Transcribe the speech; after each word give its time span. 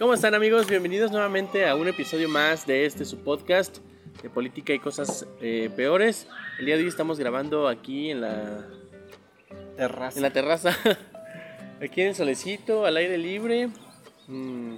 ¿Cómo 0.00 0.14
están 0.14 0.34
amigos? 0.34 0.66
Bienvenidos 0.66 1.12
nuevamente 1.12 1.68
a 1.68 1.74
un 1.74 1.86
episodio 1.86 2.26
más 2.26 2.66
de 2.66 2.86
este 2.86 3.04
su 3.04 3.18
podcast 3.18 3.80
de 4.22 4.30
política 4.30 4.72
y 4.72 4.78
cosas 4.78 5.26
eh, 5.42 5.68
peores. 5.76 6.26
El 6.58 6.64
día 6.64 6.78
de 6.78 6.84
hoy 6.84 6.88
estamos 6.88 7.18
grabando 7.18 7.68
aquí 7.68 8.10
en 8.10 8.22
la 8.22 8.66
terraza. 9.76 10.16
En 10.16 10.22
la 10.22 10.30
terraza. 10.30 10.70
aquí 11.82 12.00
en 12.00 12.08
el 12.08 12.14
solecito, 12.14 12.86
al 12.86 12.96
aire 12.96 13.18
libre. 13.18 13.68
Mm, 14.26 14.76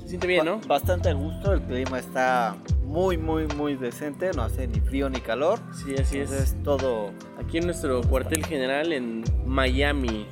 se 0.00 0.08
siente 0.08 0.26
bien, 0.26 0.46
¿no? 0.46 0.58
Bastante 0.66 1.10
a 1.10 1.12
gusto, 1.12 1.52
el 1.52 1.60
clima 1.60 1.98
está 1.98 2.56
muy, 2.82 3.18
muy, 3.18 3.46
muy 3.48 3.76
decente, 3.76 4.30
no 4.34 4.40
hace 4.40 4.66
ni 4.66 4.80
frío 4.80 5.10
ni 5.10 5.20
calor. 5.20 5.60
Sí, 5.84 5.94
así 6.00 6.16
es. 6.16 6.30
Es 6.30 6.62
todo. 6.62 7.12
Aquí 7.38 7.58
en 7.58 7.66
nuestro 7.66 8.00
cuartel 8.00 8.42
general 8.46 8.94
en 8.94 9.22
Miami. 9.44 10.26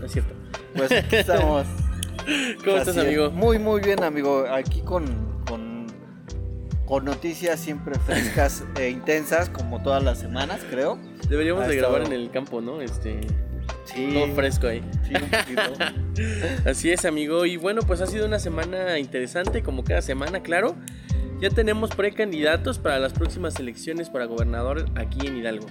No 0.00 0.06
es 0.06 0.10
cierto. 0.10 0.34
Pues 0.74 0.90
aquí 0.90 1.14
estamos. 1.18 1.68
¿Cómo 2.64 2.76
estás, 2.76 2.96
amigo? 2.96 3.30
Muy, 3.30 3.58
muy 3.58 3.80
bien, 3.80 4.02
amigo. 4.04 4.44
Aquí 4.50 4.80
con, 4.82 5.42
con, 5.46 5.86
con 6.86 7.04
noticias 7.04 7.60
siempre 7.60 7.94
frescas 7.98 8.64
e 8.78 8.90
intensas, 8.90 9.48
como 9.48 9.82
todas 9.82 10.02
las 10.02 10.18
semanas, 10.18 10.60
creo. 10.68 10.98
Deberíamos 11.28 11.66
de 11.66 11.76
grabar 11.76 12.02
en 12.02 12.12
el 12.12 12.30
campo, 12.30 12.60
¿no? 12.60 12.80
Este. 12.80 13.20
Sí. 13.84 14.10
Todo 14.12 14.34
fresco 14.34 14.66
ahí. 14.66 14.82
Sí, 15.06 15.14
un 15.14 15.30
poquito. 15.30 15.62
Así 16.68 16.90
es, 16.90 17.04
amigo. 17.04 17.46
Y 17.46 17.56
bueno, 17.56 17.82
pues 17.82 18.00
ha 18.00 18.06
sido 18.06 18.26
una 18.26 18.38
semana 18.38 18.98
interesante, 18.98 19.62
como 19.62 19.84
cada 19.84 20.02
semana, 20.02 20.42
claro. 20.42 20.74
Ya 21.40 21.50
tenemos 21.50 21.90
precandidatos 21.90 22.78
para 22.78 22.98
las 22.98 23.12
próximas 23.12 23.58
elecciones 23.60 24.10
para 24.10 24.24
gobernador 24.24 24.86
aquí 24.96 25.26
en 25.26 25.36
Hidalgo. 25.36 25.66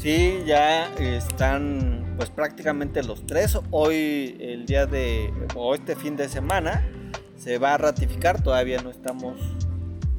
Sí, 0.00 0.40
ya 0.46 0.86
están 0.94 2.14
pues 2.16 2.30
prácticamente 2.30 3.02
los 3.02 3.26
tres. 3.26 3.58
Hoy, 3.70 4.34
el 4.40 4.64
día 4.64 4.86
de, 4.86 5.30
o 5.54 5.74
este 5.74 5.94
fin 5.94 6.16
de 6.16 6.30
semana, 6.30 6.88
se 7.36 7.58
va 7.58 7.74
a 7.74 7.76
ratificar. 7.76 8.42
Todavía 8.42 8.80
no 8.80 8.88
estamos 8.88 9.36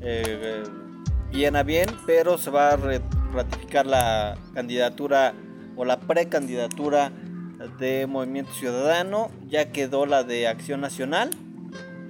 eh, 0.01 0.61
bien 1.31 1.55
a 1.55 1.63
bien, 1.63 1.89
pero 2.05 2.37
se 2.37 2.51
va 2.51 2.73
a 2.73 2.77
ratificar 3.33 3.87
la 3.87 4.37
candidatura 4.53 5.33
o 5.75 5.83
la 5.83 5.99
precandidatura 5.99 7.11
de 7.79 8.05
Movimiento 8.05 8.53
Ciudadano. 8.53 9.31
Ya 9.47 9.71
quedó 9.71 10.05
la 10.05 10.23
de 10.23 10.47
Acción 10.47 10.81
Nacional. 10.81 11.31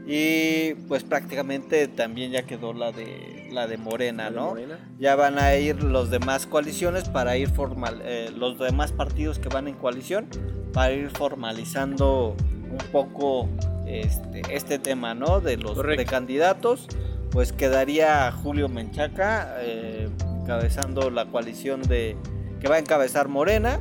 Y 0.08 0.74
pues 0.88 1.04
prácticamente 1.04 1.88
también 1.88 2.32
ya 2.32 2.44
quedó 2.44 2.74
la 2.74 2.92
de 2.92 3.48
la 3.52 3.68
de 3.68 3.78
Morena, 3.78 4.24
¿La 4.26 4.30
de 4.30 4.36
¿no? 4.36 4.48
Morena? 4.50 4.80
Ya 5.00 5.16
van 5.16 5.38
a 5.38 5.56
ir 5.56 5.84
los 5.84 6.10
demás 6.10 6.48
coaliciones 6.48 7.10
para 7.10 7.38
ir 7.38 7.50
formal, 7.50 8.02
eh, 8.04 8.30
los 8.36 8.58
demás 8.60 8.92
partidos 8.92 9.40
que 9.40 9.50
van 9.50 9.68
en 9.68 9.76
coalición 9.76 10.28
para 10.74 10.94
ir 10.94 11.10
formalizando 11.12 12.36
un 12.72 12.92
poco 12.92 13.50
este, 13.86 14.42
este 14.50 14.80
tema, 14.80 15.14
¿no? 15.14 15.42
De 15.42 15.58
los 15.58 15.74
Correcto. 15.74 16.04
precandidatos. 16.04 16.88
Pues 17.32 17.54
quedaría 17.54 18.32
Julio 18.32 18.70
Menchaca 18.70 19.58
eh, 19.60 20.10
encabezando 20.42 21.10
la 21.10 21.26
coalición 21.26 21.82
de 21.82 22.18
que 22.60 22.68
va 22.68 22.76
a 22.76 22.80
encabezar 22.80 23.28
Morena. 23.28 23.80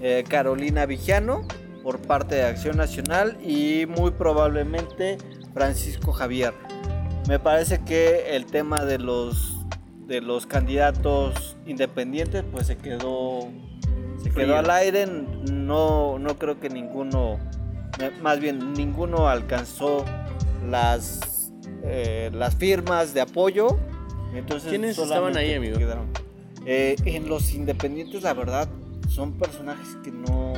Eh, 0.00 0.24
Carolina 0.28 0.86
Vigiano 0.86 1.46
por 1.82 2.00
parte 2.00 2.34
de 2.36 2.44
Acción 2.44 2.76
Nacional 2.76 3.38
y 3.44 3.86
muy 3.86 4.10
probablemente 4.10 5.18
Francisco 5.56 6.12
Javier. 6.12 6.52
Me 7.28 7.38
parece 7.38 7.82
que 7.82 8.36
el 8.36 8.44
tema 8.44 8.84
de 8.84 8.98
los 8.98 9.56
de 10.06 10.20
los 10.20 10.46
candidatos 10.46 11.56
independientes 11.66 12.44
pues 12.52 12.66
se 12.66 12.76
quedó 12.76 13.48
se 14.22 14.30
Frío. 14.30 14.48
quedó 14.48 14.58
al 14.58 14.68
aire, 14.68 15.06
no 15.06 16.18
no 16.18 16.38
creo 16.38 16.60
que 16.60 16.68
ninguno 16.68 17.38
más 18.20 18.38
bien 18.38 18.74
ninguno 18.74 19.30
alcanzó 19.30 20.04
las 20.68 21.50
eh, 21.84 22.30
las 22.34 22.54
firmas 22.56 23.14
de 23.14 23.22
apoyo. 23.22 23.78
Entonces 24.34 24.68
¿Quiénes 24.68 24.98
estaban 24.98 25.38
ahí, 25.38 25.54
amigo? 25.54 25.78
Eh, 26.66 26.96
en 27.06 27.30
los 27.30 27.54
independientes, 27.54 28.22
la 28.24 28.34
verdad, 28.34 28.68
son 29.08 29.32
personajes 29.38 29.96
que 30.04 30.10
no, 30.10 30.52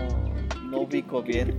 no 0.64 0.80
ubico 0.80 1.22
bien. 1.22 1.54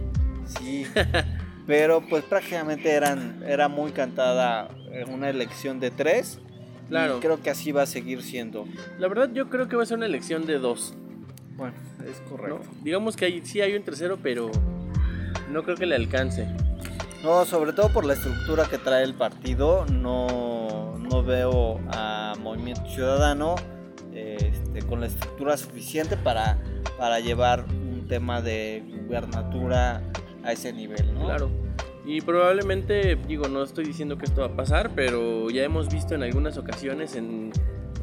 Sí. 0.46 0.86
Pero 1.70 2.02
pues 2.02 2.24
prácticamente 2.24 2.90
eran, 2.90 3.44
era 3.46 3.68
muy 3.68 3.92
cantada 3.92 4.70
en 4.92 5.14
una 5.14 5.30
elección 5.30 5.80
de 5.80 5.92
tres. 5.92 6.40
Claro. 6.88 7.18
Y 7.18 7.20
creo 7.20 7.44
que 7.44 7.52
así 7.52 7.72
va 7.72 7.84
a 7.84 7.86
seguir 7.86 8.24
siendo. 8.24 8.66
La 8.98 9.08
verdad, 9.08 9.30
yo 9.32 9.50
creo 9.50 9.68
que 9.68 9.76
va 9.76 9.84
a 9.84 9.86
ser 9.86 9.98
una 9.98 10.08
elección 10.08 10.48
de 10.48 10.58
dos. 10.58 10.96
Bueno, 11.56 11.76
es 12.10 12.20
¿no? 12.22 12.30
correcto. 12.30 12.62
Digamos 12.82 13.16
que 13.16 13.26
hay, 13.26 13.46
sí 13.46 13.62
hay 13.62 13.76
un 13.76 13.84
tercero, 13.84 14.18
pero 14.18 14.50
no 15.52 15.62
creo 15.62 15.78
que 15.78 15.86
le 15.86 15.96
alcance. 15.96 16.48
No, 17.22 17.46
sobre 17.46 17.72
todo 17.74 17.94
por 17.94 18.04
la 18.04 18.14
estructura 18.14 18.66
que 18.66 18.80
trae 18.80 19.04
el 19.04 19.14
partido, 19.14 19.86
no, 19.86 20.98
no 20.98 21.22
veo 21.22 21.80
a 21.92 22.34
Movimiento 22.40 22.90
Ciudadano 22.90 23.54
este, 24.12 24.82
con 24.88 25.02
la 25.02 25.06
estructura 25.06 25.56
suficiente 25.56 26.18
para, 26.18 26.58
para 26.98 27.20
llevar 27.20 27.66
un 27.70 28.08
tema 28.08 28.42
de 28.42 28.84
gubernatura 29.06 30.02
a 30.44 30.52
ese 30.52 30.74
nivel, 30.74 31.14
¿no? 31.14 31.26
Claro. 31.26 31.50
Y 32.06 32.22
probablemente, 32.22 33.16
digo, 33.28 33.48
no 33.48 33.62
estoy 33.64 33.86
diciendo 33.86 34.18
que 34.18 34.26
esto 34.26 34.42
va 34.42 34.48
a 34.48 34.56
pasar, 34.56 34.92
pero 34.96 35.50
ya 35.50 35.64
hemos 35.64 35.90
visto 35.92 36.16
en 36.16 36.24
algunas 36.24 36.58
ocasiones 36.58 37.16
en 37.16 37.52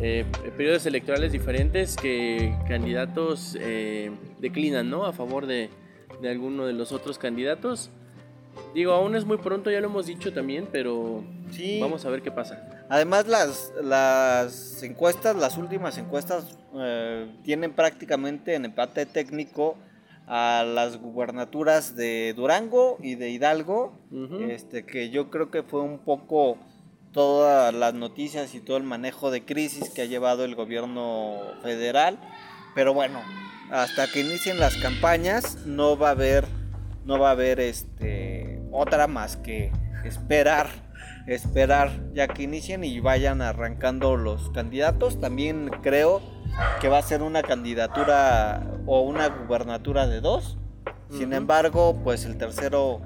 eh, 0.00 0.24
periodos 0.56 0.86
electorales 0.86 1.32
diferentes 1.32 1.96
que 1.96 2.54
candidatos 2.68 3.56
eh, 3.58 4.10
declinan, 4.38 4.90
¿no? 4.90 5.06
A 5.06 5.12
favor 5.12 5.46
de, 5.46 5.70
de 6.20 6.28
alguno 6.30 6.66
de 6.66 6.72
los 6.74 6.92
otros 6.92 7.18
candidatos. 7.18 7.90
Digo, 8.74 8.92
aún 8.92 9.16
es 9.16 9.24
muy 9.24 9.38
pronto, 9.38 9.70
ya 9.70 9.80
lo 9.80 9.86
hemos 9.88 10.06
dicho 10.06 10.32
también, 10.32 10.68
pero 10.70 11.24
Sí. 11.50 11.78
vamos 11.80 12.04
a 12.04 12.10
ver 12.10 12.22
qué 12.22 12.30
pasa. 12.30 12.84
Además 12.88 13.26
las, 13.26 13.72
las 13.82 14.82
encuestas, 14.82 15.34
las 15.36 15.56
últimas 15.58 15.98
encuestas 15.98 16.56
eh, 16.74 17.26
tienen 17.42 17.72
prácticamente 17.72 18.54
en 18.54 18.64
empate 18.66 19.04
técnico 19.06 19.76
a 20.26 20.64
las 20.66 20.98
gubernaturas 20.98 21.94
de 21.94 22.34
Durango 22.34 22.98
y 23.00 23.14
de 23.14 23.30
Hidalgo, 23.30 23.92
este 24.48 24.84
que 24.84 25.10
yo 25.10 25.30
creo 25.30 25.50
que 25.50 25.62
fue 25.62 25.80
un 25.82 25.98
poco 25.98 26.58
todas 27.12 27.72
las 27.72 27.94
noticias 27.94 28.54
y 28.54 28.60
todo 28.60 28.76
el 28.76 28.82
manejo 28.82 29.30
de 29.30 29.44
crisis 29.44 29.90
que 29.90 30.02
ha 30.02 30.06
llevado 30.06 30.44
el 30.44 30.54
gobierno 30.54 31.38
federal, 31.62 32.18
pero 32.74 32.92
bueno, 32.92 33.20
hasta 33.70 34.06
que 34.10 34.20
inicien 34.20 34.58
las 34.58 34.76
campañas 34.76 35.64
no 35.66 35.96
va 35.96 36.08
a 36.08 36.12
haber 36.12 36.46
no 37.04 37.20
va 37.20 37.28
a 37.28 37.32
haber 37.32 37.60
este 37.60 38.60
otra 38.72 39.06
más 39.06 39.36
que 39.36 39.70
esperar 40.04 40.68
esperar 41.26 41.90
ya 42.14 42.28
que 42.28 42.44
inicien 42.44 42.84
y 42.84 43.00
vayan 43.00 43.42
arrancando 43.42 44.16
los 44.16 44.50
candidatos. 44.50 45.20
También 45.20 45.70
creo 45.82 46.22
que 46.80 46.88
va 46.88 46.98
a 46.98 47.02
ser 47.02 47.22
una 47.22 47.42
candidatura 47.42 48.62
o 48.86 49.00
una 49.00 49.28
gubernatura 49.28 50.06
de 50.06 50.20
dos. 50.20 50.58
Sin 51.10 51.32
embargo, 51.32 52.00
pues 52.02 52.24
el 52.24 52.36
tercero 52.36 53.00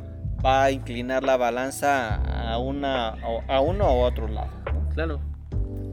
va 0.45 0.65
a 0.65 0.71
inclinar 0.71 1.23
la 1.23 1.37
balanza 1.37 2.15
a 2.15 2.59
una 2.59 3.11
a 3.49 3.61
uno 3.61 3.87
o 3.87 4.07
otro 4.07 4.27
lado. 4.27 4.51
¿no? 4.73 4.89
Claro. 4.95 5.21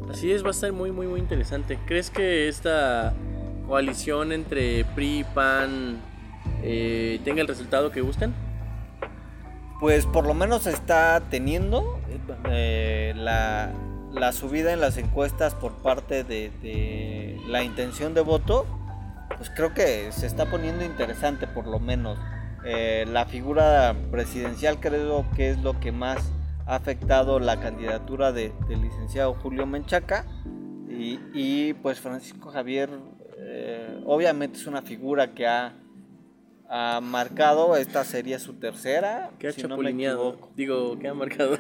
Así 0.10 0.32
es, 0.32 0.44
va 0.44 0.50
a 0.50 0.52
estar 0.52 0.72
muy, 0.72 0.92
muy, 0.92 1.06
muy 1.08 1.20
interesante. 1.20 1.78
¿Crees 1.86 2.10
que 2.10 2.48
esta 2.48 3.14
coalición 3.68 4.32
entre 4.32 4.86
PRI 4.96 5.20
y 5.20 5.24
PAN 5.26 5.98
eh, 6.64 7.20
tenga 7.26 7.42
el 7.42 7.48
resultado 7.48 7.92
que 7.92 8.02
buscan? 8.02 8.34
Pues 9.80 10.06
por 10.06 10.26
lo 10.26 10.34
menos 10.34 10.66
está 10.66 11.22
teniendo 11.30 12.00
eh, 12.50 13.14
la, 13.16 13.72
la 14.12 14.32
subida 14.32 14.74
en 14.74 14.82
las 14.82 14.98
encuestas 14.98 15.54
por 15.54 15.74
parte 15.74 16.24
de, 16.24 16.52
de 16.62 17.40
la 17.48 17.64
intención 17.64 18.14
de 18.14 18.22
voto. 18.22 18.66
Pues 19.38 19.50
creo 19.50 19.74
que 19.74 20.12
se 20.12 20.26
está 20.26 20.46
poniendo 20.50 20.84
interesante 20.86 21.48
por 21.48 21.68
lo 21.68 21.80
menos. 21.80 22.18
Eh, 22.66 23.06
la 23.08 23.26
figura 23.26 23.96
presidencial 24.12 24.80
creo 24.80 25.26
que 25.36 25.50
es 25.52 25.58
lo 25.60 25.80
que 25.80 25.92
más 25.92 26.32
ha 26.66 26.76
afectado 26.76 27.40
la 27.40 27.60
candidatura 27.60 28.32
de- 28.32 28.54
del 28.68 28.82
licenciado 28.82 29.34
Julio 29.36 29.66
Menchaca. 29.66 30.26
Y, 30.90 31.20
y, 31.34 31.74
pues 31.74 32.00
Francisco 32.00 32.50
Javier 32.50 32.90
eh, 33.38 34.02
obviamente 34.06 34.58
es 34.58 34.66
una 34.68 34.82
figura 34.82 35.34
que 35.34 35.46
ha, 35.46 35.74
ha 36.70 37.00
marcado, 37.02 37.76
esta 37.78 38.04
sería 38.04 38.40
su 38.40 38.54
tercera, 38.54 39.32
Que 39.40 39.50
ha 39.50 39.52
si 39.52 39.62
no 39.64 39.70
me 39.70 39.76
chapulineado. 39.76 40.30
equivoco, 40.30 40.52
Digo, 40.56 41.00
que 41.00 41.08
ha 41.08 41.14
marcado. 41.14 41.58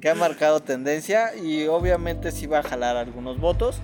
que 0.00 0.08
ha 0.10 0.14
marcado 0.14 0.60
tendencia 0.62 1.34
y 1.36 1.66
obviamente 1.66 2.30
sí 2.30 2.46
va 2.46 2.60
a 2.60 2.62
jalar 2.62 2.96
algunos 2.96 3.38
votos. 3.40 3.80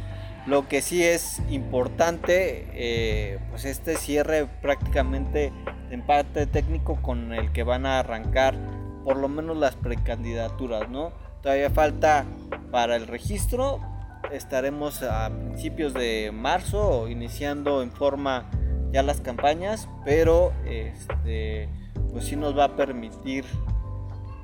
Lo 0.47 0.69
que 0.69 0.81
sí 0.83 1.03
es 1.03 1.41
importante, 1.51 2.69
eh, 2.73 3.39
pues 3.51 3.65
este 3.65 3.97
cierre 3.97 4.47
prácticamente 4.63 5.53
de 5.89 5.95
empate 5.95 6.47
técnico 6.47 7.03
con 7.03 7.33
el 7.33 7.53
que 7.53 7.65
van 7.65 7.85
a 7.85 7.99
arrancar 7.99 8.55
por 9.05 9.17
lo 9.17 9.29
menos 9.29 9.57
las 9.57 9.75
precandidaturas, 9.75 10.89
¿no? 10.89 11.13
Todavía 11.43 11.71
falta 11.71 12.25
para 12.71 12.95
el 12.97 13.09
registro, 13.09 13.81
estaremos 14.33 15.03
a 15.03 15.31
principios 15.31 15.95
de 15.95 16.31
marzo 16.33 17.09
iniciando 17.09 17.83
en 17.83 17.91
forma 17.93 18.49
ya 18.97 19.03
las 19.03 19.21
campañas, 19.21 19.91
pero 20.07 20.55
este, 20.65 21.69
pues 22.13 22.25
sí 22.25 22.35
nos 22.35 22.57
va 22.57 22.65
a 22.65 22.77
permitir 22.77 23.45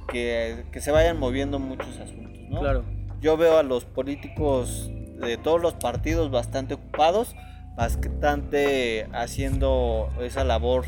que, 0.08 0.66
que 0.70 0.82
se 0.82 0.90
vayan 0.90 1.18
moviendo 1.18 1.58
muchos 1.58 1.98
asuntos, 1.98 2.38
¿no? 2.50 2.60
Claro. 2.60 2.84
Yo 3.22 3.38
veo 3.38 3.56
a 3.56 3.62
los 3.62 3.86
políticos 3.86 4.90
de 5.18 5.38
todos 5.38 5.58
los 5.62 5.72
partidos 5.72 6.30
bastante 6.30 6.74
ocupados, 6.74 7.34
bastante 7.78 9.08
haciendo 9.14 10.10
esa 10.20 10.44
labor 10.44 10.84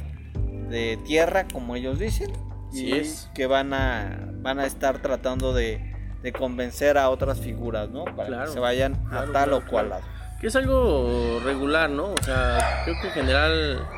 de 0.69 0.99
tierra, 1.07 1.47
como 1.51 1.75
ellos 1.75 1.99
dicen, 1.99 2.33
Sí 2.71 2.89
y 2.89 2.93
es. 2.93 3.31
que 3.35 3.47
van 3.47 3.73
a, 3.73 4.29
van 4.43 4.59
a 4.59 4.67
estar 4.67 5.01
tratando 5.01 5.55
de, 5.55 5.81
de 6.23 6.33
convencer 6.35 6.99
a 6.99 7.09
otras 7.09 7.41
figuras, 7.41 7.89
¿no? 7.89 8.05
Para 8.05 8.27
Claro, 8.27 8.45
que 8.45 8.53
se 8.53 8.61
vayan 8.61 8.95
claro, 9.09 9.31
a 9.31 9.33
tal 9.33 9.49
claro, 9.49 9.57
o 9.57 9.65
cual 9.71 9.89
lado. 9.89 10.03
Que 10.44 10.49
es 10.49 10.56
algo 10.56 11.41
regular, 11.43 11.88
¿no? 11.88 12.12
O 12.12 12.23
sea, 12.23 12.82
creo 12.85 13.00
que 13.00 13.06
en 13.06 13.14
general 13.14 13.88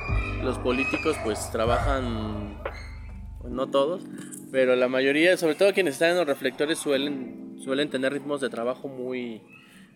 los 0.44 0.56
políticos 0.60 1.16
pues 1.24 1.50
trabajan, 1.50 2.62
pues, 3.40 3.52
no 3.52 3.66
todos, 3.66 4.04
pero 4.52 4.76
la 4.76 4.86
mayoría, 4.86 5.36
sobre 5.36 5.56
todo 5.56 5.72
quienes 5.72 5.94
están 5.94 6.10
en 6.10 6.18
los 6.18 6.26
reflectores 6.28 6.78
suelen, 6.78 7.56
suelen 7.58 7.90
tener 7.90 8.12
ritmos 8.12 8.40
de 8.40 8.48
trabajo 8.48 8.86
muy, 8.86 9.42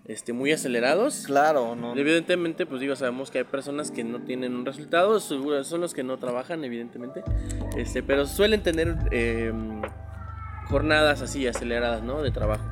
este, 0.07 0.33
muy 0.33 0.51
acelerados. 0.51 1.23
Claro, 1.25 1.77
no, 1.77 1.97
Evidentemente, 1.97 2.67
pues 2.67 2.81
digo, 2.81 2.97
sabemos 2.97 3.31
que 3.31 3.39
hay 3.39 3.45
personas 3.45 3.93
que 3.93 4.03
no 4.03 4.23
tienen 4.23 4.57
un 4.57 4.67
resultado, 4.67 5.21
son 5.21 5.81
los 5.81 5.95
que 5.95 6.03
no 6.03 6.17
trabajan, 6.17 6.65
evidentemente, 6.65 7.23
este, 7.77 8.03
pero 8.03 8.27
suelen 8.27 8.65
tener 8.65 8.97
eh, 9.13 9.53
jornadas 10.67 11.23
así 11.23 11.47
aceleradas, 11.47 12.03
¿no? 12.03 12.23
De 12.23 12.33
trabajo. 12.33 12.65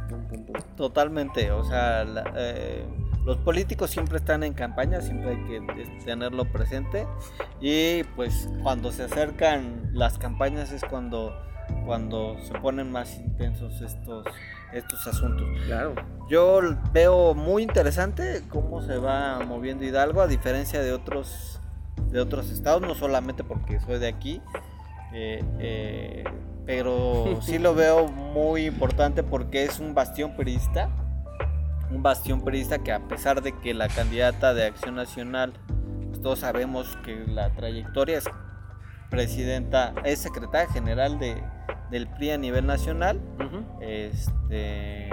Totalmente, 0.76 1.52
o 1.52 1.62
sea, 1.62 2.02
la- 2.02 2.32
eh, 2.36 2.84
los 3.28 3.36
políticos 3.36 3.90
siempre 3.90 4.16
están 4.16 4.42
en 4.42 4.54
campaña, 4.54 5.02
siempre 5.02 5.32
hay 5.32 5.44
que 5.44 5.56
eh, 5.58 5.98
tenerlo 6.02 6.46
presente 6.46 7.06
y 7.60 8.02
pues 8.16 8.48
cuando 8.62 8.90
se 8.90 9.02
acercan 9.02 9.90
las 9.92 10.16
campañas 10.16 10.72
es 10.72 10.82
cuando, 10.82 11.38
cuando 11.84 12.38
se 12.42 12.54
ponen 12.54 12.90
más 12.90 13.19
intensos 13.19 13.82
estos, 13.82 14.25
estos 14.72 15.06
asuntos. 15.06 15.46
Claro. 15.66 15.94
Yo 16.30 16.60
veo 16.94 17.34
muy 17.34 17.64
interesante 17.64 18.44
cómo 18.48 18.80
se 18.80 18.96
va 18.96 19.40
moviendo 19.40 19.84
Hidalgo 19.84 20.22
a 20.22 20.26
diferencia 20.26 20.80
de 20.80 20.94
otros, 20.94 21.60
de 22.10 22.20
otros 22.20 22.50
estados, 22.50 22.80
no 22.80 22.94
solamente 22.94 23.44
porque 23.44 23.78
soy 23.80 23.98
de 23.98 24.08
aquí, 24.08 24.40
eh, 25.12 25.44
eh, 25.58 26.25
pero 26.64 27.38
sí 27.42 27.58
lo 27.58 27.75
veo 27.75 28.08
muy 28.08 28.64
importante 28.64 29.22
porque 29.22 29.64
es 29.64 29.80
un 29.80 29.94
bastión 29.94 30.34
periodista, 30.34 30.88
un 31.90 32.02
bastión 32.02 32.43
periodista 32.43 32.79
que 32.79 32.93
a 32.93 33.00
pesar 33.08 33.43
de 33.43 33.52
que 33.52 33.75
la 33.75 33.88
candidata 33.88 34.55
de 34.55 34.67
Acción 34.67 34.94
Nacional, 34.94 35.52
pues 36.08 36.20
todos 36.20 36.40
sabemos 36.40 36.96
que 37.05 37.17
la 37.26 37.50
trayectoria 37.55 38.19
es 38.19 38.25
presidenta, 39.11 39.94
es 40.05 40.19
secretaria 40.19 40.70
general 40.73 41.19
de, 41.19 41.43
del 41.90 42.06
PRI 42.08 42.31
a 42.32 42.38
nivel 42.38 42.67
nacional, 42.67 43.20
este 43.81 45.08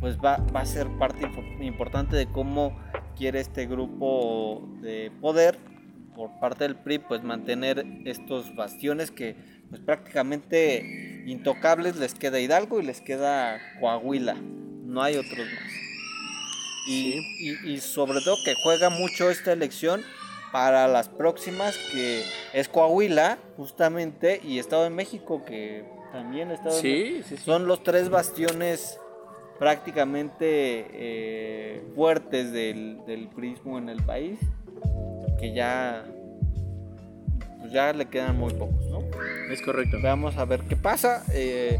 pues 0.00 0.16
va, 0.18 0.36
va 0.54 0.60
a 0.60 0.66
ser 0.66 0.86
parte 0.98 1.26
impo- 1.26 1.64
importante 1.64 2.14
de 2.14 2.26
cómo 2.26 2.78
quiere 3.16 3.40
este 3.40 3.66
grupo 3.66 4.68
de 4.80 5.10
poder 5.20 5.58
por 6.14 6.38
parte 6.38 6.64
del 6.64 6.76
PRI 6.76 6.98
pues 7.00 7.24
mantener 7.24 7.84
estos 8.04 8.54
bastiones 8.54 9.10
que 9.10 9.34
pues 9.70 9.80
prácticamente 9.80 11.24
intocables 11.26 11.96
les 11.96 12.14
queda 12.14 12.38
Hidalgo 12.38 12.80
y 12.80 12.84
les 12.84 13.00
queda 13.00 13.58
Coahuila. 13.80 14.36
No 14.36 15.02
hay 15.02 15.16
otros 15.16 15.38
más 15.38 15.87
y, 16.88 17.20
y- 17.38 17.72
y 17.72 17.80
sobre 17.80 18.20
todo 18.20 18.36
que 18.44 18.54
juega 18.62 18.88
mucho 18.90 19.30
esta 19.30 19.52
elección 19.52 20.02
para 20.52 20.88
las 20.88 21.08
próximas 21.08 21.76
que 21.92 22.24
es 22.54 22.68
Coahuila 22.68 23.38
justamente 23.56 24.40
y 24.42 24.58
Estado 24.58 24.84
de 24.84 24.90
México 24.90 25.44
que 25.44 25.84
también 26.12 26.50
Estado 26.50 26.76
de 26.76 26.82
México 26.82 27.18
Sí, 27.22 27.22
sí, 27.28 27.36
sí. 27.36 27.44
son 27.44 27.66
los 27.66 27.82
tres 27.82 28.08
bastiones 28.08 28.98
prácticamente 29.58 30.86
eh, 30.92 31.82
fuertes 31.94 32.52
del, 32.52 33.04
del 33.06 33.28
prismo 33.28 33.76
en 33.78 33.88
el 33.88 34.00
país, 34.02 34.38
que 35.38 35.52
ya, 35.52 36.04
pues 37.60 37.72
ya 37.72 37.92
le 37.92 38.06
quedan 38.06 38.38
muy 38.38 38.54
pocos, 38.54 38.86
¿no? 38.86 39.00
Es 39.50 39.60
correcto. 39.62 39.98
Vamos 40.02 40.36
a 40.36 40.44
ver 40.44 40.60
qué 40.62 40.76
pasa. 40.76 41.24
eh, 41.32 41.78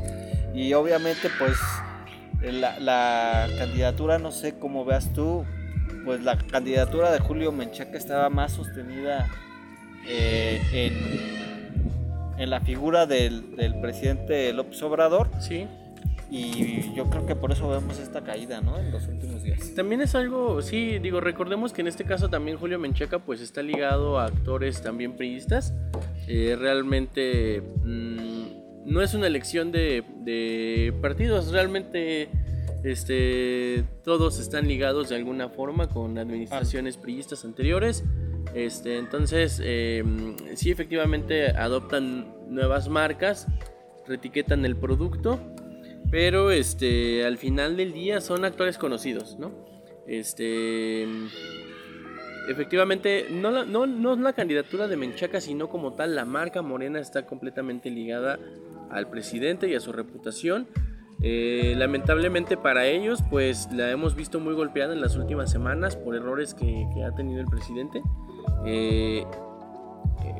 y 0.54 0.72
obviamente, 0.74 1.30
pues, 1.38 1.56
la, 2.42 2.78
la 2.80 3.48
candidatura, 3.58 4.18
no 4.18 4.32
sé 4.32 4.58
cómo 4.58 4.84
veas 4.84 5.12
tú, 5.12 5.44
pues 6.04 6.22
la 6.22 6.36
candidatura 6.38 7.10
de 7.10 7.18
Julio 7.18 7.52
Menchaca 7.52 7.96
estaba 7.98 8.30
más 8.30 8.52
sostenida 8.52 9.28
eh, 10.06 10.60
en, 10.72 12.42
en 12.42 12.50
la 12.50 12.60
figura 12.60 13.06
del, 13.06 13.56
del 13.56 13.80
presidente 13.80 14.52
López 14.52 14.82
Obrador. 14.82 15.28
Sí. 15.40 15.66
Y 16.30 16.94
yo 16.94 17.08
creo 17.08 17.24
que 17.24 17.34
por 17.34 17.52
eso 17.52 17.70
vemos 17.70 17.98
esta 17.98 18.22
caída, 18.22 18.60
¿no? 18.60 18.78
En 18.78 18.90
los 18.92 19.08
últimos 19.08 19.42
días. 19.42 19.74
También 19.74 20.02
es 20.02 20.14
algo, 20.14 20.60
sí, 20.60 20.98
digo, 20.98 21.20
recordemos 21.20 21.72
que 21.72 21.80
en 21.80 21.88
este 21.88 22.04
caso 22.04 22.28
también 22.28 22.58
Julio 22.58 22.78
Menchaca 22.78 23.18
pues 23.18 23.40
está 23.40 23.62
ligado 23.62 24.18
a 24.18 24.26
actores 24.26 24.82
también 24.82 25.14
priistas. 25.14 25.72
Eh, 26.26 26.54
realmente 26.60 27.62
mm, 27.82 28.37
no 28.88 29.02
es 29.02 29.14
una 29.14 29.26
elección 29.26 29.70
de, 29.72 30.02
de 30.24 30.92
partidos, 31.00 31.52
realmente 31.52 32.28
este, 32.84 33.84
todos 34.04 34.38
están 34.38 34.66
ligados 34.68 35.08
de 35.08 35.16
alguna 35.16 35.48
forma 35.48 35.88
con 35.88 36.16
administraciones 36.18 36.96
priistas 36.96 37.44
anteriores. 37.44 38.04
Este, 38.54 38.96
entonces, 38.96 39.60
eh, 39.62 40.02
sí, 40.54 40.70
efectivamente 40.70 41.48
adoptan 41.48 42.34
nuevas 42.48 42.88
marcas, 42.88 43.46
retiquetan 44.06 44.64
el 44.64 44.74
producto, 44.74 45.38
pero 46.10 46.50
este, 46.50 47.26
al 47.26 47.36
final 47.36 47.76
del 47.76 47.92
día 47.92 48.22
son 48.22 48.46
actores 48.46 48.78
conocidos, 48.78 49.38
¿no? 49.38 49.52
Este, 50.06 51.06
efectivamente, 52.48 53.26
no, 53.30 53.50
la- 53.50 53.64
no, 53.66 53.86
no 53.86 54.16
la 54.16 54.32
candidatura 54.32 54.88
de 54.88 54.96
Menchaca, 54.96 55.40
sino 55.40 55.68
como 55.68 55.92
tal, 55.92 56.14
la 56.14 56.24
marca 56.24 56.62
Morena 56.62 56.98
está 57.00 57.26
completamente 57.26 57.90
ligada 57.90 58.38
al 58.90 59.08
presidente 59.08 59.68
y 59.68 59.74
a 59.74 59.80
su 59.80 59.92
reputación. 59.92 60.68
Eh, 61.20 61.74
lamentablemente 61.76 62.56
para 62.56 62.86
ellos, 62.86 63.24
pues 63.28 63.68
la 63.72 63.90
hemos 63.90 64.14
visto 64.14 64.38
muy 64.38 64.54
golpeada 64.54 64.92
en 64.92 65.00
las 65.00 65.16
últimas 65.16 65.50
semanas 65.50 65.96
por 65.96 66.14
errores 66.14 66.54
que, 66.54 66.86
que 66.94 67.04
ha 67.04 67.12
tenido 67.14 67.40
el 67.40 67.46
presidente. 67.46 68.02
Eh, 68.64 69.24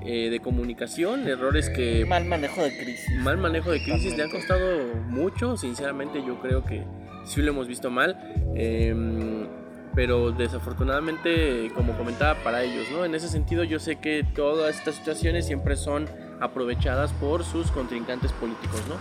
eh, 0.05 0.31
de 0.31 0.41
comunicación, 0.41 1.29
errores 1.29 1.71
que 1.71 2.05
Mal 2.07 2.25
manejo 2.25 2.63
de 2.63 2.77
crisis. 2.77 3.15
mal 3.21 3.37
manejo 3.37 3.71
de 3.71 3.83
crisis 3.83 4.17
le 4.17 4.25
ha 4.25 4.31
costado 4.31 4.95
mucho, 5.09 5.57
sinceramente 5.57 6.23
yo 6.27 6.41
creo 6.41 6.65
que 6.65 6.83
sí 7.25 7.43
lo 7.43 7.51
hemos 7.51 7.69
visto 7.69 7.91
mal, 7.91 8.17
em, 8.55 9.47
pero 9.95 10.33
desafortunadamente, 10.33 11.71
como 11.75 11.97
comentaba, 11.97 12.43
para 12.43 12.63
ellos, 12.63 12.87
¿no? 12.91 13.05
En 13.05 13.15
ese 13.15 13.29
sentido 13.29 13.65
yo 13.65 13.79
sé 13.79 13.97
que 13.97 14.25
todas 14.35 14.77
estas 14.77 14.95
situaciones 14.95 15.47
siempre 15.47 15.77
son 15.77 16.07
aprovechadas 16.41 17.13
por 17.15 17.45
sus 17.45 17.71
contrincantes 17.71 18.33
políticos, 18.33 18.83
¿no? 18.89 18.95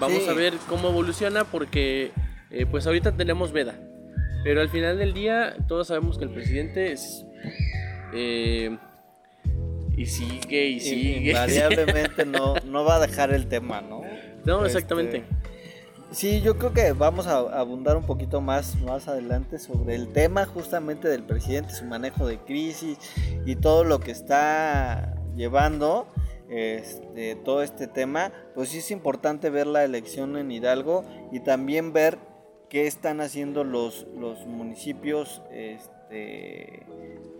Vamos 0.00 0.22
Sí. 0.22 0.28
a 0.28 0.32
ver 0.32 0.54
cómo 0.68 0.88
evoluciona 0.88 1.44
porque 1.44 2.12
eh, 2.50 2.66
pues 2.66 2.86
ahorita 2.86 3.12
tenemos 3.12 3.52
veda, 3.52 3.74
pero 4.44 4.60
al 4.60 4.68
final 4.68 4.98
del 4.98 5.12
día 5.14 5.54
todos 5.68 5.88
sabemos 5.88 6.18
que 6.18 6.24
el 6.24 6.30
presidente 6.30 6.92
es... 6.92 7.24
eh, 8.14 8.76
y 9.96 10.06
sigue 10.06 10.66
y 10.66 10.80
sigue. 10.80 11.28
Invariablemente 11.30 12.24
no, 12.24 12.54
no 12.64 12.84
va 12.84 12.96
a 12.96 13.00
dejar 13.00 13.32
el 13.34 13.46
tema, 13.48 13.82
¿no? 13.82 14.00
No, 14.44 14.64
Este, 14.64 14.78
exactamente. 14.78 15.24
Sí, 16.10 16.40
yo 16.40 16.56
creo 16.58 16.72
que 16.72 16.92
vamos 16.92 17.26
a 17.28 17.36
abundar 17.60 17.96
un 17.96 18.04
poquito 18.04 18.40
más 18.40 18.80
más 18.80 19.06
adelante 19.06 19.58
sobre 19.58 19.94
el 19.94 20.08
tema 20.08 20.44
justamente 20.46 21.06
del 21.06 21.22
presidente, 21.22 21.72
su 21.74 21.84
manejo 21.84 22.26
de 22.26 22.38
crisis 22.38 22.98
y 23.46 23.54
todo 23.56 23.84
lo 23.84 24.00
que 24.00 24.10
está 24.10 25.14
llevando 25.36 26.08
este, 26.50 27.36
todo 27.36 27.62
este 27.62 27.86
tema. 27.86 28.32
Pues 28.54 28.70
sí 28.70 28.78
es 28.78 28.90
importante 28.90 29.50
ver 29.50 29.66
la 29.66 29.84
elección 29.84 30.36
en 30.36 30.50
Hidalgo 30.50 31.04
y 31.32 31.40
también 31.40 31.92
ver 31.92 32.18
qué 32.68 32.86
están 32.86 33.20
haciendo 33.20 33.64
los, 33.64 34.06
los 34.16 34.46
municipios 34.46 35.42
este, 35.50 36.86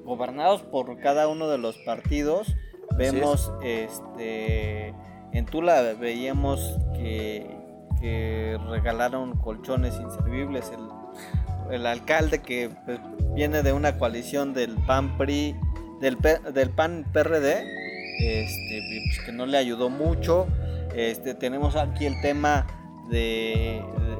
gobernados 0.05 0.62
por 0.62 0.99
cada 0.99 1.29
uno 1.29 1.49
de 1.49 1.59
los 1.59 1.76
partidos. 1.79 2.57
Vemos 2.97 3.52
este, 3.62 4.95
en 5.33 5.47
Tula 5.47 5.95
veíamos 5.95 6.79
que 6.95 7.61
que 8.00 8.59
regalaron 8.69 9.37
colchones 9.38 9.95
inservibles. 10.00 10.73
El, 10.73 11.75
el 11.75 11.87
alcalde 11.87 12.40
que 12.40 12.71
pues, 12.85 12.99
viene 13.35 13.62
de 13.62 13.73
una 13.73 13.99
coalición 13.99 14.55
del 14.55 14.75
PAN 14.87 15.17
PRI, 15.19 15.55
del, 16.00 16.17
del 16.52 16.71
PAN 16.71 17.05
PRD, 17.12 17.80
este, 18.21 19.03
pues, 19.07 19.21
que 19.25 19.33
no 19.33 19.47
le 19.47 19.57
ayudó 19.59 19.89
mucho. 19.89 20.47
Este, 20.95 21.35
tenemos 21.35 21.77
aquí 21.77 22.07
el 22.07 22.21
tema 22.21 22.67
de, 23.11 23.83
de, 23.83 24.17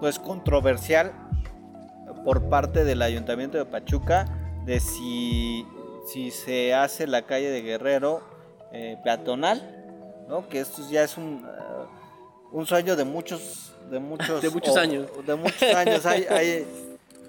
pues 0.00 0.18
controversial 0.18 1.12
por 2.24 2.48
parte 2.48 2.84
del 2.84 3.02
ayuntamiento 3.02 3.58
de 3.58 3.66
Pachuca 3.66 4.26
de 4.64 4.80
si, 4.80 5.66
si 6.10 6.30
se 6.30 6.74
hace 6.74 7.06
la 7.06 7.22
calle 7.22 7.50
de 7.50 7.62
Guerrero 7.62 8.22
eh, 8.72 8.96
peatonal, 9.04 9.84
¿no? 10.28 10.48
que 10.48 10.60
esto 10.60 10.82
ya 10.90 11.04
es 11.04 11.16
un, 11.18 11.44
uh, 11.44 12.56
un 12.56 12.66
sueño 12.66 12.96
de 12.96 13.04
muchos 13.04 13.74
de 13.90 13.98
muchos 13.98 14.40
de 14.42 14.50
muchos 14.50 14.76
años 14.76 15.06
de 15.26 15.34
muchos 15.34 15.74
años 15.74 16.06
hay, 16.06 16.24
hay 16.24 16.66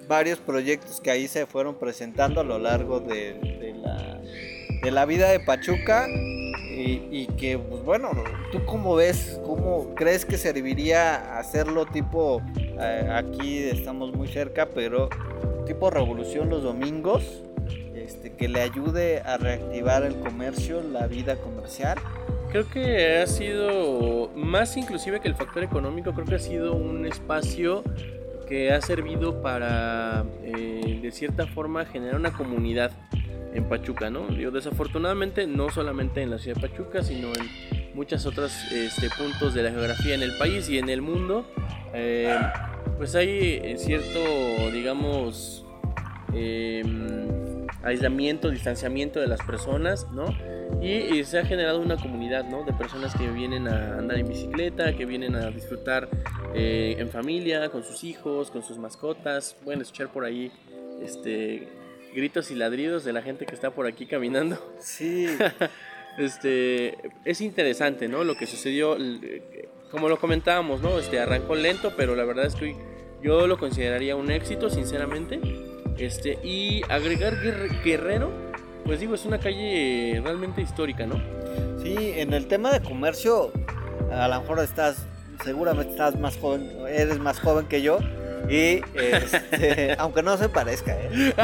varios 0.08 0.38
proyectos 0.38 1.00
que 1.00 1.10
ahí 1.10 1.28
se 1.28 1.46
fueron 1.46 1.74
presentando 1.74 2.40
a 2.40 2.44
lo 2.44 2.58
largo 2.58 3.00
de, 3.00 3.34
de 3.34 3.74
la, 3.74 4.18
de 4.82 4.90
la 4.90 5.04
vida 5.04 5.30
de 5.30 5.40
Pachuca 5.40 6.06
y, 6.78 7.26
que, 7.38 7.58
pues 7.58 7.82
bueno, 7.82 8.10
¿tú 8.52 8.64
cómo 8.66 8.94
ves? 8.96 9.40
¿Cómo 9.46 9.94
crees 9.94 10.26
que 10.26 10.36
serviría 10.36 11.38
hacerlo 11.38 11.86
tipo, 11.86 12.42
eh, 12.58 13.08
aquí 13.10 13.58
estamos 13.58 14.12
muy 14.12 14.28
cerca, 14.28 14.68
pero 14.74 15.08
tipo 15.66 15.90
revolución 15.90 16.50
los 16.50 16.62
domingos? 16.62 17.42
Este, 17.94 18.34
que 18.34 18.48
le 18.48 18.60
ayude 18.60 19.20
a 19.20 19.36
reactivar 19.36 20.04
el 20.04 20.14
comercio, 20.20 20.82
la 20.82 21.06
vida 21.06 21.36
comercial. 21.36 21.98
Creo 22.52 22.68
que 22.68 23.18
ha 23.18 23.26
sido, 23.26 24.30
más 24.36 24.76
inclusive 24.76 25.20
que 25.20 25.28
el 25.28 25.34
factor 25.34 25.64
económico, 25.64 26.12
creo 26.12 26.26
que 26.26 26.36
ha 26.36 26.38
sido 26.38 26.74
un 26.76 27.04
espacio 27.06 27.82
que 28.46 28.70
ha 28.70 28.80
servido 28.80 29.42
para, 29.42 30.24
eh, 30.44 31.00
de 31.02 31.10
cierta 31.10 31.46
forma, 31.46 31.84
generar 31.84 32.16
una 32.16 32.32
comunidad 32.32 32.92
en 33.54 33.68
Pachuca, 33.68 34.10
¿no? 34.10 34.28
Digo, 34.28 34.50
desafortunadamente 34.50 35.46
no 35.46 35.70
solamente 35.70 36.22
en 36.22 36.30
la 36.30 36.38
ciudad 36.38 36.60
de 36.60 36.68
Pachuca, 36.68 37.02
sino 37.02 37.28
en 37.28 37.94
muchos 37.94 38.26
otros 38.26 38.52
este, 38.72 39.08
puntos 39.10 39.54
de 39.54 39.62
la 39.62 39.70
geografía 39.70 40.14
en 40.14 40.22
el 40.22 40.36
país 40.36 40.68
y 40.68 40.78
en 40.78 40.88
el 40.90 41.00
mundo, 41.00 41.46
eh, 41.94 42.38
pues 42.98 43.14
hay 43.14 43.60
eh, 43.62 43.76
cierto, 43.78 44.20
digamos, 44.70 45.64
em, 46.34 47.66
aislamiento, 47.82 48.50
distanciamiento 48.50 49.20
de 49.20 49.28
las 49.28 49.40
personas, 49.42 50.10
¿no? 50.12 50.26
Y, 50.82 51.24
se 51.24 51.38
ha 51.38 51.44
generado 51.44 51.80
una 51.80 51.96
comunidad, 51.96 52.44
¿no? 52.44 52.64
De 52.64 52.72
personas 52.72 53.14
que 53.16 53.28
vienen 53.28 53.66
a 53.66 53.98
andar 53.98 54.18
en 54.18 54.28
bicicleta, 54.28 54.92
que 54.94 55.06
vienen 55.06 55.34
a 55.34 55.50
disfrutar 55.50 56.08
eh, 56.54 56.96
en 56.98 57.08
familia, 57.08 57.70
con 57.70 57.82
sus 57.82 58.04
hijos, 58.04 58.50
con 58.50 58.62
sus 58.62 58.76
mascotas, 58.76 59.56
pueden 59.64 59.80
escuchar 59.80 60.12
por 60.12 60.24
ahí, 60.24 60.52
este 61.02 61.68
gritos 62.16 62.50
y 62.50 62.54
ladridos 62.54 63.04
de 63.04 63.12
la 63.12 63.20
gente 63.20 63.44
que 63.44 63.54
está 63.54 63.70
por 63.70 63.86
aquí 63.86 64.06
caminando. 64.06 64.58
Sí. 64.80 65.28
este, 66.18 66.96
es 67.24 67.40
interesante, 67.40 68.08
¿no? 68.08 68.24
Lo 68.24 68.36
que 68.36 68.46
sucedió, 68.46 68.96
como 69.90 70.08
lo 70.08 70.18
comentábamos, 70.18 70.80
¿no? 70.80 70.98
Este, 70.98 71.20
arrancó 71.20 71.54
lento, 71.54 71.92
pero 71.96 72.16
la 72.16 72.24
verdad 72.24 72.46
es 72.46 72.54
que 72.54 72.74
yo 73.22 73.46
lo 73.46 73.58
consideraría 73.58 74.16
un 74.16 74.30
éxito, 74.30 74.70
sinceramente. 74.70 75.40
Este, 75.98 76.38
y 76.42 76.82
agregar 76.88 77.36
Guerrero, 77.84 78.30
pues 78.84 79.00
digo, 79.00 79.14
es 79.14 79.24
una 79.26 79.38
calle 79.38 80.20
realmente 80.22 80.62
histórica, 80.62 81.06
¿no? 81.06 81.20
Sí, 81.82 81.96
en 82.16 82.32
el 82.32 82.46
tema 82.46 82.72
de 82.72 82.80
comercio, 82.80 83.52
a 84.10 84.28
lo 84.28 84.40
mejor 84.40 84.60
estás, 84.60 85.06
seguramente 85.44 85.92
estás 85.92 86.18
más 86.18 86.38
joven, 86.38 86.70
eres 86.88 87.18
más 87.18 87.40
joven 87.40 87.66
que 87.66 87.82
yo, 87.82 87.98
y 88.48 88.80
este, 88.94 89.94
aunque 89.98 90.22
no 90.22 90.36
se 90.36 90.48
parezca, 90.48 90.96
¿eh? 90.98 91.34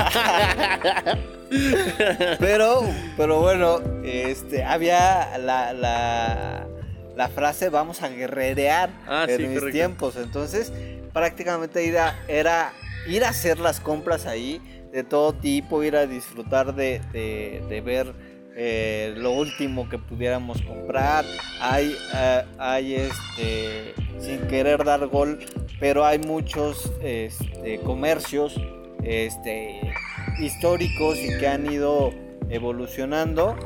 pero, 2.38 2.82
pero 3.16 3.40
bueno, 3.40 3.80
este, 4.04 4.64
había 4.64 5.36
la, 5.38 5.72
la, 5.72 7.28
frase 7.34 7.68
vamos 7.68 8.02
a 8.02 8.08
guerrerear 8.08 8.90
ah, 9.06 9.26
en 9.28 9.54
mis 9.54 9.72
tiempos. 9.72 10.16
Entonces, 10.16 10.72
prácticamente 11.12 11.86
era, 11.86 12.18
era 12.28 12.72
ir 13.06 13.24
a 13.24 13.30
hacer 13.30 13.58
las 13.58 13.80
compras 13.80 14.26
ahí 14.26 14.60
de 14.92 15.04
todo 15.04 15.32
tipo, 15.32 15.82
ir 15.82 15.96
a 15.96 16.06
disfrutar 16.06 16.74
de, 16.74 17.00
de, 17.12 17.80
ver 17.80 18.12
eh, 18.54 19.14
lo 19.16 19.32
último 19.32 19.88
que 19.88 19.98
pudiéramos 19.98 20.60
comprar. 20.62 21.24
Hay, 21.60 21.96
eh, 22.14 22.44
hay 22.58 22.94
este, 22.94 23.94
sin 24.20 24.40
querer 24.48 24.84
dar 24.84 25.06
gol, 25.06 25.38
pero 25.80 26.04
hay 26.04 26.18
muchos 26.18 26.92
este, 27.02 27.78
comercios 27.80 28.60
este, 29.02 29.80
históricos 30.38 31.18
y 31.18 31.38
que 31.38 31.48
han 31.48 31.70
ido 31.70 32.12
evolucionando 32.50 33.56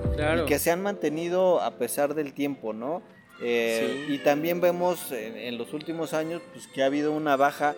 y 0.40 0.46
que 0.46 0.58
se 0.58 0.70
han 0.70 0.82
mantenido 0.82 1.60
a 1.60 1.72
pesar 1.72 2.14
del 2.14 2.32
tiempo, 2.32 2.72
¿no? 2.72 3.02
Eh, 3.42 4.06
y 4.08 4.18
también 4.18 4.60
vemos 4.60 5.12
en, 5.12 5.58
los 5.58 5.74
últimos 5.74 6.14
años 6.14 6.40
pues, 6.52 6.66
que 6.68 6.82
ha 6.82 6.86
habido 6.86 7.12
una 7.12 7.36
baja 7.36 7.74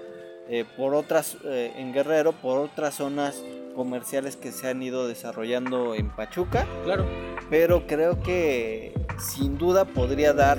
eh, 0.49 0.65
por 0.77 0.95
otras 0.95 1.37
eh, 1.45 1.73
en 1.77 1.93
Guerrero, 1.93 2.33
por 2.33 2.59
otras 2.59 2.95
zonas 2.95 3.43
comerciales 3.75 4.37
que 4.37 4.51
se 4.51 4.69
han 4.69 4.83
ido 4.83 5.07
desarrollando 5.07 5.95
en 5.95 6.11
Pachuca. 6.11 6.67
Claro. 6.85 7.07
Pero 7.51 7.87
creo 7.87 8.23
que 8.23 8.93
sin 9.19 9.59
duda 9.59 9.85
podría 9.85 10.33
dar 10.33 10.59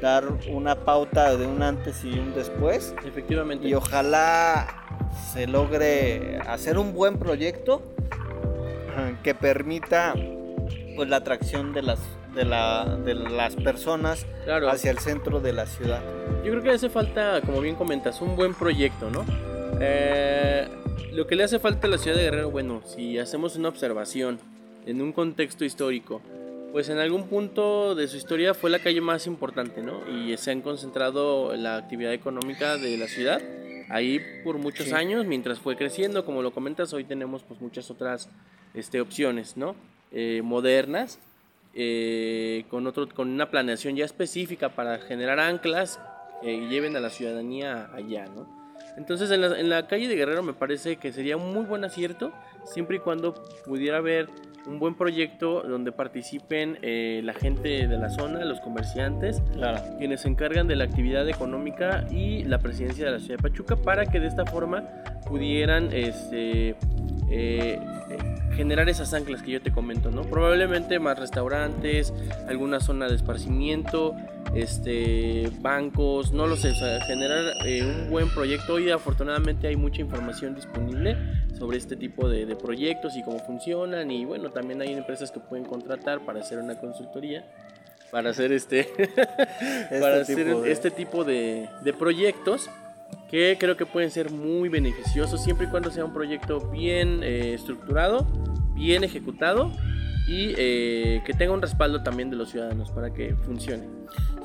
dar 0.00 0.24
una 0.50 0.74
pauta 0.84 1.36
de 1.36 1.46
un 1.46 1.62
antes 1.62 2.04
y 2.04 2.18
un 2.18 2.34
después. 2.34 2.94
Efectivamente. 3.06 3.68
Y 3.68 3.74
ojalá 3.74 4.66
se 5.32 5.46
logre 5.46 6.38
hacer 6.46 6.76
un 6.76 6.92
buen 6.92 7.18
proyecto 7.18 7.82
que 9.22 9.34
permita 9.34 10.14
pues 10.96 11.08
la 11.08 11.16
atracción 11.16 11.72
de 11.72 11.82
las 11.82 12.00
de, 12.34 12.44
la, 12.44 12.98
de 13.04 13.14
las 13.14 13.56
personas 13.56 14.26
hacia 14.68 14.90
el 14.90 14.98
centro 14.98 15.40
de 15.40 15.52
la 15.52 15.66
ciudad. 15.66 16.02
Yo 16.44 16.50
creo 16.50 16.62
que 16.62 16.70
hace 16.70 16.88
falta, 16.88 17.40
como 17.42 17.60
bien 17.60 17.74
comentas, 17.74 18.20
un 18.20 18.36
buen 18.36 18.54
proyecto, 18.54 19.10
¿no? 19.10 19.24
Eh, 19.80 20.68
lo 21.12 21.26
que 21.26 21.36
le 21.36 21.44
hace 21.44 21.58
falta 21.58 21.86
a 21.86 21.90
la 21.90 21.98
ciudad 21.98 22.16
de 22.16 22.24
Guerrero, 22.24 22.50
bueno, 22.50 22.82
si 22.84 23.18
hacemos 23.18 23.56
una 23.56 23.68
observación 23.68 24.38
en 24.86 25.00
un 25.02 25.12
contexto 25.12 25.64
histórico, 25.64 26.20
pues 26.72 26.88
en 26.88 26.98
algún 26.98 27.28
punto 27.28 27.94
de 27.94 28.08
su 28.08 28.16
historia 28.16 28.54
fue 28.54 28.70
la 28.70 28.78
calle 28.78 29.00
más 29.00 29.26
importante, 29.26 29.82
¿no? 29.82 30.00
Y 30.08 30.36
se 30.38 30.50
han 30.50 30.62
concentrado 30.62 31.54
la 31.54 31.76
actividad 31.76 32.12
económica 32.12 32.78
de 32.78 32.96
la 32.96 33.06
ciudad 33.08 33.42
ahí 33.90 34.20
por 34.42 34.56
muchos 34.56 34.92
años, 34.92 35.26
mientras 35.26 35.58
fue 35.58 35.76
creciendo, 35.76 36.24
como 36.24 36.40
lo 36.40 36.52
comentas, 36.52 36.92
hoy 36.94 37.04
tenemos 37.04 37.42
pues 37.42 37.60
muchas 37.60 37.90
otras 37.90 38.30
este, 38.72 39.00
opciones, 39.02 39.56
¿no? 39.56 39.76
Eh, 40.12 40.40
modernas, 40.42 41.18
eh, 41.74 42.64
con, 42.68 42.86
otro, 42.86 43.08
con 43.08 43.28
una 43.28 43.50
planeación 43.50 43.96
ya 43.96 44.04
específica 44.04 44.70
para 44.70 44.98
generar 44.98 45.40
anclas 45.40 46.00
que 46.42 46.68
lleven 46.68 46.96
a 46.96 47.00
la 47.00 47.10
ciudadanía 47.10 47.90
allá, 47.94 48.26
¿no? 48.26 48.46
Entonces 48.96 49.30
en 49.30 49.40
la, 49.40 49.58
en 49.58 49.68
la 49.70 49.86
calle 49.86 50.08
de 50.08 50.16
Guerrero 50.16 50.42
me 50.42 50.52
parece 50.52 50.96
que 50.96 51.12
sería 51.12 51.36
un 51.36 51.52
muy 51.52 51.64
buen 51.64 51.84
acierto, 51.84 52.32
siempre 52.64 52.96
y 52.96 52.98
cuando 52.98 53.34
pudiera 53.64 53.98
haber 53.98 54.28
un 54.66 54.78
buen 54.78 54.94
proyecto 54.94 55.62
donde 55.62 55.92
participen 55.92 56.78
eh, 56.82 57.20
la 57.24 57.34
gente 57.34 57.88
de 57.88 57.98
la 57.98 58.10
zona, 58.10 58.44
los 58.44 58.60
comerciantes, 58.60 59.42
quienes 59.98 60.20
se 60.20 60.28
encargan 60.28 60.68
de 60.68 60.76
la 60.76 60.84
actividad 60.84 61.28
económica 61.28 62.06
y 62.10 62.44
la 62.44 62.58
presidencia 62.58 63.06
de 63.06 63.12
la 63.12 63.18
ciudad 63.18 63.38
de 63.38 63.42
Pachuca 63.42 63.76
para 63.76 64.06
que 64.06 64.20
de 64.20 64.28
esta 64.28 64.44
forma 64.46 64.84
pudieran 65.26 65.92
este, 65.92 66.76
eh, 67.30 67.78
generar 68.54 68.88
esas 68.88 69.12
anclas 69.14 69.42
que 69.42 69.52
yo 69.52 69.62
te 69.62 69.72
comento, 69.72 70.10
¿no? 70.10 70.22
Probablemente 70.22 70.98
más 70.98 71.18
restaurantes, 71.18 72.12
alguna 72.48 72.80
zona 72.80 73.08
de 73.08 73.16
esparcimiento, 73.16 74.14
este, 74.54 75.50
bancos, 75.60 76.32
no 76.32 76.46
lo 76.46 76.56
sé, 76.56 76.72
generar 77.06 77.54
eh, 77.66 77.82
un 77.82 78.10
buen 78.10 78.28
proyecto. 78.28 78.74
Hoy 78.74 78.90
afortunadamente 78.90 79.68
hay 79.68 79.76
mucha 79.76 80.00
información 80.00 80.54
disponible 80.54 81.16
sobre 81.58 81.78
este 81.78 81.96
tipo 81.96 82.28
de, 82.28 82.52
proyectos 82.56 83.16
y 83.16 83.22
cómo 83.22 83.38
funcionan 83.38 84.10
y 84.10 84.24
bueno, 84.24 84.50
también 84.50 84.82
hay 84.82 84.92
empresas 84.92 85.30
que 85.30 85.40
pueden 85.40 85.64
contratar 85.64 86.20
para 86.20 86.40
hacer 86.40 86.58
una 86.58 86.78
consultoría 86.78 87.44
para 88.10 88.30
hacer 88.30 88.52
este, 88.52 88.80
este 88.98 90.00
para 90.00 90.20
hacer 90.20 90.40
este 90.66 90.90
tipo 90.90 91.24
de, 91.24 91.68
de 91.82 91.92
proyectos 91.94 92.68
que 93.32 93.56
creo 93.58 93.78
que 93.78 93.86
pueden 93.86 94.10
ser 94.10 94.30
muy 94.30 94.68
beneficiosos 94.68 95.42
siempre 95.42 95.66
y 95.66 95.70
cuando 95.70 95.90
sea 95.90 96.04
un 96.04 96.12
proyecto 96.12 96.60
bien 96.70 97.22
eh, 97.22 97.54
estructurado, 97.54 98.26
bien 98.74 99.04
ejecutado 99.04 99.72
y 100.28 100.52
eh, 100.58 101.22
que 101.24 101.32
tenga 101.32 101.54
un 101.54 101.62
respaldo 101.62 102.02
también 102.02 102.28
de 102.28 102.36
los 102.36 102.50
ciudadanos 102.50 102.90
para 102.90 103.14
que 103.14 103.34
funcione. 103.34 103.88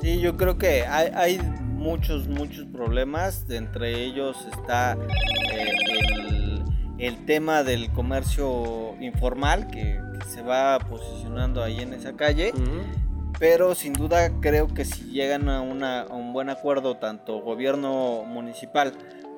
Sí, 0.01 0.21
yo 0.21 0.37
creo 0.37 0.57
que 0.57 0.83
hay, 0.83 1.11
hay 1.13 1.39
muchos, 1.61 2.29
muchos 2.29 2.65
problemas, 2.67 3.45
entre 3.49 4.05
ellos 4.05 4.37
está 4.53 4.97
eh, 5.51 5.73
el, 5.89 6.63
el, 6.97 7.25
tema 7.25 7.63
del 7.63 7.91
comercio 7.91 8.95
informal 9.01 9.67
que, 9.67 9.99
se 10.33 10.41
va 10.41 10.79
posicionando 10.79 11.63
ahí 11.63 11.79
en 11.79 11.93
esa 11.93 12.15
calle 12.15 12.51
pero 13.39 13.75
sin 13.75 13.93
duda 13.93 14.31
creo 14.41 14.67
que 14.73 14.85
si 14.85 15.11
llegan 15.11 15.49
a, 15.49 15.61
un 15.61 16.33
buen 16.33 16.49
acuerdo 16.49 16.97
tanto 16.97 17.39
gobierno 17.41 18.23
municipal 18.25 18.93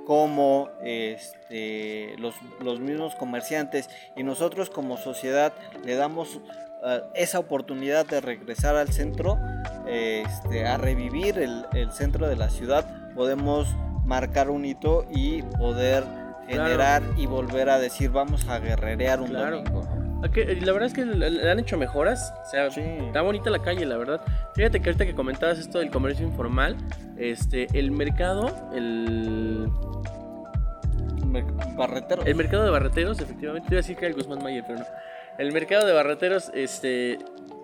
como 0.06 0.70
este, 0.84 2.16
los, 2.18 2.80
mismos 2.80 3.16
comerciantes 3.16 3.90
y 4.16 4.24
nosotros 4.24 4.70
como 4.70 4.98
sociedad 4.98 5.54
le 5.86 5.96
damos 5.96 6.40
eh, 6.84 7.02
esa 7.14 7.40
oportunidad 7.40 8.08
de 8.08 8.22
regresar 8.22 8.76
al 8.76 8.88
centro, 8.92 9.38
este, 9.88 10.66
a 10.66 10.78
revivir 10.78 11.38
el, 11.38 11.92
centro 11.92 12.28
de 12.28 12.36
la 12.36 12.50
ciudad, 12.50 13.14
podemos 13.14 13.68
marcar 14.06 14.50
un 14.50 14.66
hito 14.66 15.06
y 15.12 15.44
poder 15.44 16.04
generar 16.48 17.04
y 17.16 17.28
volver 17.28 17.70
a 17.70 17.78
decir 17.78 18.10
vamos 18.10 18.48
a 18.50 18.58
guerrerear 18.58 19.22
un 19.22 19.34
domingo. 19.34 19.99
La 20.22 20.74
verdad 20.74 20.88
es 20.88 20.94
que 20.94 21.06
le 21.06 21.50
han 21.50 21.60
hecho 21.60 21.78
mejoras. 21.78 22.34
O 22.46 22.50
sea, 22.50 22.68
está 22.68 23.22
bonita 23.22 23.50
la 23.50 23.60
calle, 23.60 23.86
la 23.86 23.98
verdad. 23.98 24.22
Fíjate 24.54 24.82
que 24.82 24.90
ahorita 24.90 25.06
que 25.06 25.16
comentabas 25.16 25.60
esto 25.60 25.80
del 25.80 25.90
comercio 25.90 26.26
informal, 26.26 26.76
este, 27.18 27.68
el 27.74 27.92
mercado, 27.92 28.54
el. 28.74 29.70
Barreteros. 31.78 32.26
El 32.26 32.36
mercado 32.36 32.64
de 32.64 32.70
barreteros, 32.70 33.20
efectivamente. 33.22 33.70
Te 33.70 33.76
iba 33.76 33.80
a 33.80 33.84
decir 33.84 33.96
que 33.96 34.08
el 34.08 34.14
Guzmán 34.14 34.44
Mayer, 34.44 34.64
pero 34.68 34.80
no. 34.80 34.86
El 35.38 35.54
mercado 35.54 35.88
de 35.88 35.94
barreteros, 35.94 36.52
este. 36.54 37.20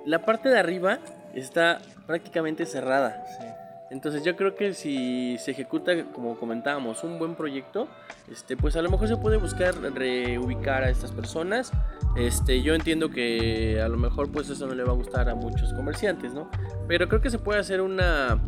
La 0.06 0.20
parte 0.20 0.50
de 0.50 0.58
arriba 0.58 1.00
está 1.34 1.80
prácticamente 2.08 2.66
cerrada. 2.66 3.26
Sí. 3.38 3.46
Entonces 3.92 4.24
yo 4.24 4.36
creo 4.36 4.56
que 4.56 4.74
si 4.74 5.38
se 5.38 5.52
ejecuta, 5.52 6.06
como 6.12 6.38
comentábamos, 6.38 7.04
un 7.04 7.20
buen 7.20 7.36
proyecto, 7.36 7.88
este, 8.32 8.58
pues 8.58 8.76
a 8.76 8.82
lo 8.82 8.90
mejor 8.90 9.08
se 9.08 9.18
puede 9.18 9.38
buscar 9.38 9.76
reubicar 9.76 10.84
a 10.84 10.90
estas 10.90 11.12
personas. 11.12 11.72
Este, 12.16 12.62
yo 12.62 12.74
entiendo 12.74 13.10
que 13.10 13.80
a 13.82 13.88
lo 13.88 13.98
mejor 13.98 14.32
pues 14.32 14.50
eso 14.50 14.66
no 14.68 14.74
le 14.74 14.84
va 14.84 14.92
a 14.92 14.96
gustar 14.96 15.30
a 15.30 15.36
muchos 15.36 15.74
comerciantes, 15.74 16.34
¿no? 16.34 16.50
Pero 16.88 17.08
creo 17.08 17.22
que 17.22 17.30
se 17.30 17.38
puede 17.38 17.60
hacer 17.60 17.82
una 17.82 18.40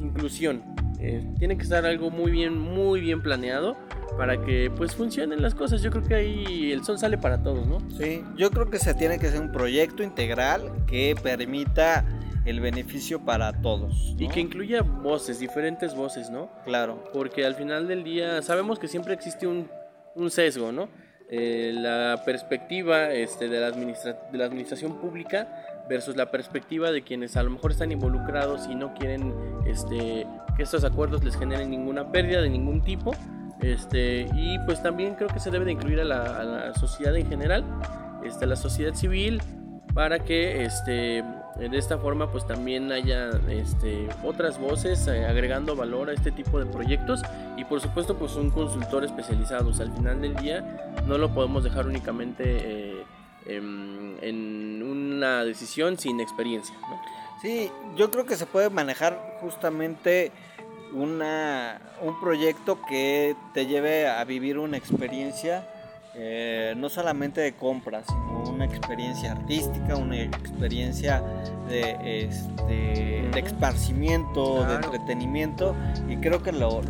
inclusión. 0.00 0.62
Eh, 0.98 1.28
tiene 1.38 1.56
que 1.56 1.62
estar 1.62 1.84
algo 1.84 2.10
muy 2.10 2.30
bien, 2.30 2.58
muy 2.58 3.00
bien 3.00 3.22
planeado 3.22 3.76
para 4.16 4.40
que 4.42 4.70
pues 4.74 4.94
funcionen 4.94 5.42
las 5.42 5.54
cosas. 5.54 5.82
Yo 5.82 5.90
creo 5.90 6.04
que 6.04 6.14
ahí 6.14 6.72
el 6.72 6.84
sol 6.84 6.98
sale 6.98 7.18
para 7.18 7.42
todos, 7.42 7.66
¿no? 7.66 7.78
Sí, 7.90 8.24
yo 8.36 8.50
creo 8.50 8.70
que 8.70 8.78
se 8.78 8.94
tiene 8.94 9.18
que 9.18 9.26
hacer 9.26 9.40
un 9.40 9.52
proyecto 9.52 10.02
integral 10.02 10.72
que 10.86 11.14
permita 11.22 12.04
el 12.46 12.60
beneficio 12.60 13.24
para 13.24 13.52
todos. 13.60 14.14
Y 14.18 14.28
que 14.28 14.40
incluya 14.40 14.82
voces, 14.82 15.40
diferentes 15.40 15.94
voces, 15.94 16.30
¿no? 16.30 16.48
Claro. 16.64 17.04
Porque 17.12 17.44
al 17.44 17.54
final 17.54 17.88
del 17.88 18.04
día 18.04 18.40
sabemos 18.40 18.78
que 18.78 18.88
siempre 18.88 19.12
existe 19.14 19.46
un, 19.46 19.68
sesgo, 20.30 20.72
¿no? 20.72 20.88
Eh, 21.28 21.72
la 21.74 22.22
perspectiva 22.24 23.12
este, 23.12 23.48
de, 23.48 23.58
la 23.58 23.72
de 23.72 24.38
la 24.38 24.44
administración 24.44 25.00
pública 25.00 25.48
versus 25.88 26.16
la 26.16 26.30
perspectiva 26.30 26.92
de 26.92 27.02
quienes 27.02 27.36
a 27.36 27.42
lo 27.42 27.50
mejor 27.50 27.72
están 27.72 27.90
involucrados 27.90 28.68
y 28.70 28.76
no 28.76 28.94
quieren 28.94 29.34
este, 29.66 30.24
que 30.56 30.62
estos 30.62 30.84
acuerdos 30.84 31.24
les 31.24 31.36
generen 31.36 31.70
ninguna 31.70 32.10
pérdida 32.12 32.40
de 32.42 32.48
ningún 32.48 32.82
tipo. 32.82 33.12
Este, 33.60 34.28
y 34.36 34.58
pues 34.66 34.82
también 34.82 35.14
creo 35.14 35.28
que 35.28 35.40
se 35.40 35.50
debe 35.50 35.64
de 35.64 35.72
incluir 35.72 36.00
a 36.00 36.04
la, 36.04 36.40
a 36.40 36.44
la 36.44 36.74
sociedad 36.74 37.16
en 37.16 37.26
general, 37.28 37.64
este, 38.24 38.44
a 38.44 38.48
la 38.48 38.56
sociedad 38.56 38.94
civil, 38.94 39.42
para 39.94 40.18
que 40.20 40.64
este, 40.64 41.24
de 41.58 41.78
esta 41.78 41.96
forma 41.98 42.30
pues 42.30 42.46
también 42.46 42.92
haya 42.92 43.30
este, 43.48 44.08
otras 44.22 44.58
voces 44.58 45.06
eh, 45.06 45.24
agregando 45.24 45.74
valor 45.74 46.10
a 46.10 46.12
este 46.12 46.30
tipo 46.30 46.58
de 46.58 46.66
proyectos 46.66 47.22
y 47.56 47.64
por 47.64 47.80
supuesto 47.80 48.16
pues 48.16 48.36
un 48.36 48.50
consultor 48.50 49.04
especializado. 49.04 49.70
al 49.70 49.92
final 49.92 50.20
del 50.20 50.36
día 50.36 50.94
no 51.06 51.16
lo 51.16 51.32
podemos 51.32 51.64
dejar 51.64 51.86
únicamente 51.86 52.44
eh, 52.44 53.04
en, 53.46 54.82
una 54.82 55.44
decisión 55.44 55.98
sin 55.98 56.20
experiencia. 56.20 56.74
Sí, 57.40 57.70
yo 57.96 58.10
creo 58.10 58.26
que 58.26 58.36
se 58.36 58.44
puede 58.44 58.70
manejar 58.70 59.38
justamente 59.40 60.30
una, 60.92 61.80
un 62.02 62.20
proyecto 62.20 62.78
que 62.88 63.34
te 63.54 63.66
lleve 63.66 64.08
a 64.08 64.22
vivir 64.24 64.58
una 64.58 64.76
experiencia 64.76 65.66
eh, 66.18 66.74
no 66.76 66.88
solamente 66.88 67.40
de 67.40 67.52
compra, 67.54 68.02
sino 68.04 68.50
una 68.50 68.64
experiencia 68.64 69.32
artística, 69.32 69.96
una 69.96 70.22
experiencia 70.22 71.22
de, 71.68 72.24
este, 72.24 73.28
de 73.32 73.38
esparcimiento, 73.38 74.64
de 74.64 74.76
entretenimiento, 74.76 75.74
y 76.08 76.16
creo 76.16 76.42
que 76.42 76.52
lo, 76.52 76.82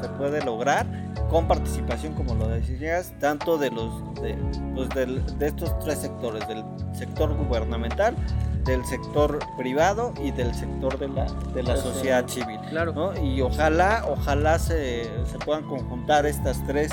se 0.00 0.08
puede 0.10 0.44
lograr 0.44 0.86
con 1.30 1.46
participación, 1.46 2.14
como 2.14 2.34
lo 2.34 2.48
decías, 2.48 3.12
tanto 3.20 3.58
de 3.58 3.70
los 3.70 4.14
de, 4.20 4.36
pues 4.74 4.88
de 4.90 5.46
estos 5.46 5.78
tres 5.80 5.98
sectores, 5.98 6.46
del 6.48 6.64
sector 6.94 7.34
gubernamental, 7.36 8.16
del 8.64 8.84
sector 8.86 9.38
privado 9.56 10.14
y 10.22 10.30
del 10.30 10.54
sector 10.54 10.98
de 10.98 11.08
la, 11.08 11.26
de 11.54 11.62
la 11.62 11.76
sociedad 11.76 12.26
civil. 12.26 12.58
Claro. 12.70 13.12
Y 13.22 13.40
ojalá, 13.40 14.04
ojalá 14.08 14.58
se, 14.58 15.04
se 15.26 15.38
puedan 15.44 15.64
conjuntar 15.64 16.26
estas 16.26 16.64
tres 16.66 16.90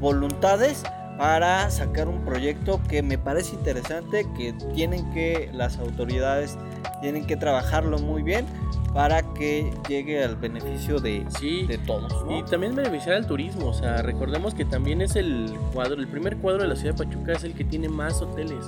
voluntades 0.00 0.84
para 1.18 1.68
sacar 1.68 2.08
un 2.08 2.24
proyecto 2.24 2.80
que 2.88 3.02
me 3.02 3.18
parece 3.18 3.56
interesante, 3.56 4.24
que 4.36 4.54
tienen 4.74 5.10
que 5.10 5.50
las 5.52 5.78
autoridades 5.78 6.56
tienen 7.02 7.26
que 7.26 7.36
trabajarlo 7.36 7.98
muy 7.98 8.22
bien 8.22 8.46
para 8.94 9.22
que 9.34 9.70
llegue 9.88 10.24
al 10.24 10.36
beneficio 10.36 11.00
de, 11.00 11.24
de 11.68 11.78
todos. 11.86 12.24
Y 12.30 12.48
también 12.48 12.74
beneficiar 12.74 13.16
al 13.16 13.26
turismo, 13.26 13.68
o 13.68 13.74
sea, 13.74 14.00
recordemos 14.02 14.54
que 14.54 14.64
también 14.64 15.02
es 15.02 15.16
el 15.16 15.52
cuadro, 15.74 16.00
el 16.00 16.08
primer 16.08 16.36
cuadro 16.38 16.62
de 16.62 16.68
la 16.68 16.76
ciudad 16.76 16.94
de 16.94 17.04
Pachuca 17.04 17.32
es 17.32 17.44
el 17.44 17.54
que 17.54 17.64
tiene 17.64 17.88
más 17.88 18.22
hoteles. 18.22 18.64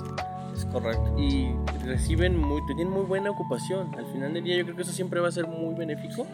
Es 0.55 0.65
correcto. 0.65 1.15
Y 1.17 1.53
reciben 1.85 2.37
muy, 2.37 2.63
tienen 2.65 2.89
muy 2.89 3.03
buena 3.03 3.31
ocupación. 3.31 3.95
Al 3.97 4.05
final 4.07 4.33
del 4.33 4.43
día 4.43 4.57
yo 4.57 4.63
creo 4.65 4.75
que 4.75 4.81
eso 4.83 4.91
siempre 4.91 5.21
va 5.21 5.29
a 5.29 5.31
ser 5.31 5.47
muy 5.47 5.73
benéfico 5.73 6.27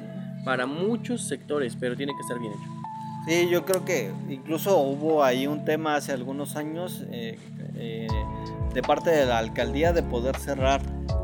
para 0.44 0.66
muchos 0.66 1.28
sectores, 1.28 1.78
pero 1.80 1.96
tiene 1.96 2.14
que 2.14 2.22
estar 2.22 2.40
bien 2.40 2.54
hecho. 2.54 2.87
Sí, 3.28 3.50
yo 3.50 3.66
creo 3.66 3.84
que 3.84 4.14
incluso 4.30 4.78
hubo 4.78 5.22
ahí 5.22 5.48
un 5.48 5.66
tema 5.66 5.96
hace 5.96 6.14
algunos 6.14 6.56
años 6.56 7.04
eh, 7.12 7.38
eh, 7.76 8.08
de 8.74 8.82
parte 8.82 9.10
de 9.10 9.26
la 9.26 9.40
alcaldía 9.40 9.92
de 9.92 10.02
poder 10.02 10.38
cerrar 10.38 10.80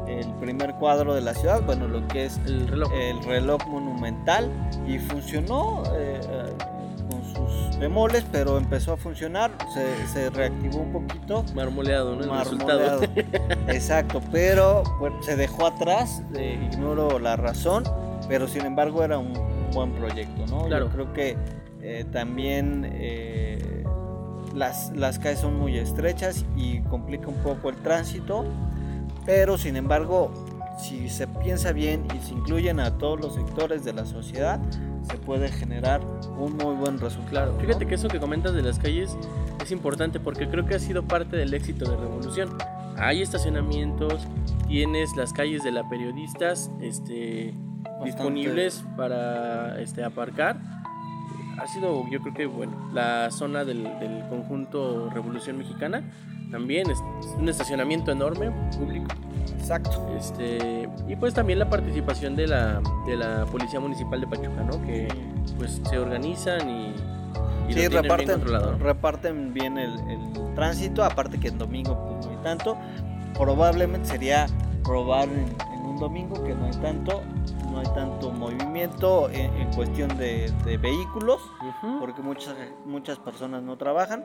el 0.05 0.29
primer 0.33 0.73
cuadro 0.73 1.15
de 1.15 1.21
la 1.21 1.33
ciudad, 1.33 1.63
bueno, 1.63 1.87
lo 1.87 2.05
que 2.09 2.25
es 2.25 2.41
el 2.45 2.67
reloj, 2.67 2.91
el 2.93 3.23
reloj 3.23 3.65
monumental, 3.67 4.51
y 4.85 4.99
funcionó 4.99 5.83
eh, 5.95 6.19
con 7.09 7.23
sus 7.23 7.79
bemoles, 7.79 8.25
pero 8.33 8.57
empezó 8.57 8.91
a 8.91 8.97
funcionar, 8.97 9.51
se, 9.73 10.29
reactivó 10.29 10.79
un 10.79 10.91
poquito. 10.91 11.45
Marmoleado, 11.55 12.17
¿no? 12.17 12.27
Marmoleado. 12.27 13.01
Exacto, 13.69 14.21
pero 14.29 14.83
se 15.21 15.37
dejó 15.37 15.67
atrás, 15.67 16.21
ignoro 16.33 17.17
la 17.17 17.37
razón, 17.37 17.85
pero 18.27 18.49
sin 18.49 18.65
embargo 18.65 19.05
era 19.05 19.17
un 19.17 19.33
buen 19.73 19.93
proyecto, 19.93 20.45
¿no? 20.47 20.65
Claro. 20.65 20.87
Yo 20.87 20.91
creo 20.91 21.13
que 21.13 21.62
eh, 21.85 22.05
también 22.09 22.89
eh, 22.93 23.83
las, 24.55 24.95
las 24.95 25.19
calles 25.19 25.39
son 25.39 25.59
muy 25.59 25.77
estrechas 25.77 26.45
y 26.55 26.79
complica 26.83 27.27
un 27.27 27.35
poco 27.43 27.69
el 27.69 27.75
tránsito, 27.75 28.45
pero 29.25 29.57
sin 29.57 29.75
embargo, 29.75 30.31
si 30.79 31.09
se 31.09 31.27
piensa 31.27 31.73
bien 31.73 32.07
y 32.15 32.25
se 32.25 32.35
incluyen 32.35 32.79
a 32.79 32.97
todos 32.97 33.19
los 33.19 33.35
sectores 33.35 33.83
de 33.83 33.91
la 33.91 34.05
sociedad, 34.05 34.61
se 35.09 35.17
puede 35.17 35.49
generar 35.49 35.99
un 36.39 36.55
muy 36.55 36.73
buen 36.73 37.01
resultado. 37.01 37.59
Fíjate 37.59 37.85
que 37.85 37.95
eso 37.95 38.07
que 38.07 38.21
comentas 38.21 38.53
de 38.53 38.61
las 38.61 38.79
calles 38.79 39.17
es 39.61 39.71
importante 39.71 40.21
porque 40.21 40.47
creo 40.47 40.65
que 40.65 40.75
ha 40.75 40.79
sido 40.79 41.03
parte 41.03 41.35
del 41.35 41.53
éxito 41.53 41.83
de 41.83 41.97
Revolución. 41.97 42.57
Hay 42.95 43.21
estacionamientos, 43.21 44.25
tienes 44.69 45.17
las 45.17 45.33
calles 45.33 45.65
de 45.65 45.73
la 45.73 45.89
periodistas 45.89 46.71
este, 46.79 47.53
disponibles 48.05 48.85
para 48.95 49.81
este, 49.81 50.05
aparcar 50.05 50.82
ha 51.57 51.67
sido, 51.67 52.07
yo 52.09 52.19
creo 52.21 52.33
que, 52.33 52.45
bueno, 52.45 52.73
la 52.93 53.29
zona 53.31 53.63
del, 53.63 53.87
conjunto 54.29 55.09
Revolución 55.09 55.57
Mexicana 55.57 56.03
también 56.51 56.89
es 56.89 56.99
un 57.37 57.49
estacionamiento 57.49 58.11
enorme, 58.11 58.51
público. 58.77 59.07
Exacto. 59.57 60.07
Este, 60.17 60.89
y 61.07 61.15
pues 61.15 61.33
también 61.33 61.59
la 61.59 61.69
participación 61.69 62.35
de 62.35 62.47
la, 62.47 62.81
de 63.05 63.15
la 63.15 63.45
Policía 63.45 63.79
Municipal 63.79 64.21
de 64.21 64.27
Pachuca, 64.27 64.63
¿no? 64.63 64.81
Que 64.85 65.07
pues 65.57 65.81
se 65.89 65.97
organizan 65.97 66.69
y, 66.69 66.93
sí, 67.69 67.87
reparten, 67.87 68.43
bien 68.43 68.79
reparten 68.79 69.53
bien 69.53 69.77
el, 69.77 69.93
tránsito, 70.55 71.03
aparte 71.03 71.39
que 71.39 71.47
en 71.47 71.57
domingo 71.57 71.97
pues 72.07 72.25
no 72.25 72.31
hay 72.31 72.43
tanto. 72.43 72.77
Probablemente 73.35 74.09
sería 74.09 74.45
probar 74.83 75.27
en 75.27 75.85
un 75.85 75.97
domingo 75.97 76.43
que 76.43 76.53
no 76.53 76.65
hay 76.65 76.73
tanto 76.73 77.23
no 77.73 77.79
hay 77.79 77.87
tanto 77.95 78.31
movimiento 78.31 79.29
en, 79.31 79.71
cuestión 79.73 80.15
de, 80.17 80.51
vehículos, 80.79 81.41
porque 81.99 82.21
muchas, 82.21 82.55
muchas 82.85 83.17
personas 83.17 83.63
no 83.63 83.77
trabajan, 83.77 84.23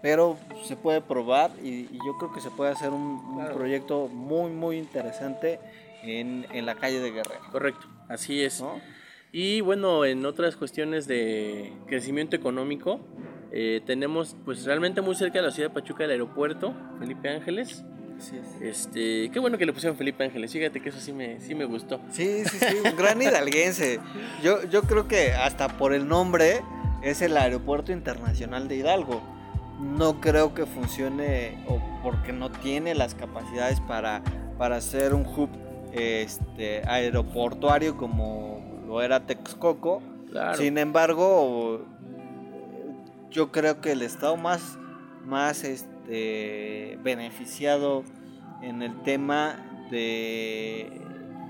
pero 0.00 0.38
se 0.64 0.74
puede 0.76 1.02
probar 1.02 1.50
y, 1.62 1.84
yo 1.92 2.16
creo 2.18 2.32
que 2.32 2.40
se 2.40 2.50
puede 2.50 2.72
hacer 2.72 2.90
un, 2.90 3.46
proyecto 3.52 4.08
muy, 4.08 4.50
muy 4.50 4.78
interesante 4.78 5.60
en, 6.02 6.46
la 6.64 6.76
calle 6.76 7.00
de 7.00 7.10
Guerrero. 7.10 7.42
Correcto, 7.52 7.86
así 8.08 8.42
es. 8.42 8.64
Y 9.32 9.60
bueno, 9.60 10.06
en 10.06 10.24
otras 10.24 10.56
cuestiones 10.56 11.06
de 11.06 11.74
crecimiento 11.86 12.36
económico, 12.36 13.00
eh, 13.52 13.82
tenemos 13.84 14.34
pues 14.46 14.64
realmente 14.64 15.02
muy 15.02 15.14
cerca 15.14 15.40
de 15.40 15.46
la 15.46 15.50
ciudad 15.50 15.68
de 15.68 15.74
Pachuca 15.74 16.04
el 16.04 16.10
aeropuerto 16.10 16.74
Felipe 16.98 17.28
Ángeles, 17.28 17.84
este, 18.60 19.30
qué 19.30 19.38
bueno 19.38 19.58
que 19.58 19.66
le 19.66 19.72
pusieron 19.72 19.96
Felipe 19.96 20.24
Ángeles, 20.24 20.52
fíjate 20.52 20.80
que 20.80 20.88
eso 20.88 21.00
sí 21.00 21.12
me, 21.12 21.40
sí 21.40 21.54
me 21.54 21.64
gustó. 21.64 22.00
Sí, 22.12 22.44
sí, 22.44 22.58
sí, 22.58 22.76
un 22.84 22.96
gran 22.96 23.20
hidalguense. 23.20 24.00
Yo, 24.42 24.64
yo 24.64 24.82
creo 24.82 25.08
que 25.08 25.32
hasta 25.32 25.68
por 25.68 25.92
el 25.92 26.06
nombre 26.08 26.60
es 27.02 27.22
el 27.22 27.36
Aeropuerto 27.36 27.92
Internacional 27.92 28.68
de 28.68 28.76
Hidalgo. 28.76 29.22
No 29.80 30.20
creo 30.20 30.54
que 30.54 30.66
funcione 30.66 31.64
o 31.68 31.80
porque 32.02 32.32
no 32.32 32.50
tiene 32.50 32.94
las 32.94 33.14
capacidades 33.14 33.80
para, 33.80 34.22
para 34.58 34.80
ser 34.80 35.14
un 35.14 35.24
hub 35.24 35.50
este, 35.92 36.82
aeroportuario 36.86 37.96
como 37.96 38.84
lo 38.86 39.02
era 39.02 39.26
Texcoco. 39.26 40.02
Sin 40.56 40.78
embargo, 40.78 41.86
yo 43.30 43.50
creo 43.50 43.80
que 43.80 43.92
el 43.92 44.02
estado 44.02 44.36
más, 44.36 44.78
más 45.24 45.64
este, 45.64 45.97
este, 46.08 46.98
beneficiado 47.02 48.02
en 48.62 48.82
el 48.82 49.02
tema 49.02 49.56
de 49.90 51.00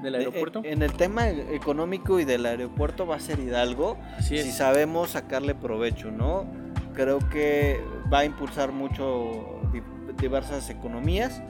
del 0.03 0.14
aeropuerto. 0.14 0.62
en 0.64 0.83
el 0.83 0.92
tema 0.92 1.29
económico 1.29 2.21
y 2.21 2.25
del 2.25 2.47
aeropuerto 2.47 3.05
va 3.07 3.16
a 3.16 3.21
ser 3.21 3.40
Hidalgo 3.40 3.99
Así 4.16 4.38
si 4.42 4.53
sabemos 4.53 5.11
sacarle 5.11 5.55
provecho, 5.57 6.11
¿no? 6.12 6.47
Creo 6.94 7.18
que 7.31 7.81
va 8.12 8.21
a 8.21 8.25
impulsar 8.25 8.71
mucho 8.71 9.61
di- 9.73 9.83
diversas 10.21 10.71
economías 10.71 11.42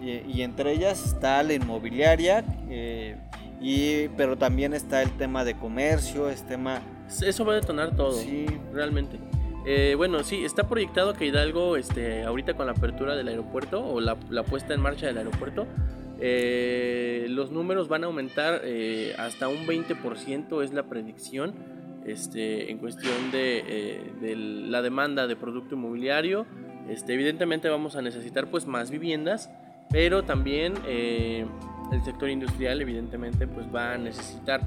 y, 0.00 0.10
y 0.30 0.42
entre 0.42 0.72
ellas 0.72 1.04
está 1.04 1.42
la 1.42 1.54
inmobiliaria, 1.54 2.44
eh, 2.68 3.16
y, 3.60 4.06
pero 4.16 4.36
también 4.38 4.74
está 4.74 5.02
el 5.02 5.10
tema 5.16 5.44
de 5.44 5.54
comercio, 5.54 6.28
es 6.30 6.42
tema... 6.44 6.80
Eso 7.08 7.44
va 7.44 7.54
a 7.54 7.56
detonar 7.56 7.96
todo, 7.96 8.12
Sí, 8.12 8.46
realmente. 8.72 9.18
Eh, 9.66 9.94
bueno, 9.96 10.22
sí, 10.22 10.44
está 10.44 10.68
proyectado 10.68 11.14
que 11.14 11.26
Hidalgo, 11.26 11.76
este, 11.76 12.22
ahorita 12.22 12.54
con 12.54 12.66
la 12.66 12.72
apertura 12.72 13.16
del 13.16 13.28
aeropuerto 13.28 13.84
o 13.84 14.00
la, 14.00 14.16
la 14.30 14.42
puesta 14.44 14.74
en 14.74 14.80
marcha 14.80 15.06
del 15.06 15.18
aeropuerto, 15.18 15.66
eh, 16.20 17.26
los 17.28 17.52
números 17.52 17.88
van 17.88 18.02
a 18.02 18.06
aumentar 18.06 18.62
eh, 18.64 19.14
hasta 19.18 19.48
un 19.48 19.66
20% 19.66 20.64
es 20.64 20.72
la 20.72 20.84
predicción 20.84 21.54
este, 22.04 22.70
en 22.70 22.78
cuestión 22.78 23.30
de, 23.30 23.62
eh, 23.66 24.12
de 24.20 24.34
la 24.36 24.82
demanda 24.82 25.26
de 25.26 25.36
producto 25.36 25.74
inmobiliario. 25.74 26.46
Este, 26.88 27.14
evidentemente 27.14 27.68
vamos 27.68 27.96
a 27.96 28.02
necesitar 28.02 28.48
pues 28.48 28.66
más 28.66 28.90
viviendas, 28.90 29.50
pero 29.90 30.22
también 30.24 30.74
eh, 30.86 31.46
el 31.92 32.02
sector 32.04 32.30
industrial 32.30 32.80
evidentemente 32.80 33.46
pues 33.46 33.66
va 33.72 33.92
a 33.92 33.98
necesitar 33.98 34.62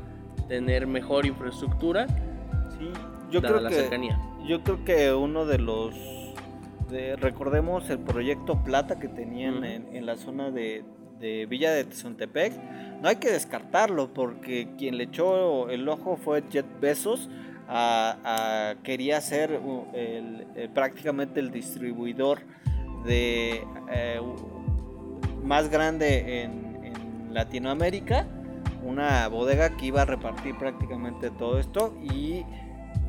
tener 0.47 0.87
mejor 0.87 1.25
infraestructura 1.25 2.07
sí. 2.77 2.89
Yo 3.31 3.41
creo 3.41 3.59
la 3.59 3.69
que... 3.69 3.75
cercanía. 3.75 4.19
Yo 4.47 4.63
creo 4.63 4.83
que 4.83 5.13
uno 5.13 5.45
de 5.45 5.57
los... 5.59 5.95
de- 6.89 7.15
recordemos 7.15 7.89
el 7.89 7.99
proyecto 7.99 8.63
Plata 8.63 8.99
que 8.99 9.07
tenían 9.07 9.57
Ujú. 9.57 9.65
en, 9.65 9.95
en 9.95 10.05
la 10.05 10.17
zona 10.17 10.51
de, 10.51 10.83
de 11.19 11.45
Villa 11.45 11.71
de 11.71 11.83
Tezontepec. 11.85 12.53
No 13.01 13.07
hay 13.09 13.15
que 13.15 13.31
descartarlo 13.31 14.13
porque 14.13 14.67
quien 14.77 14.97
le 14.97 15.05
echó 15.05 15.69
el 15.69 15.87
ojo 15.89 16.17
fue 16.17 16.43
Jet 16.49 16.65
Bezos. 16.79 17.29
a- 17.67 18.17
a- 18.25 18.75
quería 18.83 19.21
ser 19.21 19.59
uh, 19.63 19.85
el- 19.93 20.45
el- 20.55 20.69
prácticamente 20.69 21.39
el 21.39 21.51
distribuidor 21.51 22.39
de 23.05 23.63
eh, 23.91 24.19
más 25.43 25.69
grande 25.69 26.43
en, 26.43 26.83
en 26.83 27.33
Latinoamérica. 27.33 28.27
Una 28.83 29.27
bodega 29.29 29.77
que 29.77 29.85
iba 29.85 30.01
a 30.01 30.05
repartir 30.05 30.57
prácticamente 30.57 31.29
todo 31.31 31.59
esto 31.59 31.95
y 32.01 32.43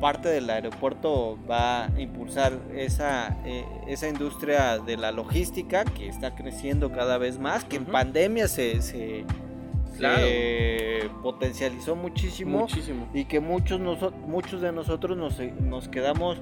parte 0.03 0.27
del 0.27 0.49
aeropuerto 0.49 1.39
va 1.49 1.85
a 1.85 1.97
impulsar 1.97 2.51
esa, 2.75 3.37
eh, 3.45 3.63
esa 3.87 4.09
industria 4.09 4.77
de 4.77 4.97
la 4.97 5.13
logística 5.13 5.85
que 5.85 6.09
está 6.09 6.35
creciendo 6.35 6.91
cada 6.91 7.17
vez 7.17 7.39
más, 7.39 7.63
que 7.63 7.77
en 7.77 7.85
pandemia 7.85 8.49
se, 8.49 8.81
se, 8.81 9.23
Claro. 9.97 10.17
se 10.27 11.09
potencializó 11.21 11.95
muchísimo 11.95 12.59
Muchísimo. 12.59 13.07
y 13.13 13.23
que 13.25 13.39
muchos, 13.39 13.79
muchos 14.27 14.59
de 14.59 14.73
nosotros 14.73 15.17
nos, 15.17 15.39
nos 15.61 15.87
quedamos... 15.87 16.41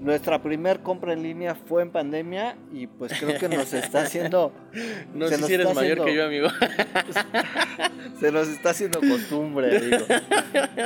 Nuestra 0.00 0.42
primer 0.42 0.80
compra 0.80 1.12
en 1.14 1.22
línea 1.22 1.54
fue 1.54 1.82
en 1.82 1.90
pandemia 1.90 2.56
y 2.72 2.86
pues 2.86 3.12
creo 3.18 3.38
que 3.38 3.48
nos 3.48 3.72
está 3.72 4.02
haciendo... 4.02 4.52
No 5.14 5.28
sé 5.28 5.38
si 5.42 5.54
eres 5.54 5.74
mayor 5.74 6.04
que 6.04 6.14
yo, 6.14 6.24
amigo. 6.26 6.48
Se 8.20 8.30
nos 8.32 8.48
está 8.48 8.70
haciendo 8.70 9.00
costumbre, 9.00 9.76
amigo. 9.78 10.04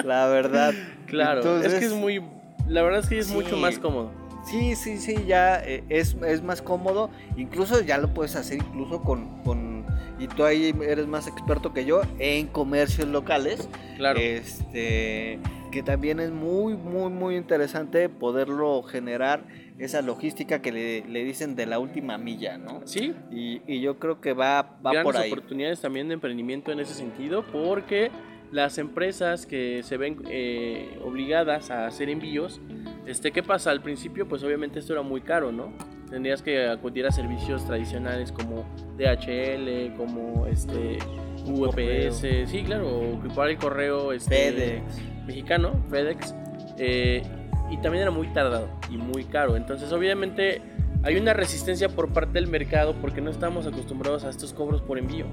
La 0.05 0.27
verdad. 0.27 0.75
claro, 1.07 1.61
es 1.61 1.75
que 1.75 1.87
es 1.87 1.92
muy... 1.92 2.23
La 2.68 2.83
verdad 2.83 3.01
es 3.01 3.09
que 3.09 3.18
es 3.18 3.27
Sí. 3.27 3.35
mucho 3.35 3.57
más 3.57 3.79
cómodo. 3.79 4.12
Sí, 4.49 4.75
sí, 4.75 4.96
sí, 4.99 5.16
ya 5.27 5.61
eh, 5.64 5.85
es, 5.88 6.16
es 6.27 6.42
más 6.42 6.62
cómodo. 6.62 7.11
Incluso 7.37 7.81
ya 7.83 7.99
lo 7.99 8.14
puedes 8.14 8.37
hacer 8.37 8.59
incluso 8.59 9.03
con, 9.03 9.42
con... 9.42 9.85
Y 10.18 10.29
tú 10.29 10.44
ahí 10.44 10.75
eres 10.83 11.07
más 11.07 11.27
experto 11.27 11.73
que 11.73 11.85
yo 11.85 12.03
en 12.18 12.46
comercios 12.46 13.09
locales. 13.09 13.68
Claro. 13.96 14.18
Este, 14.20 15.38
que 15.71 15.83
también 15.83 16.21
es 16.21 16.31
muy, 16.31 16.75
muy, 16.75 17.11
muy 17.11 17.37
interesante 17.37 18.09
poderlo 18.09 18.83
generar 18.83 19.45
esa 19.79 20.03
logística 20.03 20.61
que 20.61 20.73
le, 20.73 21.05
le 21.09 21.25
dicen 21.25 21.57
de 21.57 21.67
la 21.67 21.79
última 21.79 22.19
milla, 22.19 22.59
¿no? 22.59 22.83
sí, 22.85 23.15
Y, 23.31 23.63
y 23.67 23.81
yo 23.81 23.99
creo 23.99 24.21
que 24.21 24.33
va, 24.33 24.79
va 24.85 24.93
grandes 24.93 25.05
por 25.05 25.17
ahí. 25.17 25.31
oportunidades 25.33 25.81
también 25.81 26.09
de 26.09 26.15
emprendimiento 26.15 26.73
en 26.73 26.81
ese 26.81 26.95
sentido 26.95 27.45
porque 27.51 28.11
las 28.53 28.79
empresas 28.79 29.47
que 29.47 29.83
se 29.85 29.97
ven 29.97 30.23
eh, 30.29 30.99
obligadas 31.05 31.71
a 31.71 31.87
hacer 31.87 32.09
envíos, 32.11 32.61
este, 33.07 33.31
¿qué 33.31 33.43
pasa? 33.43 33.71
Al 33.71 33.81
principio 33.81 34.29
pues 34.29 34.43
obviamente 34.43 34.81
esto 34.81 34.93
era 34.93 35.03
muy 35.03 35.21
caro, 35.21 35.53
¿no? 35.53 35.73
Tendrías 36.11 36.43
que 36.43 36.67
acudir 36.67 37.07
a 37.07 37.13
servicios 37.13 37.65
tradicionales 37.65 38.33
como 38.33 38.65
DHL, 38.99 39.95
como 39.97 40.47
este 40.47 40.99
UPS, 41.47 42.51
sí, 42.51 42.63
claro, 42.65 42.89
o 42.89 43.15
ocupar 43.17 43.49
el 43.51 43.57
correo 43.57 44.13
este, 44.13 44.35
FedEx. 44.35 44.83
Mexicano, 45.31 45.73
FedEx, 45.88 46.35
eh, 46.79 47.23
y 47.71 47.77
también 47.79 48.03
era 48.03 48.11
muy 48.11 48.27
tardado 48.29 48.69
y 48.90 48.97
muy 48.97 49.25
caro. 49.25 49.57
Entonces, 49.57 49.93
obviamente, 49.93 50.61
hay 51.05 51.16
una 51.16 51.33
resistencia 51.33 51.88
por 51.88 52.12
parte 52.12 52.33
del 52.33 52.49
mercado 52.49 52.95
porque 53.01 53.21
no 53.21 53.31
estamos 53.31 53.66
acostumbrados 53.66 54.25
a 54.25 54.31
estos 54.31 54.53
cobros 54.53 54.83
por 54.83 54.99
envío, 54.99 55.27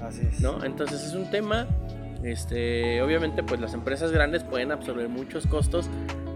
Así 0.00 0.22
es. 0.26 0.40
¿no? 0.40 0.64
Entonces, 0.64 1.04
es 1.04 1.14
un 1.14 1.30
tema. 1.30 1.68
Este, 2.24 3.02
obviamente, 3.02 3.42
pues 3.42 3.60
las 3.60 3.74
empresas 3.74 4.10
grandes 4.10 4.42
pueden 4.42 4.72
absorber 4.72 5.08
muchos 5.08 5.46
costos. 5.46 5.90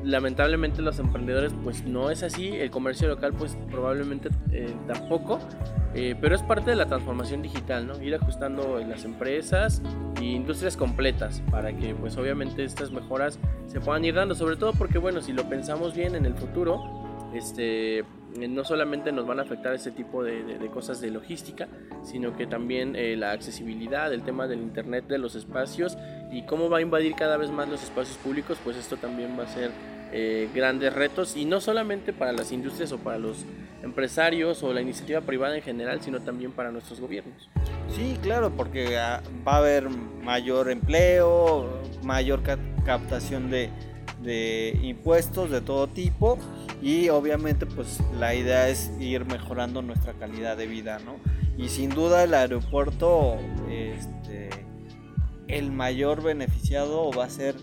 Lamentablemente, 0.07 0.83
los 0.83 1.01
emprendedores, 1.01 1.53
pues 1.65 1.85
no 1.85 2.11
es 2.11 2.23
así. 2.23 2.51
El 2.51 2.71
comercio 2.71 3.09
local, 3.09 3.33
pues 3.33 3.59
probablemente 3.69 4.29
eh, 4.53 4.73
tampoco. 4.87 5.41
Eh, 5.97 6.15
pero 6.21 6.37
es 6.37 6.43
parte 6.43 6.71
de 6.71 6.77
la 6.77 6.87
transformación 6.87 7.43
digital, 7.43 7.89
¿no? 7.89 8.01
Ir 8.01 8.15
ajustando 8.15 8.79
las 8.87 9.05
empresas 9.05 9.83
e 10.21 10.25
industrias 10.27 10.77
completas 10.77 11.43
para 11.51 11.77
que, 11.77 11.93
pues 11.97 12.17
obviamente, 12.19 12.63
estas 12.63 12.93
mejoras 12.93 13.41
se 13.67 13.81
puedan 13.81 14.05
ir 14.05 14.15
dando. 14.15 14.37
Sobre 14.37 14.55
todo 14.55 14.75
porque, 14.75 14.99
bueno, 14.99 15.21
si 15.23 15.33
lo 15.33 15.49
pensamos 15.49 15.93
bien 15.93 16.15
en 16.15 16.25
el 16.25 16.35
futuro, 16.35 16.85
este, 17.35 17.99
eh, 17.99 18.05
no 18.49 18.63
solamente 18.63 19.11
nos 19.11 19.27
van 19.27 19.41
a 19.41 19.43
afectar 19.43 19.75
este 19.75 19.91
tipo 19.91 20.23
de, 20.23 20.71
cosas 20.73 21.01
de 21.01 21.11
logística, 21.11 21.67
sino 22.05 22.37
que 22.37 22.47
también 22.47 22.95
la 23.19 23.33
accesibilidad, 23.33 24.13
el 24.13 24.23
tema 24.23 24.47
del 24.47 24.61
internet 24.61 25.09
de 25.09 25.19
los 25.19 25.35
espacios 25.35 25.99
y 26.31 26.43
cómo 26.43 26.71
va 26.71 26.79
a 26.79 26.83
invadir 26.83 27.17
cada 27.17 27.37
vez 27.39 27.51
más 27.51 27.69
los 27.69 27.83
espacios 27.83 28.19
públicos, 28.19 28.57
pues 28.63 28.77
esto 28.77 28.97
también 28.99 29.37
va 29.37 29.43
a 29.43 29.49
ser 29.49 29.96
eh, 30.13 30.49
grandes 30.55 30.93
retos 30.93 31.37
y 31.37 31.45
no 31.45 31.61
solamente 31.61 32.13
para 32.13 32.33
las 32.33 32.53
industrias 32.53 32.93
o 32.93 32.99
para 32.99 33.19
los 33.19 33.45
empresarios 33.83 34.63
o 34.63 34.73
la 34.73 34.81
iniciativa 34.81 35.21
privada 35.21 35.57
en 35.57 35.63
general, 35.63 36.01
sino 36.03 36.21
también 36.21 36.53
para 36.53 36.71
nuestros 36.71 37.01
gobiernos. 37.01 37.49
Sí, 37.95 38.19
claro, 38.23 38.51
porque 38.51 38.99
ah, 38.99 39.23
va 39.47 39.55
a 39.55 39.59
haber 39.59 39.89
mayor 39.91 40.71
empleo, 40.71 41.83
mayor 42.03 42.43
ca- 42.43 42.59
captación 42.85 43.51
de, 43.51 43.71
de 44.23 44.79
impuestos 44.83 45.51
de 45.51 45.61
todo 45.61 45.87
tipo 45.87 46.39
y 46.83 47.09
obviamente 47.11 47.65
pues 47.67 48.01
la 48.19 48.35
idea 48.35 48.69
es 48.69 48.91
ir 48.99 49.25
mejorando 49.25 49.83
nuestra 49.83 50.15
calidad 50.15 50.57
de 50.57 50.67
vida, 50.67 50.99
¿no? 51.05 51.17
Y 51.57 51.69
sin 51.69 51.91
duda 51.91 52.25
el 52.25 52.35
aeropuerto, 52.35 53.37
este, 53.71 54.51
el 55.49 55.71
mayor 55.71 56.23
beneficiado 56.23 57.11
va 57.13 57.25
a 57.25 57.31
ser 57.31 57.55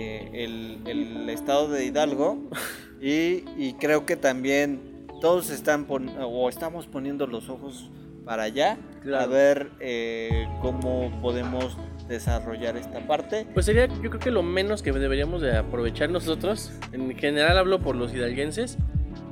este, 0.00 0.44
el, 0.44 0.78
el 0.86 1.28
estado 1.30 1.68
de 1.68 1.84
Hidalgo 1.84 2.48
y, 3.00 3.44
y 3.56 3.76
creo 3.78 4.06
que 4.06 4.16
también 4.16 4.80
todos 5.20 5.50
están 5.50 5.84
pon- 5.84 6.10
o 6.22 6.48
estamos 6.48 6.86
poniendo 6.86 7.26
los 7.26 7.48
ojos 7.48 7.90
para 8.24 8.44
allá 8.44 8.72
a 8.72 9.00
Claro. 9.02 9.30
ver 9.30 9.70
eh, 9.80 10.46
cómo 10.60 11.10
podemos 11.22 11.76
desarrollar 12.06 12.76
esta 12.76 13.06
parte. 13.06 13.46
Pues 13.54 13.66
sería 13.66 13.86
yo 13.86 14.10
creo 14.10 14.18
que 14.18 14.30
lo 14.30 14.42
menos 14.42 14.82
que 14.82 14.92
deberíamos 14.92 15.40
de 15.42 15.56
aprovechar 15.56 16.10
nosotros, 16.10 16.72
en 16.92 17.16
general 17.16 17.56
hablo 17.58 17.80
por 17.80 17.96
los 17.96 18.12
hidalguenses, 18.14 18.76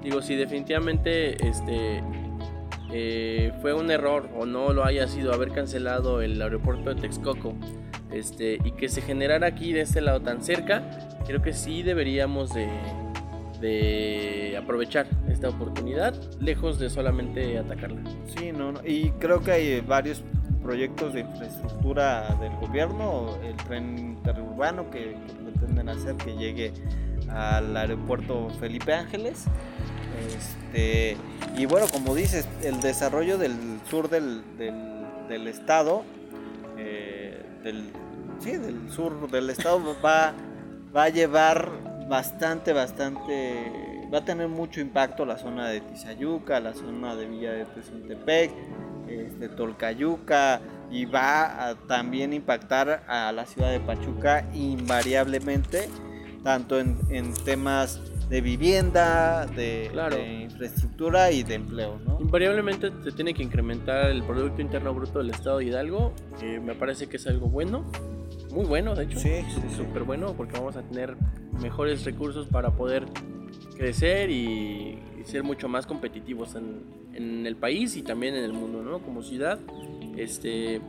digo, 0.03 0.23
si 0.23 0.37
definitivamente 0.37 1.33
este 1.47 2.03
eh, 2.93 3.53
fue 3.61 3.75
un 3.75 3.91
error 3.91 4.29
o 4.37 4.47
no 4.47 4.73
lo 4.73 4.85
haya 4.85 5.07
sido 5.09 5.33
haber 5.33 5.53
cancelado 5.53 6.23
el 6.23 6.41
aeropuerto 6.41 6.95
de 6.95 7.01
Texcoco 7.01 7.55
este, 8.13 8.59
y 8.65 8.73
que 8.73 8.89
se 8.89 9.03
generara 9.03 9.47
aquí 9.47 9.73
de 9.73 9.83
este 9.83 10.01
lado 10.01 10.21
tan 10.21 10.43
cerca, 10.43 10.83
creo 11.27 11.43
que 11.43 11.53
sí 11.53 11.83
deberíamos 11.83 12.55
de, 12.55 12.69
de 13.61 14.57
aprovechar 14.57 15.07
esta 15.29 15.51
oportunidad, 15.51 16.15
lejos 16.41 16.79
de 16.79 16.89
solamente 16.89 17.59
atacarla. 17.59 18.01
Sí, 18.37 18.53
no, 18.53 18.73
no, 18.73 18.81
y 18.85 19.11
creo 19.19 19.43
que 19.43 19.53
hay 19.53 19.81
varios 19.81 20.23
proyectos 20.63 21.13
de 21.13 21.21
infraestructura 21.21 22.37
del 22.41 22.53
gobierno, 22.57 23.39
el 23.45 23.57
tren 23.57 23.99
interurbano 23.99 24.91
que, 24.91 25.17
que 25.27 25.33
pretenden 25.45 25.89
hacer 25.89 26.17
que 26.17 26.35
llegue 26.37 26.73
al 27.31 27.77
aeropuerto 27.77 28.49
Felipe 28.59 28.93
Ángeles. 28.95 29.47
Este, 30.27 31.17
y 31.57 31.67
bueno, 31.67 31.87
como 31.93 32.15
dices, 32.15 32.47
el 32.63 32.81
desarrollo 32.81 33.39
del 33.39 33.53
sur 33.89 34.09
del, 34.09 34.43
del- 34.59 34.97
del 35.29 35.47
estado, 35.47 36.05
eh, 36.79 37.43
del, 37.63 37.91
sí, 38.41 38.53
del 38.57 38.91
sur 38.91 39.31
del 39.31 39.51
estado 39.51 39.81
va, 40.05 40.33
va 40.97 41.05
a 41.05 41.09
llevar 41.09 41.71
bastante, 42.09 42.73
bastante 42.73 43.73
va 44.13 44.19
a 44.19 44.25
tener 44.25 44.49
mucho 44.49 44.81
impacto 44.81 45.27
la 45.27 45.37
zona 45.37 45.69
de 45.69 45.81
Tizayuca, 45.83 46.61
la 46.61 46.73
zona 46.73 47.15
de 47.15 47.27
Villa 47.27 47.53
de 47.53 47.67
Tezuntepec, 47.67 48.51
este, 49.07 49.49
Tolcayuca 49.51 50.61
y 50.91 51.05
va 51.05 51.69
a 51.69 51.75
también 51.75 52.33
impactar 52.33 53.05
a 53.07 53.31
la 53.33 53.45
ciudad 53.45 53.71
de 53.71 53.81
Pachuca 53.81 54.47
invariablemente, 54.55 55.91
tanto 56.43 56.79
en, 56.81 56.97
en 57.11 57.35
temas 57.45 58.01
de 58.29 58.41
vivienda, 58.41 59.47
de, 59.47 59.91
infraestructura 60.43 61.31
y 61.31 61.43
de 61.43 61.55
empleo. 61.55 61.99
¿no? 62.05 62.19
Invariablemente 62.21 62.91
se 63.03 63.13
tiene 63.13 63.33
que 63.33 63.43
incrementar 63.43 64.11
el 64.11 64.23
Producto 64.23 64.61
Interno 64.61 64.93
Bruto 64.95 65.19
del 65.19 65.31
Estado 65.31 65.59
de 65.59 65.67
Hidalgo, 65.67 66.13
que 66.39 66.61
me 66.61 66.75
parece 66.75 67.09
que 67.09 67.17
es 67.17 67.27
algo 67.27 67.49
bueno, 67.49 67.85
muy 68.53 68.67
bueno 68.67 68.95
de 68.95 69.05
hecho, 69.05 69.19
sí, 69.19 69.31
súper 69.77 70.05
bueno 70.05 70.35
porque 70.37 70.55
vamos 70.59 70.77
a 70.77 70.83
tener 70.83 71.17
mejores 71.61 72.05
recursos 72.05 72.47
para 72.47 72.71
poder 72.71 73.07
crecer 73.77 74.31
y, 74.31 74.99
ser 75.25 75.43
mucho 75.43 75.69
más 75.69 75.85
competitivos 75.87 76.55
en, 76.55 76.85
en, 77.13 77.47
el 77.47 77.55
país 77.55 77.99
y 77.99 78.03
también 78.03 78.35
en 78.35 78.45
el 78.45 78.55
mundo, 78.55 78.83
¿no? 78.83 79.01
Como 79.01 79.23
ciudad, 79.23 79.59
este 80.17 80.81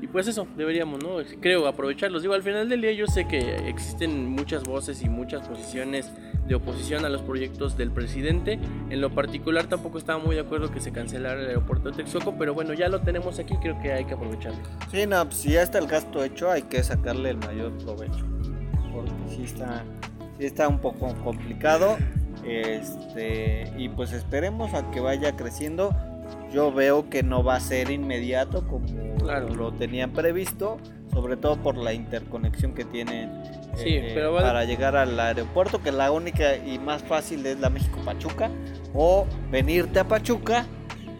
y 0.00 0.06
pues 0.08 0.28
eso, 0.28 0.46
deberíamos, 0.56 1.02
¿no? 1.02 1.16
Creo 1.40 1.66
aprovecharlos. 1.66 2.22
Digo, 2.22 2.34
al 2.34 2.42
final 2.42 2.68
del 2.68 2.82
día 2.82 2.92
yo 2.92 3.06
sé 3.06 3.26
que 3.26 3.68
existen 3.68 4.28
muchas 4.28 4.64
voces 4.64 5.02
y 5.02 5.08
muchas 5.08 5.48
posiciones 5.48 6.12
de 6.46 6.54
oposición 6.54 7.04
a 7.06 7.08
los 7.08 7.22
proyectos 7.22 7.76
del 7.78 7.90
presidente. 7.90 8.58
En 8.90 9.00
lo 9.00 9.10
particular 9.10 9.66
tampoco 9.66 9.96
estaba 9.98 10.18
muy 10.22 10.34
de 10.34 10.42
acuerdo 10.42 10.70
que 10.70 10.80
se 10.80 10.92
cancelara 10.92 11.40
el 11.40 11.48
aeropuerto 11.48 11.90
de 11.90 11.96
Texcoco, 11.96 12.36
pero 12.38 12.52
bueno, 12.52 12.74
ya 12.74 12.88
lo 12.88 13.00
tenemos 13.00 13.38
aquí, 13.38 13.54
creo 13.56 13.80
que 13.80 13.92
hay 13.92 14.04
que 14.04 14.14
aprovecharlo. 14.14 14.58
Sí, 14.90 15.06
no, 15.06 15.24
pues 15.24 15.38
si 15.38 15.52
ya 15.52 15.62
está 15.62 15.78
el 15.78 15.86
gasto 15.86 16.22
hecho, 16.22 16.50
hay 16.50 16.62
que 16.62 16.82
sacarle 16.82 17.30
el 17.30 17.38
mayor 17.38 17.72
provecho. 17.78 18.24
Porque 18.92 19.12
sí 19.28 19.44
está, 19.44 19.82
sí 20.38 20.44
está 20.44 20.68
un 20.68 20.78
poco 20.78 21.14
complicado. 21.24 21.96
Este, 22.44 23.72
y 23.76 23.88
pues 23.88 24.12
esperemos 24.12 24.72
a 24.74 24.90
que 24.90 25.00
vaya 25.00 25.34
creciendo 25.36 25.96
yo 26.52 26.72
veo 26.72 27.08
que 27.08 27.22
no 27.22 27.42
va 27.42 27.56
a 27.56 27.60
ser 27.60 27.90
inmediato 27.90 28.66
como 28.66 28.86
lo 29.54 29.72
tenían 29.72 30.12
previsto, 30.12 30.78
sobre 31.12 31.36
todo 31.36 31.56
por 31.56 31.76
la 31.76 31.92
interconexión 31.92 32.74
que 32.74 32.84
tienen 32.84 33.42
eh, 33.78 34.14
para 34.38 34.64
llegar 34.64 34.96
al 34.96 35.18
aeropuerto, 35.18 35.82
que 35.82 35.92
la 35.92 36.12
única 36.12 36.56
y 36.56 36.78
más 36.78 37.02
fácil 37.02 37.44
es 37.46 37.58
la 37.58 37.70
México-Pachuca, 37.70 38.50
o 38.94 39.26
venirte 39.50 39.98
a 39.98 40.04
Pachuca 40.08 40.66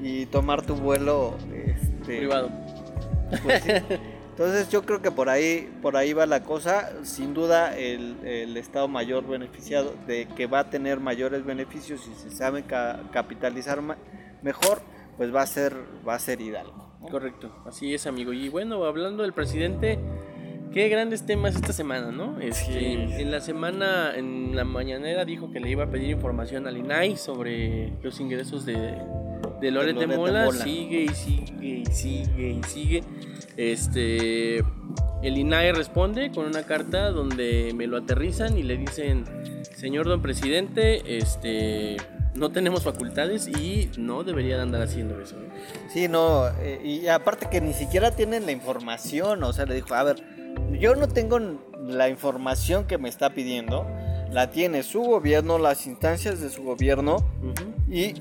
y 0.03 0.27
tomar 0.27 0.63
tu 0.63 0.75
vuelo 0.75 1.37
este, 1.53 2.19
privado. 2.19 2.51
Pues 3.43 3.65
Entonces 4.37 4.69
yo 4.69 4.83
creo 4.85 5.01
que 5.01 5.11
por 5.11 5.31
ahí, 5.31 5.73
por 5.81 5.97
ahí 5.97 6.13
va 6.13 6.27
la 6.27 6.43
cosa. 6.43 6.93
Sin 7.05 7.33
duda 7.33 7.75
el, 7.75 8.55
Estado 8.59 8.87
Mayor 8.87 9.27
beneficiado 9.27 9.95
de 10.07 10.29
que 10.37 10.47
va 10.47 10.59
a 10.59 10.71
tener 10.71 11.01
mayores 11.01 11.43
beneficios 11.43 12.07
y 12.07 12.15
se 12.21 12.31
sabe 12.37 12.63
capitalizar 12.65 13.81
mejor 14.43 14.83
pues 15.17 15.35
va 15.35 15.43
a 15.43 15.47
ser, 15.47 15.75
va 16.07 16.15
a 16.15 16.19
ser 16.19 16.41
Hidalgo. 16.41 16.87
Correcto, 17.11 17.51
así 17.67 17.95
es 17.95 18.07
amigo. 18.07 18.33
Y 18.33 18.49
bueno, 18.49 18.85
hablando 18.85 19.23
del 19.23 19.33
presidente, 19.33 19.99
qué 20.73 20.89
grandes 20.89 21.25
temas 21.25 21.55
esta 21.55 21.73
semana, 21.73 22.11
¿no? 22.11 22.41
Es 22.41 22.63
que 22.65 22.93
en 23.21 23.31
la 23.31 23.41
semana, 23.41 24.17
en 24.17 24.57
la 24.57 24.65
mañanera 24.65 25.25
dijo 25.25 25.53
que 25.53 25.61
le 25.61 25.71
iba 25.71 25.85
a 25.85 25.91
pedir 25.91 26.11
información 26.11 26.67
al 26.67 26.77
INAI 26.77 27.17
sobre 27.17 27.93
los 28.03 28.21
ingresos 28.21 28.67
de, 28.67 28.99
de 29.61 29.71
Loret 29.71 29.97
de, 29.97 30.07
Mola. 30.07 30.51
Sigue 30.51 31.05
y 31.05 31.09
sigue 31.09 31.69
y 31.69 31.87
sigue 31.87 32.51
y 32.51 32.63
sigue. 32.65 33.05
Este, 33.57 34.59
el 35.23 35.39
INAI 35.39 35.73
responde 35.73 36.31
con 36.31 36.47
una 36.47 36.65
carta 36.65 37.11
donde 37.11 37.73
me 37.75 37.87
lo 37.87 37.97
aterrizan 37.97 38.59
y 38.59 38.63
le 38.63 38.77
dicen, 38.77 39.25
señor 39.77 40.07
don 40.07 40.23
presidente, 40.23 41.19
este 41.19 41.99
no 42.35 42.51
tenemos 42.51 42.85
facultades 42.85 43.49
y 43.49 43.91
no 43.99 44.23
deberían 44.25 44.61
andar 44.61 44.83
haciendo 44.83 45.21
eso. 45.21 45.37
Sí, 45.93 46.09
no, 46.09 46.49
eh, 46.61 46.81
y 46.85 47.07
aparte 47.09 47.49
que 47.51 47.61
ni 47.61 47.73
siquiera 47.73 48.11
tienen 48.11 48.47
la 48.47 48.53
información, 48.53 49.43
o 49.43 49.53
sea, 49.53 49.65
le 49.67 49.75
dijo, 49.75 49.95
a 49.95 50.03
ver, 50.03 50.23
yo 50.79 50.95
no 50.95 51.09
tengo 51.09 51.39
la 51.87 52.09
información 52.09 52.87
que 52.87 52.99
me 52.99 53.09
está 53.09 53.31
pidiendo, 53.31 53.87
la 54.31 54.51
tiene 54.51 54.83
su 54.83 55.01
gobierno, 55.01 55.59
las 55.59 55.87
instancias 55.87 56.41
de 56.41 56.51
su 56.51 56.63
gobierno, 56.63 57.17
y 57.91 58.15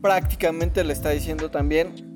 prácticamente 0.00 0.82
le 0.82 0.92
está 0.92 1.10
diciendo 1.10 1.50
también 1.50 2.14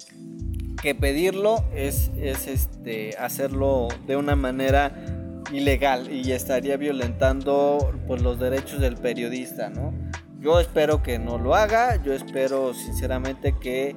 que 0.83 0.95
pedirlo 0.95 1.65
es, 1.75 2.11
es 2.17 2.47
este, 2.47 3.17
hacerlo 3.19 3.89
de 4.07 4.17
una 4.17 4.35
manera 4.35 5.20
ilegal 5.53 6.13
y 6.13 6.33
estaría 6.33 6.77
violentando 6.77 7.93
pues, 8.07 8.23
los 8.23 8.39
derechos 8.39 8.81
del 8.81 8.97
periodista, 8.97 9.71
¿no? 9.71 9.93
Yo 10.41 10.59
espero 10.59 11.03
que 11.03 11.19
no 11.19 11.39
lo 11.39 11.55
haga, 11.55 12.03
yo 12.03 12.15
espero 12.15 12.73
sinceramente 12.73 13.55
que 13.61 13.95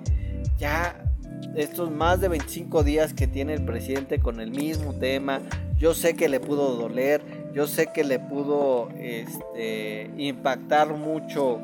ya 0.58 0.96
estos 1.56 1.92
más 1.92 2.20
de 2.20 2.28
25 2.28 2.84
días 2.84 3.14
que 3.14 3.28
tiene 3.28 3.54
el 3.54 3.64
presidente 3.64 4.20
con 4.20 4.40
el 4.40 4.52
mismo 4.52 4.94
tema, 4.94 5.42
yo 5.78 5.94
sé 5.94 6.16
que 6.16 6.28
le 6.28 6.40
pudo 6.40 6.76
doler, 6.76 7.22
yo 7.54 7.68
sé 7.68 7.88
que 7.94 8.04
le 8.04 8.20
pudo 8.20 8.90
este, 9.00 10.10
impactar 10.18 10.96
mucho 10.96 11.60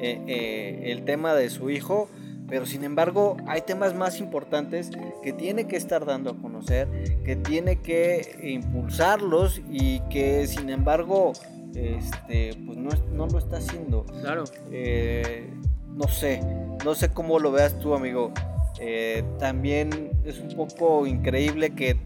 eh, 0.00 0.20
eh, 0.26 0.82
el 0.86 1.04
tema 1.04 1.34
de 1.34 1.50
su 1.50 1.70
hijo, 1.70 2.08
pero 2.48 2.66
sin 2.66 2.84
embargo 2.84 3.36
hay 3.46 3.62
temas 3.62 3.94
más 3.94 4.18
importantes 4.18 4.90
que 5.22 5.32
tiene 5.32 5.66
que 5.66 5.76
estar 5.76 6.04
dando 6.04 6.30
a 6.30 6.36
conocer, 6.36 6.88
que 7.24 7.36
tiene 7.36 7.80
que 7.80 8.38
impulsarlos 8.42 9.60
y 9.70 10.00
que 10.10 10.46
sin 10.46 10.70
embargo 10.70 11.32
este, 11.74 12.56
pues 12.66 12.78
no, 12.78 12.90
no 13.12 13.26
lo 13.26 13.38
está 13.38 13.56
haciendo. 13.56 14.04
Claro. 14.20 14.44
Eh, 14.70 15.52
no 15.88 16.08
sé, 16.08 16.40
no 16.84 16.94
sé 16.94 17.10
cómo 17.10 17.38
lo 17.38 17.52
veas 17.52 17.78
tú, 17.78 17.94
amigo. 17.94 18.32
Eh, 18.80 19.24
también 19.38 20.10
es 20.24 20.38
un 20.38 20.54
poco 20.54 21.06
increíble 21.06 21.70
que 21.70 21.96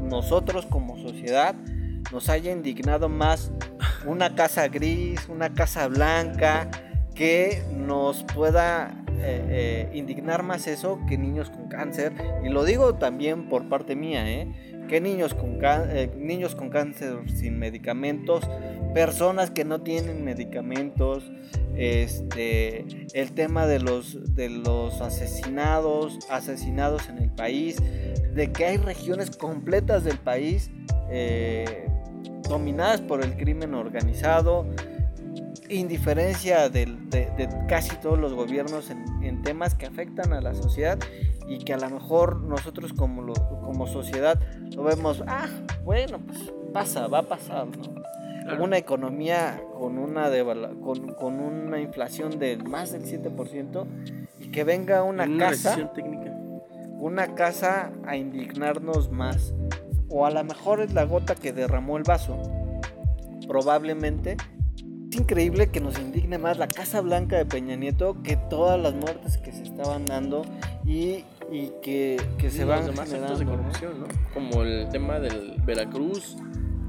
nosotros 0.00 0.66
como 0.66 0.98
sociedad 0.98 1.54
nos 2.12 2.28
haya 2.28 2.52
indignado 2.52 3.08
más 3.08 3.52
una 4.06 4.34
casa 4.34 4.68
gris, 4.68 5.28
una 5.28 5.54
casa 5.54 5.86
blanca, 5.88 6.68
que 7.14 7.62
nos 7.76 8.24
pueda 8.24 8.99
eh, 9.22 9.88
indignar 9.92 10.42
más 10.42 10.66
eso 10.66 11.00
que 11.08 11.18
niños 11.18 11.50
con 11.50 11.68
cáncer. 11.68 12.12
Y 12.44 12.48
lo 12.48 12.64
digo 12.64 12.94
también 12.94 13.48
por 13.48 13.68
parte 13.68 13.96
mía, 13.96 14.28
¿eh? 14.30 14.52
que 14.90 15.00
niños 15.00 15.34
con, 15.34 15.58
eh, 15.62 16.10
niños 16.18 16.56
con 16.56 16.68
cáncer 16.68 17.18
sin 17.32 17.60
medicamentos, 17.60 18.42
personas 18.92 19.52
que 19.52 19.64
no 19.64 19.82
tienen 19.82 20.24
medicamentos, 20.24 21.30
este, 21.76 22.84
el 23.14 23.32
tema 23.32 23.68
de 23.68 23.78
los, 23.78 24.34
de 24.34 24.50
los 24.50 25.00
asesinados, 25.00 26.18
asesinados 26.28 27.08
en 27.08 27.18
el 27.18 27.30
país, 27.30 27.80
de 28.34 28.50
que 28.50 28.64
hay 28.64 28.76
regiones 28.78 29.30
completas 29.30 30.02
del 30.02 30.18
país 30.18 30.72
eh, 31.08 31.86
dominadas 32.48 33.00
por 33.00 33.22
el 33.22 33.36
crimen 33.36 33.74
organizado, 33.74 34.66
indiferencia 35.70 36.68
de, 36.68 36.88
casi 37.68 37.96
todos 37.96 38.18
los 38.18 38.34
gobiernos 38.34 38.90
en, 38.90 39.42
temas 39.42 39.74
que 39.74 39.86
afectan 39.86 40.32
a 40.32 40.40
la 40.40 40.54
sociedad 40.54 40.98
y 41.48 41.58
que 41.58 41.72
a 41.72 41.78
lo 41.78 41.88
mejor 41.88 42.40
nosotros 42.42 42.92
como, 42.92 43.32
como 43.32 43.86
sociedad 43.86 44.38
lo 44.74 44.82
vemos, 44.82 45.22
ah, 45.26 45.48
bueno, 45.84 46.18
pues 46.18 46.52
pasa, 46.72 47.06
va 47.06 47.20
a 47.20 47.22
pasar, 47.22 47.66
¿no? 47.66 48.00
Una 48.58 48.78
economía 48.78 49.62
con 49.78 49.96
una, 49.98 50.28
con, 50.82 51.14
con, 51.14 51.40
una 51.40 51.80
inflación 51.80 52.38
de 52.38 52.56
más 52.56 52.90
del 52.90 53.04
7% 53.04 53.86
y 54.40 54.50
que 54.50 54.64
venga 54.64 55.04
una, 55.04 55.26
casa, 55.38 55.92
técnica. 55.92 56.32
una 56.98 57.34
casa 57.34 57.92
a 58.06 58.16
indignarnos 58.16 59.10
más. 59.10 59.54
O 60.08 60.26
a 60.26 60.30
lo 60.30 60.42
mejor 60.42 60.80
es 60.80 60.92
la 60.92 61.04
gota 61.04 61.36
que 61.36 61.52
derramó 61.52 61.96
el 61.96 62.02
vaso. 62.02 62.42
Probablemente 63.46 64.36
es 65.10 65.16
increíble 65.16 65.70
que 65.70 65.80
nos 65.80 65.98
indigne 65.98 66.38
más 66.38 66.56
la 66.56 66.68
Casa 66.68 67.00
Blanca 67.00 67.36
de 67.36 67.44
Peña 67.44 67.74
Nieto 67.74 68.22
que 68.22 68.36
todas 68.36 68.80
las 68.80 68.94
muertes 68.94 69.38
que 69.38 69.50
se 69.50 69.64
estaban 69.64 70.04
dando 70.04 70.42
y, 70.84 71.24
que, 71.82 72.20
se 72.48 72.64
van 72.64 72.86
los 72.86 72.94
demás 72.94 73.12
actos 73.12 73.40
de 73.40 73.44
corrupción, 73.44 74.00
¿no? 74.00 74.06
Como 74.32 74.62
el 74.62 74.88
tema 74.90 75.18
del 75.18 75.60
Veracruz, 75.64 76.36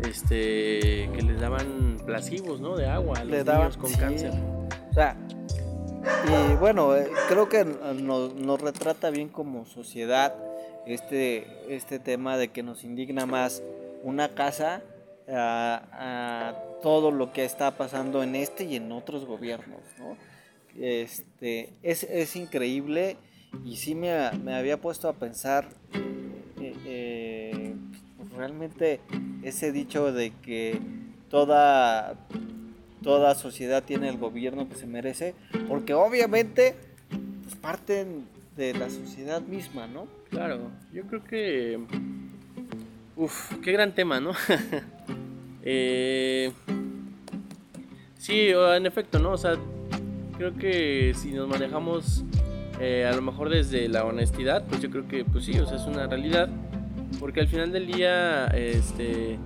este, 0.07 1.09
que 1.13 1.21
les 1.25 1.39
daban 1.39 1.97
placivos, 2.05 2.61
¿no? 2.61 2.77
De 2.77 2.87
agua 2.87 3.17
a 3.19 3.25
los 3.25 3.45
niños 3.45 3.77
con 3.77 3.91
cáncer. 3.93 4.31
O 4.91 4.93
sea, 4.93 5.17
y 6.27 6.55
bueno, 6.57 6.95
eh, 6.95 7.09
creo 7.27 7.49
que 7.49 7.65
nos, 7.65 8.61
retrata 8.61 9.09
bien 9.09 9.29
como 9.29 9.65
sociedad 9.65 10.35
este, 10.85 11.47
este 11.73 11.97
tema 11.97 12.37
de 12.37 12.49
que 12.49 12.61
nos 12.61 12.83
indigna 12.83 13.25
más 13.25 13.63
una 14.03 14.29
casa 14.29 14.83
a, 15.27 16.53
todo 16.81 17.11
lo 17.11 17.31
que 17.31 17.45
está 17.45 17.77
pasando 17.77 18.23
en 18.23 18.35
este 18.35 18.65
y 18.65 18.75
en 18.75 18.91
otros 18.91 19.25
gobiernos. 19.25 19.79
Este, 20.79 21.73
es, 21.83 22.35
increíble 22.35 23.17
y 23.65 23.75
sí 23.77 23.95
me, 23.95 24.11
había 24.11 24.79
puesto 24.79 25.09
a 25.09 25.13
pensar 25.13 25.67
eh, 26.61 26.73
eh, 26.85 27.75
realmente 28.37 29.01
ese 29.43 29.71
dicho 29.71 30.13
de 30.13 30.31
que 30.41 30.79
toda 31.29 32.15
toda 33.01 33.35
sociedad 33.35 33.83
tiene 33.83 34.09
el 34.09 34.17
gobierno 34.17 34.69
que 34.69 34.75
se 34.75 34.87
merece, 34.87 35.33
porque 35.67 35.93
obviamente 35.93 36.75
pues, 37.43 37.55
parten 37.55 38.25
de 38.55 38.73
la 38.73 38.89
sociedad 38.89 39.41
misma, 39.41 39.87
¿no? 39.87 40.07
Claro, 40.29 40.71
yo 40.93 41.03
creo 41.03 41.23
que... 41.23 41.79
Uf, 43.15 43.53
qué 43.61 43.71
gran 43.71 43.93
tema, 43.93 44.19
¿no? 44.19 44.31
eh... 45.63 46.51
Sí, 48.17 48.49
en 48.49 48.85
efecto, 48.85 49.17
¿no? 49.17 49.31
O 49.31 49.37
sea, 49.37 49.55
creo 50.37 50.55
que 50.55 51.13
si 51.15 51.31
nos 51.31 51.47
manejamos 51.47 52.23
eh, 52.79 53.05
a 53.05 53.15
lo 53.15 53.21
mejor 53.21 53.49
desde 53.49 53.87
la 53.89 54.05
honestidad, 54.05 54.63
pues 54.67 54.81
yo 54.81 54.89
creo 54.89 55.07
que 55.07 55.25
pues 55.25 55.45
sí, 55.45 55.57
o 55.59 55.65
sea, 55.65 55.77
es 55.77 55.85
una 55.85 56.07
realidad. 56.07 56.49
Porque 57.19 57.41
al 57.41 57.47
final 57.47 57.71
del 57.71 57.87
día, 57.87 58.47
este, 58.47 59.37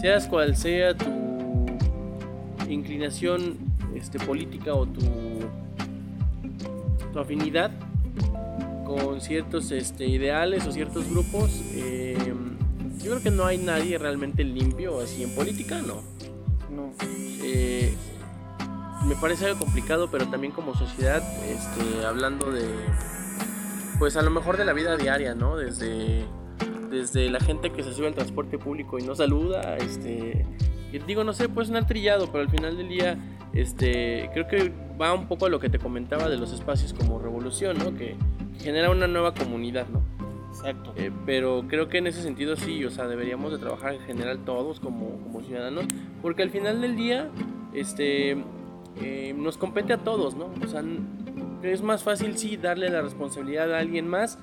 seas 0.00 0.26
cual 0.26 0.56
sea 0.56 0.94
tu 0.94 1.66
inclinación 2.68 3.56
este, 3.94 4.18
política 4.18 4.74
o 4.74 4.86
tu, 4.86 5.00
tu 7.12 7.18
afinidad 7.18 7.70
con 8.84 9.20
ciertos 9.20 9.70
este, 9.70 10.06
ideales 10.06 10.66
o 10.66 10.72
ciertos 10.72 11.08
grupos, 11.10 11.62
eh, 11.74 12.16
yo 12.98 13.10
creo 13.10 13.22
que 13.22 13.30
no 13.30 13.46
hay 13.46 13.58
nadie 13.58 13.98
realmente 13.98 14.44
limpio 14.44 15.00
así 15.00 15.22
en 15.22 15.34
política, 15.34 15.80
no. 15.80 16.02
No. 16.70 16.92
Eh, 17.42 17.94
me 19.06 19.16
parece 19.16 19.46
algo 19.46 19.60
complicado, 19.60 20.10
pero 20.10 20.28
también 20.28 20.52
como 20.52 20.74
sociedad, 20.74 21.22
este, 21.44 22.04
hablando 22.04 22.50
de, 22.50 22.66
pues 23.98 24.16
a 24.16 24.22
lo 24.22 24.30
mejor 24.30 24.56
de 24.56 24.64
la 24.64 24.72
vida 24.72 24.96
diaria, 24.96 25.34
¿no? 25.34 25.56
Desde, 25.56 26.24
desde 26.90 27.30
la 27.30 27.40
gente 27.40 27.72
que 27.72 27.82
se 27.82 27.94
sube 27.94 28.08
al 28.08 28.14
transporte 28.14 28.58
público 28.58 28.98
y 28.98 29.02
no 29.02 29.14
saluda, 29.14 29.76
este, 29.76 30.44
digo, 31.06 31.24
no 31.24 31.32
sé, 31.32 31.48
puede 31.48 31.68
sonar 31.68 31.86
trillado, 31.86 32.30
pero 32.30 32.44
al 32.44 32.50
final 32.50 32.76
del 32.76 32.88
día, 32.88 33.16
este, 33.54 34.30
creo 34.34 34.48
que 34.48 34.72
va 35.00 35.14
un 35.14 35.28
poco 35.28 35.46
a 35.46 35.48
lo 35.48 35.60
que 35.60 35.70
te 35.70 35.78
comentaba 35.78 36.28
de 36.28 36.36
los 36.36 36.52
espacios 36.52 36.92
como 36.92 37.18
revolución, 37.18 37.78
¿no? 37.78 37.94
Que, 37.94 38.16
genera 38.58 38.90
una 38.90 39.06
nueva 39.06 39.34
comunidad, 39.34 39.86
¿no? 39.88 40.02
Exacto. 40.48 40.92
Eh, 40.96 41.10
pero 41.26 41.64
creo 41.68 41.88
que 41.88 41.98
en 41.98 42.06
ese 42.06 42.22
sentido 42.22 42.56
sí, 42.56 42.84
o 42.84 42.90
sea, 42.90 43.06
deberíamos 43.06 43.52
de 43.52 43.58
trabajar 43.58 43.94
en 43.94 44.00
general 44.00 44.44
todos 44.44 44.80
como, 44.80 45.18
como 45.22 45.42
ciudadanos, 45.42 45.86
porque 46.22 46.42
al 46.42 46.50
final 46.50 46.80
del 46.80 46.96
día, 46.96 47.30
este, 47.72 48.36
eh, 49.00 49.34
nos 49.36 49.56
compete 49.56 49.92
a 49.92 49.98
todos, 49.98 50.34
¿no? 50.34 50.50
O 50.62 50.66
sea, 50.66 50.82
es 51.62 51.82
más 51.82 52.02
fácil 52.02 52.36
sí 52.36 52.56
darle 52.56 52.88
la 52.88 53.02
responsabilidad 53.02 53.72
a 53.74 53.78
alguien 53.78 54.08
más, 54.08 54.38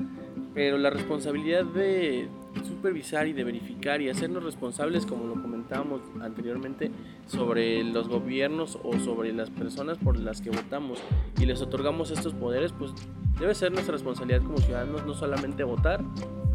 pero 0.53 0.77
la 0.77 0.89
responsabilidad 0.89 1.65
de 1.65 2.29
supervisar 2.63 3.27
y 3.27 3.33
de 3.33 3.43
verificar 3.43 4.01
y 4.01 4.09
hacernos 4.09 4.43
responsables, 4.43 5.05
como 5.05 5.25
lo 5.25 5.41
comentábamos 5.41 6.01
anteriormente, 6.21 6.91
sobre 7.27 7.83
los 7.83 8.07
gobiernos 8.07 8.79
o 8.83 8.97
sobre 8.99 9.33
las 9.33 9.49
personas 9.49 9.97
por 9.97 10.17
las 10.17 10.41
que 10.41 10.49
votamos 10.49 10.99
y 11.39 11.45
les 11.45 11.61
otorgamos 11.61 12.11
estos 12.11 12.33
poderes, 12.33 12.71
pues 12.71 12.93
debe 13.39 13.55
ser 13.55 13.71
nuestra 13.71 13.93
responsabilidad 13.93 14.41
como 14.41 14.57
ciudadanos 14.57 15.05
no 15.05 15.13
solamente 15.13 15.63
votar 15.63 16.01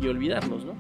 y 0.01 0.09
olvidarnos, 0.09 0.65
¿no? 0.65 0.75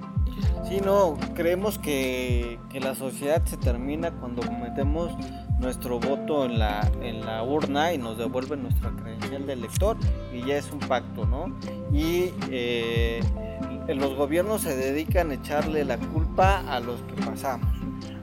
Sí, 0.68 0.80
no, 0.80 1.18
creemos 1.34 1.78
que, 1.78 2.58
la 2.80 2.94
sociedad 2.94 3.42
se 3.44 3.56
termina 3.56 4.10
cuando 4.12 4.42
cometemos 4.42 5.12
nuestro 5.58 5.98
voto 5.98 6.44
en 6.44 6.58
la, 6.58 6.90
en 7.02 7.24
la 7.24 7.42
urna 7.42 7.92
y 7.92 7.98
nos 7.98 8.16
devuelven 8.16 8.62
nuestra 8.62 8.90
credencial 8.90 9.46
de 9.46 9.52
elector 9.52 9.96
y 10.32 10.46
ya 10.46 10.56
es 10.56 10.70
un 10.70 10.78
pacto, 10.78 11.26
¿no? 11.26 11.54
Y 11.92 12.32
eh, 12.50 13.20
los 13.88 14.14
gobiernos 14.14 14.62
se 14.62 14.76
dedican 14.76 15.30
a 15.30 15.34
echarle 15.34 15.84
la 15.84 15.98
culpa 15.98 16.60
a 16.68 16.80
los 16.80 17.00
que 17.02 17.22
pasamos, 17.22 17.68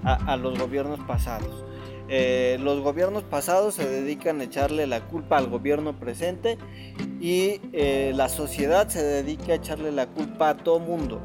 a, 0.03 0.35
los 0.37 0.57
gobiernos 0.57 0.99
pasados. 1.01 1.65
Eh, 2.09 2.57
los 2.61 2.81
gobiernos 2.81 3.23
pasados 3.23 3.75
se 3.75 3.87
dedican 3.87 4.39
a 4.39 4.45
echarle 4.45 4.87
la 4.87 5.01
culpa 5.01 5.37
al 5.37 5.49
gobierno 5.49 5.99
presente 5.99 6.57
y 7.19 7.59
eh, 7.73 8.13
la 8.15 8.29
sociedad 8.29 8.87
se 8.87 9.03
dedica 9.03 9.53
a 9.53 9.55
echarle 9.55 9.91
la 9.91 10.07
culpa 10.07 10.49
a 10.49 10.57
todo 10.57 10.79
mundo. 10.79 11.19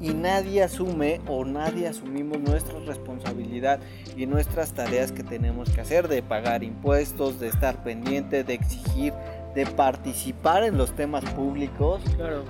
Y 0.00 0.12
nadie 0.12 0.62
asume 0.62 1.20
o 1.28 1.44
nadie 1.44 1.86
asumimos 1.86 2.38
nuestra 2.40 2.78
responsabilidad 2.80 3.78
y 4.16 4.26
nuestras 4.26 4.72
tareas 4.74 5.12
que 5.12 5.22
tenemos 5.22 5.70
que 5.70 5.80
hacer 5.80 6.08
de 6.08 6.20
pagar 6.20 6.64
impuestos, 6.64 7.38
de 7.38 7.48
estar 7.48 7.82
pendiente, 7.84 8.42
de 8.42 8.54
exigir, 8.54 9.14
de 9.54 9.66
participar 9.66 10.64
en 10.64 10.76
los 10.76 10.94
temas 10.96 11.24
públicos, 11.24 12.02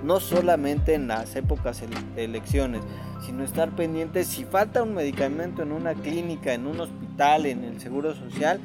no 0.02 0.20
solamente 0.20 0.94
en 0.94 1.08
las 1.08 1.36
épocas 1.36 1.82
de 2.14 2.24
elecciones, 2.24 2.82
sino 3.24 3.44
estar 3.44 3.70
pendiente 3.70 4.24
si 4.24 4.44
falta 4.44 4.82
un 4.82 4.94
medicamento 4.94 5.62
en 5.62 5.72
una 5.72 5.94
clínica, 5.94 6.54
en 6.54 6.66
un 6.66 6.80
hospital, 6.80 7.46
en 7.46 7.64
el 7.64 7.80
seguro 7.80 8.14
social, 8.14 8.60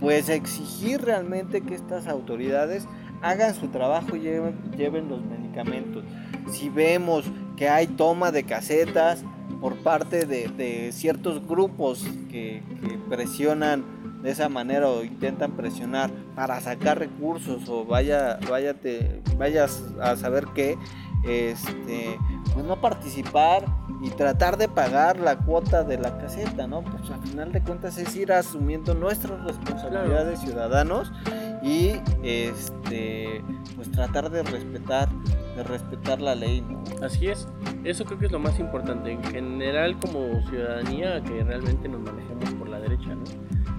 pues 0.00 0.28
exigir 0.28 1.02
realmente 1.02 1.60
que 1.60 1.74
estas 1.74 2.08
autoridades 2.08 2.86
hagan 3.22 3.54
su 3.54 3.68
trabajo 3.68 4.16
y 4.16 4.20
lleven, 4.20 5.08
los 5.08 5.24
medicamentos. 5.24 6.04
Si 6.50 6.68
vemos 6.68 7.24
que 7.56 7.68
hay 7.68 7.86
toma 7.86 8.32
de 8.32 8.44
casetas 8.44 9.24
por 9.64 9.76
parte 9.76 10.26
de, 10.26 10.92
ciertos 10.92 11.48
grupos 11.48 12.04
que, 12.30 12.62
presionan 13.08 13.82
de 14.22 14.30
esa 14.30 14.50
manera 14.50 14.90
o 14.90 15.02
intentan 15.02 15.52
presionar 15.52 16.10
para 16.36 16.60
sacar 16.60 16.98
recursos 16.98 17.66
o 17.70 17.86
vaya, 17.86 18.38
vayas 19.38 19.82
a 20.02 20.16
saber 20.16 20.48
qué, 20.54 20.76
este, 21.26 22.18
pues 22.52 22.66
no 22.66 22.78
participar 22.78 23.64
y 24.04 24.10
tratar 24.10 24.58
de 24.58 24.68
pagar 24.68 25.18
la 25.18 25.38
cuota 25.38 25.82
de 25.82 25.96
la 25.96 26.18
caseta, 26.18 26.66
¿no? 26.66 26.82
Pues 26.82 27.10
al 27.10 27.22
final 27.26 27.52
de 27.52 27.62
cuentas 27.62 27.96
es 27.96 28.14
ir 28.14 28.32
asumiendo 28.32 28.92
nuestras 28.92 29.42
responsabilidades 29.44 30.40
ciudadanos 30.40 31.10
y 31.62 31.92
este 32.22 33.42
pues 33.76 33.90
tratar 33.90 34.30
de 34.30 34.42
respetar 34.42 35.08
de 35.56 35.62
respetar 35.62 36.20
la 36.20 36.34
ley, 36.34 36.60
¿no? 36.60 36.84
Así 37.02 37.28
es. 37.28 37.48
Eso 37.82 38.04
creo 38.04 38.18
que 38.18 38.26
es 38.26 38.32
lo 38.32 38.38
más 38.38 38.60
importante 38.60 39.10
en 39.10 39.24
general 39.24 39.98
como 39.98 40.46
ciudadanía 40.50 41.22
que 41.22 41.42
realmente 41.42 41.88
nos 41.88 42.02
manejemos 42.02 42.52
por 42.54 42.68
la 42.68 42.80
derecha, 42.80 43.14
¿no? 43.14 43.24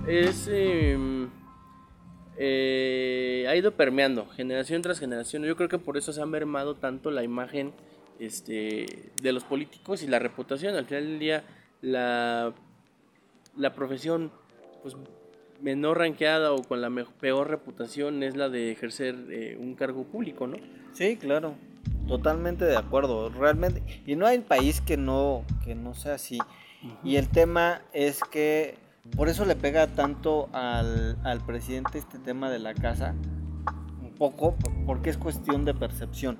Es 0.07 0.49
em, 0.51 1.29
eh, 2.37 3.45
ha 3.47 3.55
ido 3.55 3.75
permeando 3.75 4.25
generación 4.25 4.81
tras 4.81 4.99
generación. 4.99 5.43
Yo 5.43 5.55
creo 5.55 5.69
que 5.69 5.77
por 5.77 5.97
eso 5.97 6.11
se 6.13 6.21
ha 6.21 6.25
mermado 6.25 6.73
tanto 6.73 7.11
la 7.11 7.23
imagen 7.23 7.73
este, 8.19 9.11
de 9.21 9.31
los 9.31 9.43
políticos 9.43 10.03
y 10.03 10.07
la 10.07 10.19
reputación. 10.19 10.75
Al 10.75 10.85
final 10.85 11.05
del 11.05 11.19
día, 11.19 11.43
la, 11.81 12.53
la 13.55 13.73
profesión 13.73 14.31
pues, 14.81 14.95
menor 15.61 15.99
ranqueada 15.99 16.51
o 16.53 16.61
con 16.63 16.81
la 16.81 16.89
peor 17.19 17.49
reputación 17.49 18.23
es 18.23 18.35
la 18.35 18.49
de 18.49 18.71
ejercer 18.71 19.15
eh, 19.29 19.57
un 19.59 19.75
cargo 19.75 20.03
público, 20.03 20.47
¿no? 20.47 20.57
Sí, 20.93 21.17
claro. 21.17 21.55
Totalmente 22.07 22.65
de 22.65 22.77
acuerdo. 22.77 23.29
Realmente. 23.29 23.81
Y 24.05 24.15
no 24.15 24.27
hay 24.27 24.39
país 24.39 24.81
que 24.81 24.97
no, 24.97 25.43
que 25.63 25.75
no 25.75 25.93
sea 25.93 26.15
así. 26.15 26.39
Y 27.03 27.15
el 27.15 27.29
tema 27.29 27.81
es 27.93 28.21
que 28.31 28.77
por 29.15 29.27
eso 29.27 29.45
le 29.45 29.55
pega 29.55 29.87
tanto 29.87 30.49
al, 30.51 31.17
al 31.23 31.43
presidente 31.45 31.97
este 31.97 32.19
tema 32.19 32.49
de 32.51 32.59
la 32.59 32.73
casa. 32.73 33.15
Un 34.01 34.13
poco, 34.17 34.55
porque 34.85 35.09
es 35.09 35.17
cuestión 35.17 35.65
de 35.65 35.73
percepción. 35.73 36.37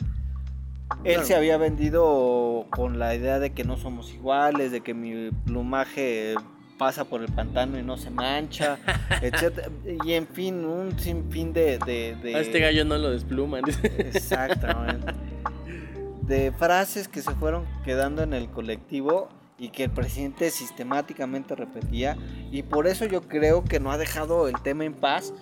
Él 1.03 1.23
se 1.23 1.35
había 1.35 1.57
vendido 1.57 2.67
con 2.69 2.99
la 2.99 3.15
idea 3.15 3.39
de 3.39 3.51
que 3.51 3.63
no 3.63 3.77
somos 3.77 4.13
iguales, 4.13 4.71
de 4.71 4.81
que 4.81 4.93
mi 4.93 5.31
plumaje 5.45 6.35
pasa 6.77 7.05
por 7.05 7.21
el 7.21 7.31
pantano 7.31 7.79
y 7.79 7.83
no 7.83 7.97
se 7.97 8.09
mancha, 8.09 8.77
etc. 9.21 9.69
Y 10.03 10.13
en 10.13 10.27
fin, 10.27 10.65
un 10.65 10.97
sinfín 10.99 11.53
de, 11.53 11.79
de, 11.79 12.35
A 12.35 12.39
este 12.39 12.59
gallo 12.59 12.85
no 12.85 12.97
lo 12.97 13.11
despluman. 13.11 13.63
Exactamente. 13.97 15.13
De 16.21 16.51
frases 16.51 17.07
que 17.07 17.21
se 17.21 17.31
fueron 17.31 17.65
quedando 17.83 18.23
en 18.23 18.33
el 18.33 18.49
colectivo 18.49 19.29
y 19.57 19.69
que 19.69 19.85
el 19.85 19.91
presidente 19.91 20.49
sistemáticamente 20.49 21.55
repetía. 21.55 22.17
Y 22.51 22.63
por 22.63 22.87
eso 22.87 23.05
yo 23.05 23.21
creo 23.21 23.63
que 23.63 23.79
no 23.79 23.91
ha 23.91 23.97
dejado 23.97 24.47
el 24.47 24.59
tema 24.61 24.85
en 24.85 24.93
paz. 24.93 25.33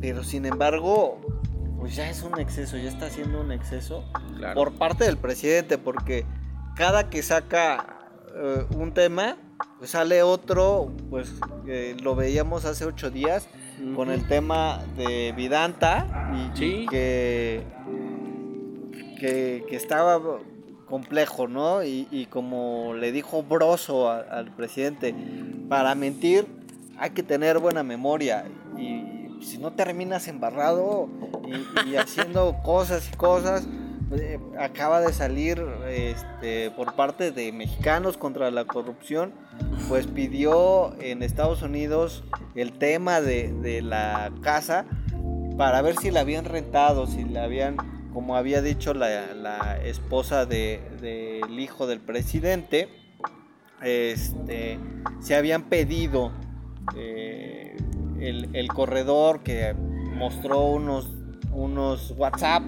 Pero 0.00 0.24
sin 0.24 0.46
embargo, 0.46 1.39
pues 1.80 1.96
ya 1.96 2.10
es 2.10 2.22
un 2.22 2.38
exceso, 2.38 2.76
ya 2.76 2.90
está 2.90 3.08
siendo 3.08 3.40
un 3.40 3.52
exceso 3.52 4.04
por 4.54 4.72
parte 4.74 5.04
del 5.04 5.16
presidente, 5.16 5.78
porque 5.78 6.26
cada 6.76 7.08
que 7.08 7.22
saca 7.22 7.98
eh, 8.36 8.66
un 8.76 8.92
tema, 8.92 9.38
pues 9.78 9.92
sale 9.92 10.22
otro, 10.22 10.92
pues 11.08 11.32
lo 12.02 12.14
veíamos 12.14 12.66
hace 12.66 12.84
ocho 12.84 13.10
días 13.10 13.48
con 13.96 14.10
el 14.10 14.28
tema 14.28 14.84
de 14.98 15.32
Vidanta 15.34 16.30
y, 16.34 16.86
que, 16.86 17.64
que, 19.18 19.64
estaba 19.70 20.20
complejo, 20.84 21.48
¿no? 21.48 21.82
Y, 21.82 22.26
como 22.30 22.92
le 22.92 23.10
dijo 23.10 23.42
Broso 23.42 24.10
al 24.10 24.54
presidente, 24.54 25.14
para 25.70 25.94
mentir 25.94 26.46
hay 26.98 27.10
que 27.10 27.22
tener 27.22 27.58
buena 27.58 27.82
memoria 27.82 28.44
y 28.76 29.09
si 29.42 29.58
no 29.58 29.72
terminas 29.72 30.28
embarrado 30.28 31.08
y, 31.86 31.96
haciendo 31.96 32.56
cosas 32.62 33.08
y 33.12 33.16
cosas, 33.16 33.66
eh, 34.12 34.38
acaba 34.58 35.00
de 35.00 35.12
salir 35.12 35.62
este, 35.88 36.70
por 36.72 36.94
parte 36.94 37.30
de 37.30 37.52
mexicanos 37.52 38.16
contra 38.16 38.50
la 38.50 38.64
corrupción, 38.64 39.32
pues 39.88 40.06
pidió 40.06 41.00
en 41.00 41.22
Estados 41.22 41.62
Unidos 41.62 42.24
el 42.54 42.72
tema 42.72 43.20
de, 43.20 43.80
la 43.82 44.32
casa 44.42 44.84
para 45.56 45.82
ver 45.82 45.96
si 45.96 46.10
la 46.10 46.20
habían 46.20 46.44
rentado, 46.44 47.06
si 47.06 47.24
la 47.24 47.44
habían, 47.44 47.76
como 48.12 48.36
había 48.36 48.62
dicho 48.62 48.94
la, 48.94 49.78
esposa 49.84 50.44
del 50.44 51.58
hijo 51.58 51.86
del 51.86 52.00
presidente, 52.00 52.88
este, 53.82 54.78
se 55.20 55.34
habían 55.36 55.64
pedido 55.64 56.32
eh, 56.96 57.76
el, 58.20 58.68
corredor 58.68 59.42
que 59.42 59.74
mostró 60.14 60.66
unos, 60.66 61.08
unos 61.52 62.14
WhatsApp 62.16 62.62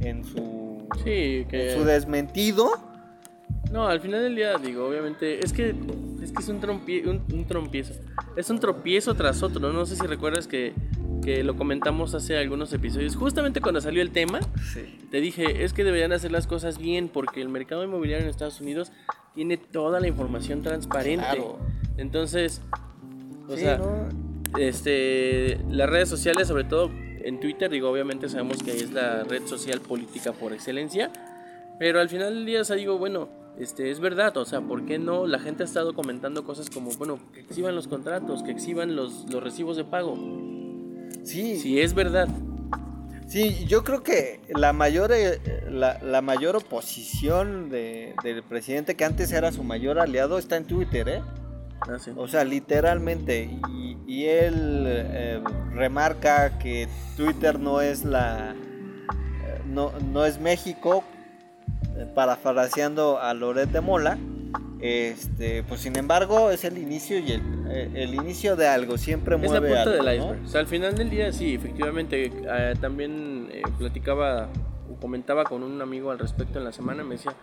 en 0.00 0.24
su, 0.24 0.88
que... 1.04 1.74
su 1.76 1.84
desmentido. 1.84 2.70
No, 3.70 3.86
al 3.88 4.00
final 4.00 4.22
del 4.22 4.36
día, 4.36 4.56
digo, 4.58 4.86
obviamente, 4.86 5.44
es 5.44 5.52
que 5.52 5.74
es, 6.22 6.32
que 6.32 6.42
es 6.42 6.48
un, 6.48 7.22
un, 7.32 7.44
trompiezo. 7.46 7.94
Es 8.36 8.50
un 8.50 8.58
tropiezo 8.58 9.14
tras 9.14 9.42
otro. 9.42 9.72
No 9.72 9.86
sé 9.86 9.96
si 9.96 10.06
recuerdas 10.06 10.46
que, 10.46 10.72
que 11.22 11.42
lo 11.42 11.56
comentamos 11.56 12.14
hace 12.14 12.36
algunos 12.36 12.72
episodios. 12.72 13.16
Justamente 13.16 13.60
cuando 13.60 13.80
salió 13.80 14.02
el 14.02 14.10
tema, 14.10 14.40
te 15.10 15.20
dije, 15.20 15.64
es 15.64 15.72
que 15.72 15.84
deberían 15.84 16.12
hacer 16.12 16.30
las 16.30 16.46
cosas 16.46 16.78
bien 16.78 17.08
porque 17.08 17.42
el 17.42 17.48
mercado 17.48 17.84
inmobiliario 17.84 18.24
en 18.24 18.30
Estados 18.30 18.60
Unidos 18.60 18.92
tiene 19.34 19.56
toda 19.56 20.00
la 20.00 20.08
información 20.08 20.62
transparente. 20.62 21.42
Entonces, 21.96 22.62
o 23.48 23.56
sea, 23.56 23.80
este, 24.58 25.58
las 25.70 25.88
redes 25.88 26.08
sociales, 26.08 26.48
sobre 26.48 26.64
todo 26.64 26.90
en 27.22 27.40
Twitter, 27.40 27.70
digo, 27.70 27.90
obviamente 27.90 28.28
sabemos 28.28 28.62
que 28.62 28.72
es 28.72 28.92
la 28.92 29.24
red 29.24 29.46
social 29.46 29.80
política 29.80 30.32
por 30.32 30.52
excelencia, 30.52 31.10
pero 31.78 32.00
al 32.00 32.08
final 32.08 32.34
del 32.34 32.46
día, 32.46 32.60
o 32.60 32.64
sea, 32.64 32.76
digo, 32.76 32.98
bueno, 32.98 33.28
este, 33.58 33.90
es 33.90 34.00
verdad, 34.00 34.36
o 34.36 34.44
sea, 34.44 34.60
¿por 34.60 34.84
qué 34.84 34.98
no? 34.98 35.26
La 35.26 35.38
gente 35.38 35.62
ha 35.62 35.66
estado 35.66 35.94
comentando 35.94 36.44
cosas 36.44 36.70
como, 36.70 36.90
bueno, 36.92 37.18
que 37.32 37.40
exhiban 37.40 37.74
los 37.74 37.88
contratos, 37.88 38.42
que 38.42 38.50
exhiban 38.50 38.96
los, 38.96 39.30
los 39.30 39.42
recibos 39.42 39.76
de 39.76 39.84
pago. 39.84 40.16
Sí. 41.24 41.56
Sí, 41.56 41.80
es 41.80 41.94
verdad. 41.94 42.28
Sí, 43.26 43.64
yo 43.66 43.82
creo 43.82 44.04
que 44.04 44.40
la 44.54 44.72
mayor, 44.72 45.10
eh, 45.12 45.40
la, 45.68 46.20
mayor 46.22 46.54
oposición 46.56 47.70
del 47.70 48.42
presidente, 48.48 48.94
que 48.94 49.04
antes 49.04 49.32
era 49.32 49.50
su 49.50 49.64
mayor 49.64 49.98
aliado, 49.98 50.38
está 50.38 50.56
en 50.56 50.64
Twitter, 50.64 51.08
¿eh? 51.08 51.22
Ah, 51.80 51.96
o 52.16 52.28
sea, 52.28 52.44
literalmente. 52.44 53.50
Y, 54.06 54.24
él 54.24 54.84
eh, 54.86 55.42
remarca 55.72 56.58
que 56.58 56.88
Twitter 57.16 57.58
no 57.58 57.80
es 57.80 58.04
la. 58.04 58.54
Eh, 58.54 59.60
no, 59.66 59.92
no 60.12 60.24
es 60.24 60.40
México, 60.40 61.04
parafraseando 62.14 63.20
a 63.20 63.34
Loret 63.34 63.70
de 63.70 63.80
Mola. 63.80 64.18
Este, 64.80 65.62
pues 65.62 65.80
sin 65.80 65.96
embargo, 65.96 66.50
es 66.50 66.64
el 66.64 66.78
inicio 66.78 67.18
y 67.18 67.32
el, 67.32 67.42
el 67.70 68.14
inicio 68.14 68.56
de 68.56 68.68
algo, 68.68 68.98
siempre 68.98 69.36
mueve 69.36 69.68
es 69.68 69.74
la 69.74 69.84
punta 69.84 69.90
del 69.90 70.16
iceberg. 70.16 70.44
O 70.44 70.48
sea, 70.48 70.60
al 70.60 70.66
final 70.66 70.96
del 70.96 71.10
día, 71.10 71.32
sí, 71.32 71.54
efectivamente, 71.54 72.30
eh, 72.32 72.74
también 72.80 73.48
eh, 73.50 73.62
platicaba 73.78 74.48
o 74.90 75.00
comentaba 75.00 75.44
con 75.44 75.62
un 75.62 75.80
amigo 75.80 76.10
al 76.10 76.18
respecto 76.18 76.58
en 76.58 76.64
la 76.64 76.72
semana, 76.72 77.04
me 77.04 77.16
decía, 77.16 77.34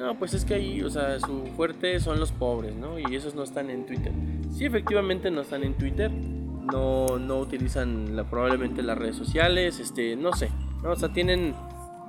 no, 0.00 0.18
pues 0.18 0.34
es 0.34 0.44
que 0.44 0.54
ahí, 0.54 0.82
o 0.82 0.90
sea, 0.90 1.20
su 1.20 1.46
fuerte 1.56 2.00
son 2.00 2.18
los 2.18 2.32
pobres, 2.32 2.74
¿no? 2.74 2.98
Y 2.98 3.14
esos 3.14 3.34
no 3.34 3.42
están 3.42 3.70
en 3.70 3.86
Twitter. 3.86 4.12
Sí, 4.52 4.64
efectivamente 4.64 5.30
no 5.30 5.42
están 5.42 5.62
en 5.62 5.74
Twitter, 5.74 6.10
no, 6.10 7.18
no 7.18 7.38
utilizan 7.38 8.26
probablemente 8.30 8.82
las 8.82 8.98
redes 8.98 9.16
sociales, 9.16 9.78
este, 9.78 10.16
no 10.16 10.32
sé, 10.32 10.50
¿no? 10.82 10.90
O 10.92 10.96
sea, 10.96 11.12
tienen 11.12 11.54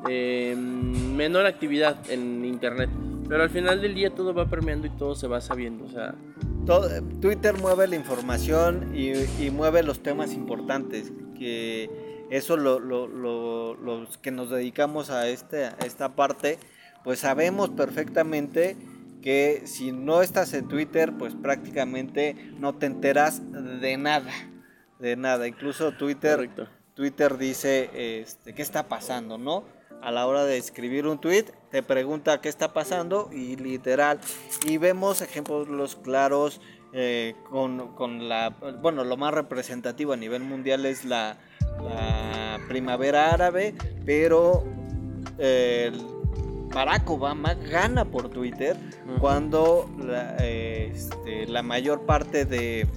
eh, 0.09 0.55
menor 0.55 1.45
actividad 1.45 2.09
en 2.09 2.45
Internet. 2.45 2.89
Pero 3.27 3.43
al 3.43 3.49
final 3.49 3.81
del 3.81 3.93
día 3.93 4.09
todo 4.09 4.33
va 4.33 4.47
permeando 4.47 4.87
y 4.87 4.89
todo 4.89 5.15
se 5.15 5.27
va 5.27 5.39
sabiendo, 5.39 5.85
o 5.85 5.89
sea 5.89 6.15
Twitter 7.21 7.55
mueve 7.59 7.87
la 7.87 7.95
información 7.95 8.93
y, 8.95 9.49
mueve 9.49 9.83
los 9.83 10.01
temas 10.01 10.33
importantes, 10.33 11.11
que 11.37 11.89
eso 12.29 12.55
lo, 12.55 12.79
los 12.79 14.17
que 14.19 14.31
nos 14.31 14.49
dedicamos 14.49 15.09
a, 15.09 15.27
este, 15.27 15.65
a 15.65 15.77
esta 15.85 16.15
parte, 16.15 16.59
pues 17.03 17.19
sabemos 17.19 17.69
perfectamente 17.69 18.77
que 19.21 19.63
si 19.65 19.91
no 19.91 20.21
estás 20.21 20.53
en 20.53 20.67
Twitter, 20.67 21.13
pues 21.17 21.35
prácticamente 21.35 22.35
no 22.57 22.75
te 22.75 22.87
enteras 22.87 23.41
de 23.81 23.97
nada, 23.97 24.31
de 24.99 25.15
nada. 25.15 25.47
Incluso 25.47 25.91
Twitter, 25.93 26.49
Twitter 26.95 27.37
dice 27.37 28.21
este, 28.21 28.53
qué 28.53 28.61
está 28.61 28.87
pasando, 28.87 29.37
¿no? 29.37 29.63
a 30.01 30.11
la 30.11 30.25
hora 30.25 30.45
de 30.45 30.57
escribir 30.57 31.07
un 31.07 31.19
tweet, 31.19 31.45
te 31.69 31.83
pregunta 31.83 32.41
qué 32.41 32.49
está 32.49 32.73
pasando 32.73 33.29
y 33.31 33.55
literal. 33.55 34.19
Y 34.65 34.77
vemos 34.77 35.21
ejemplos 35.21 35.95
claros 35.95 36.59
eh, 36.93 37.35
con, 37.49 38.27
la, 38.27 38.49
bueno, 38.81 39.03
lo 39.03 39.15
más 39.15 39.33
representativo 39.33 40.13
a 40.13 40.17
nivel 40.17 40.43
mundial 40.43 40.85
es 40.85 41.05
la, 41.05 41.37
primavera 42.67 43.31
árabe, 43.31 43.73
pero 44.05 44.63
eh, 45.37 45.91
Barack 46.73 47.09
Obama 47.09 47.53
gana 47.53 48.05
por 48.05 48.29
Twitter 48.29 48.77
cuando 49.19 49.89
la, 49.97 50.35
este, 50.37 51.47
la, 51.47 51.63
mayor 51.63 52.05
parte 52.05 52.45
de, 52.45 52.87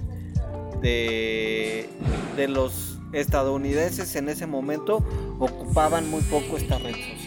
de, 0.81 1.89
de 2.35 2.47
los 2.47 2.99
estadounidenses 3.13 4.15
en 4.15 4.29
ese 4.29 4.45
momento 4.45 5.03
ocupaban 5.39 6.09
muy 6.09 6.21
poco 6.23 6.57
esta 6.57 6.77
red 6.77 6.93
social. 6.93 7.24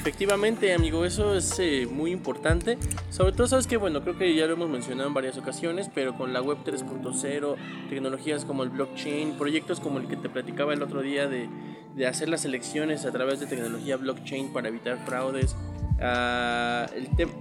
Efectivamente, 0.00 0.72
amigo, 0.72 1.04
eso 1.04 1.34
es 1.34 1.58
eh, 1.58 1.86
muy 1.86 2.10
importante. 2.10 2.78
Sobre 3.10 3.32
todo, 3.32 3.46
sabes 3.46 3.66
que, 3.66 3.76
bueno, 3.76 4.00
creo 4.00 4.16
que 4.16 4.34
ya 4.34 4.46
lo 4.46 4.54
hemos 4.54 4.70
mencionado 4.70 5.06
en 5.06 5.12
varias 5.12 5.36
ocasiones, 5.36 5.90
pero 5.94 6.16
con 6.16 6.32
la 6.32 6.40
web 6.40 6.56
3.0, 6.64 7.56
tecnologías 7.90 8.46
como 8.46 8.62
el 8.62 8.70
blockchain, 8.70 9.36
proyectos 9.36 9.78
como 9.78 9.98
el 9.98 10.08
que 10.08 10.16
te 10.16 10.30
platicaba 10.30 10.72
el 10.72 10.82
otro 10.82 11.02
día 11.02 11.28
de, 11.28 11.50
de 11.94 12.06
hacer 12.06 12.30
las 12.30 12.46
elecciones 12.46 13.04
a 13.04 13.12
través 13.12 13.40
de 13.40 13.46
tecnología 13.46 13.98
blockchain 13.98 14.54
para 14.54 14.68
evitar 14.68 14.96
fraudes. 15.04 15.54
Ah, 16.00 16.88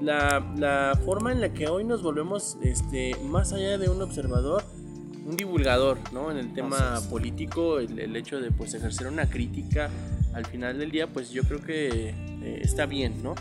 la, 0.02 0.46
la, 0.58 1.00
forma 1.06 1.32
en 1.32 1.40
la 1.40 1.54
que 1.54 1.70
hoy 1.70 1.86
nos 1.86 2.04
volvemos 2.04 2.58
este, 2.62 3.16
más 3.24 3.54
allá 3.54 3.78
de 3.78 3.88
un 3.88 4.02
observador, 4.02 4.66
un 5.26 5.38
divulgador, 5.38 5.98
¿no? 6.12 6.30
En 6.30 6.36
el 6.36 6.54
tema 6.54 7.00
político, 7.10 7.80
el, 7.80 8.14
hecho 8.18 8.42
de 8.42 8.52
pues 8.52 8.74
ejercer 8.74 9.08
una 9.08 9.30
crítica 9.30 9.90
al 10.34 10.46
final 10.46 10.78
del 10.78 10.92
día, 10.92 11.08
pues 11.08 11.32
yo 11.32 11.44
creo 11.44 11.62
que 11.62 12.10
eh, 12.10 12.60
está 12.62 12.86
bien, 12.86 13.24
¿no? 13.24 13.36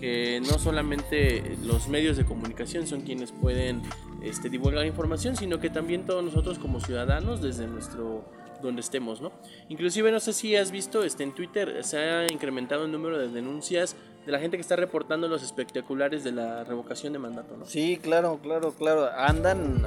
Que 0.00 0.40
no 0.40 0.58
solamente 0.58 1.56
los 1.64 1.88
medios 1.88 2.16
de 2.16 2.24
comunicación 2.24 2.86
son 2.86 3.02
quienes 3.02 3.32
pueden 3.32 3.82
este, 4.22 4.50
divulgar 4.50 4.84
información, 4.86 5.36
sino 5.36 5.60
que 5.60 5.70
también 5.70 6.04
todos 6.04 6.22
nosotros 6.24 6.58
como 6.58 6.80
ciudadanos 6.80 7.40
desde 7.42 7.66
nuestro 7.66 8.24
donde 8.62 8.80
estemos, 8.80 9.20
¿no? 9.20 9.30
Inclusive 9.68 10.10
no 10.10 10.20
sé 10.20 10.32
si 10.32 10.56
has 10.56 10.70
visto, 10.70 11.04
este, 11.04 11.22
en 11.22 11.32
Twitter 11.32 11.84
se 11.84 11.98
ha 11.98 12.32
incrementado 12.32 12.86
el 12.86 12.92
número 12.92 13.18
de 13.18 13.28
denuncias 13.28 13.94
de 14.26 14.32
la 14.32 14.38
gente 14.38 14.56
que 14.56 14.62
está 14.62 14.76
reportando 14.76 15.28
los 15.28 15.42
espectaculares 15.42 16.24
de 16.24 16.32
la 16.32 16.64
revocación 16.64 17.12
de 17.12 17.18
mandato, 17.18 17.56
¿no? 17.56 17.66
Sí, 17.66 17.98
claro, 18.02 18.40
claro, 18.42 18.72
claro. 18.72 19.10
Andan, 19.16 19.82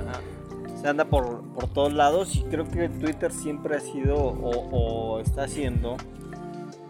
se 0.79 0.87
anda 0.87 1.05
por, 1.05 1.43
por 1.53 1.73
todos 1.73 1.93
lados 1.93 2.35
y 2.35 2.43
creo 2.43 2.69
que 2.69 2.87
Twitter 2.89 3.31
siempre 3.31 3.75
ha 3.75 3.79
sido 3.79 4.15
o, 4.15 5.19
está 5.19 5.43
haciendo 5.43 5.97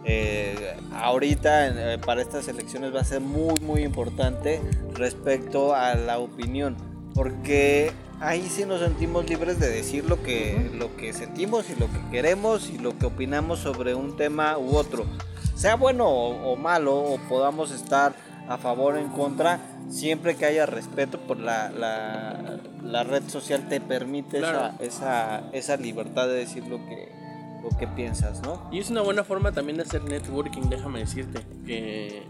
eh, 0.04 0.76
ahorita 0.92 1.94
eh, 1.94 1.98
para 1.98 2.22
estas 2.22 2.48
elecciones 2.48 2.94
va 2.94 3.00
a 3.00 3.04
ser 3.04 3.20
muy 3.20 3.54
muy 3.60 3.82
importante 3.82 4.60
respecto 4.94 5.74
a 5.74 5.94
la 5.94 6.18
opinión 6.18 6.76
porque 7.14 7.92
ahí 8.20 8.48
sí 8.48 8.64
nos 8.64 8.80
sentimos 8.80 9.28
libres 9.28 9.58
de 9.58 9.68
decir 9.68 10.04
lo 10.04 10.22
que, 10.22 10.70
lo 10.74 10.96
que 10.96 11.12
sentimos 11.12 11.68
y 11.70 11.74
lo 11.74 11.86
que 11.86 12.00
queremos 12.10 12.70
y 12.70 12.78
lo 12.78 12.96
que 12.96 13.06
opinamos 13.06 13.60
sobre 13.60 13.94
un 13.94 14.16
tema 14.16 14.56
u 14.58 14.76
otro. 14.76 15.04
Sea 15.56 15.74
bueno 15.74 16.08
o, 16.08 16.52
o 16.52 16.56
malo 16.56 16.96
o 16.96 17.18
podamos 17.28 17.72
estar 17.72 18.14
a 18.48 18.56
favor 18.56 18.94
o 18.94 18.98
en 18.98 19.08
contra 19.08 19.60
siempre 19.88 20.36
que 20.36 20.46
haya 20.46 20.66
respeto 20.66 21.18
por 21.18 21.38
la, 21.38 21.70
la, 22.82 23.04
red 23.04 23.28
social 23.28 23.68
te 23.68 23.80
permite 23.80 24.38
esa, 24.80 25.42
esa, 25.52 25.76
libertad 25.76 26.26
de 26.26 26.34
decir 26.34 26.66
lo 26.66 26.78
que, 26.86 27.12
lo 27.62 27.76
que 27.76 27.86
piensas, 27.86 28.40
¿no? 28.42 28.68
Y 28.72 28.78
es 28.78 28.90
una 28.90 29.02
buena 29.02 29.24
forma 29.24 29.52
también 29.52 29.76
de 29.76 29.84
hacer 29.84 30.04
networking, 30.04 30.62
déjame 30.68 31.00
decirte. 31.00 31.44
Que, 31.66 32.22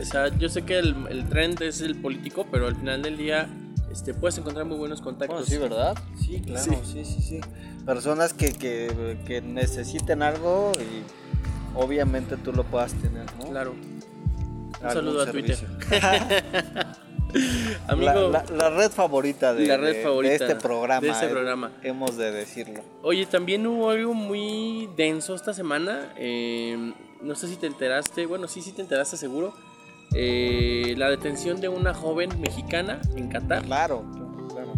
o 0.00 0.04
sea, 0.04 0.28
yo 0.36 0.48
sé 0.48 0.62
que 0.62 0.78
el, 0.78 0.94
el 1.10 1.28
trend 1.28 1.60
es 1.62 1.80
el 1.80 1.96
político, 1.96 2.46
pero 2.50 2.66
al 2.66 2.76
final 2.76 3.02
del 3.02 3.16
día 3.16 3.48
este, 3.90 4.14
puedes 4.14 4.36
encontrar 4.38 4.66
muy 4.66 4.76
buenos 4.76 5.00
contactos. 5.00 5.46
sí, 5.46 5.56
¿verdad? 5.58 5.96
Sí, 6.18 6.40
claro, 6.40 6.80
sí, 6.84 7.04
sí, 7.04 7.22
sí. 7.22 7.40
Personas 7.84 8.32
que, 8.32 8.52
que, 8.52 9.18
que 9.26 9.40
necesiten 9.40 10.22
algo 10.22 10.72
y 10.76 11.78
obviamente 11.78 12.36
tú 12.36 12.52
lo 12.52 12.64
puedas 12.64 12.92
tener, 12.94 13.26
¿no? 13.38 13.50
Claro. 13.50 13.72
Un 13.72 14.90
saludo 14.92 15.22
a 15.22 15.30
Twitter. 15.30 15.58
Amigo, 17.88 18.30
la, 18.30 18.70
red 18.70 18.90
favorita 18.90 19.54
de, 19.54 19.64
este 20.32 20.56
programa. 20.56 21.06
este 21.06 21.28
programa. 21.28 21.72
hemos 21.82 22.16
de 22.16 22.30
decirlo. 22.30 22.80
Oye, 23.02 23.26
también 23.26 23.66
hubo 23.66 23.90
algo 23.90 24.14
muy 24.14 24.88
denso 24.96 25.34
esta 25.34 25.52
semana. 25.54 26.12
Em, 26.16 26.94
no 27.22 27.34
sé 27.34 27.48
si 27.48 27.56
te 27.56 27.66
enteraste, 27.66 28.26
bueno, 28.26 28.48
sí, 28.48 28.62
sí 28.62 28.72
te 28.72 28.82
enteraste 28.82 29.16
seguro, 29.16 29.54
eh, 30.14 30.94
la 30.96 31.10
detención 31.10 31.60
de 31.60 31.68
una 31.68 31.94
joven 31.94 32.40
mexicana 32.40 33.00
en 33.16 33.28
Qatar. 33.28 33.62
Claro, 33.64 34.04
claro. 34.50 34.72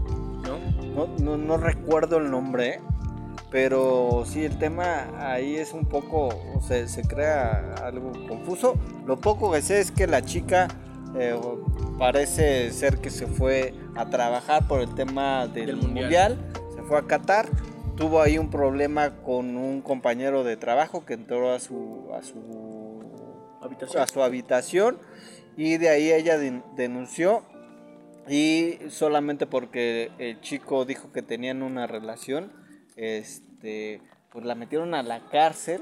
¿No? 0.95 1.37
No, 1.37 1.57
recuerdo 1.57 2.19
el 2.19 2.31
nombre, 2.31 2.81
pero 3.51 4.25
sí, 4.27 4.45
el 4.45 4.59
tema 4.59 5.07
ahí 5.19 5.57
es 5.57 5.73
un 5.73 5.87
poco, 5.87 6.61
se, 6.67 6.89
se 6.89 7.03
crea 7.03 7.75
algo 7.85 8.13
confuso. 8.27 8.75
Lo 9.07 9.19
poco 9.19 9.53
que 9.53 9.63
sé 9.63 9.81
es 9.81 9.93
que 9.93 10.07
la 10.07 10.23
chica 10.23 10.69
eh, 11.17 11.39
parece 11.99 12.71
ser 12.73 12.99
que 12.99 13.11
se 13.11 13.27
fue 13.27 13.75
a 13.97 14.09
trabajar 14.11 14.67
por 14.69 14.81
el 14.81 14.95
tema 14.95 15.47
del, 15.47 15.77
mundial. 15.77 16.39
se 16.75 16.83
fue 16.83 16.99
a 16.99 17.03
Qatar, 17.03 17.49
tuvo 17.97 18.21
ahí 18.21 18.39
un 18.39 18.51
problema 18.51 19.17
con 19.23 19.57
un 19.57 19.83
compañero 19.83 20.45
de 20.45 20.57
trabajo 20.57 21.05
que 21.05 21.15
entró 21.15 21.53
a 21.53 21.61
su, 21.61 22.09
a 22.15 22.23
su, 22.23 23.59
habitación. 23.61 24.03
A 24.03 24.07
su 24.07 24.23
habitación. 24.23 24.99
Y 25.57 25.79
de 25.79 25.89
ahí 25.89 26.13
ella 26.13 26.39
denunció. 26.39 27.43
Y 28.29 28.79
solamente 28.91 29.47
porque 29.47 30.13
el 30.19 30.41
chico 30.41 30.85
dijo 30.85 31.11
que 31.13 31.23
tenían 31.23 31.63
una 31.63 31.87
relación, 31.87 32.53
este, 32.97 34.03
pues 34.31 34.45
la 34.45 34.55
metieron 34.55 34.95
a 34.95 35.03
la 35.03 35.27
cárcel 35.31 35.81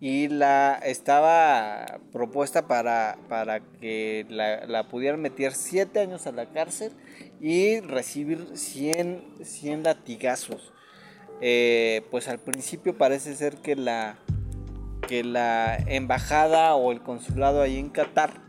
y 0.00 0.28
la 0.28 0.74
estaba 0.76 2.00
propuesta 2.12 2.68
para, 2.68 3.18
para 3.28 3.60
que 3.60 4.26
la, 4.28 4.88
pudieran 4.88 5.20
meter 5.20 5.52
7 5.52 5.98
años 6.00 6.26
a 6.26 6.32
la 6.32 6.46
cárcel 6.46 6.92
y 7.40 7.80
recibir 7.80 8.56
100, 8.56 9.38
100 9.42 9.82
latigazos. 9.82 10.72
Eh, 11.40 12.02
pues 12.10 12.28
al 12.28 12.38
principio 12.38 12.96
parece 12.96 13.34
ser 13.34 13.56
que 13.56 13.76
la, 13.76 14.18
que 15.08 15.24
la 15.24 15.76
embajada 15.86 16.74
o 16.74 16.92
el 16.92 17.00
consulado 17.00 17.62
ahí 17.62 17.78
en 17.78 17.90
Qatar 17.90 18.48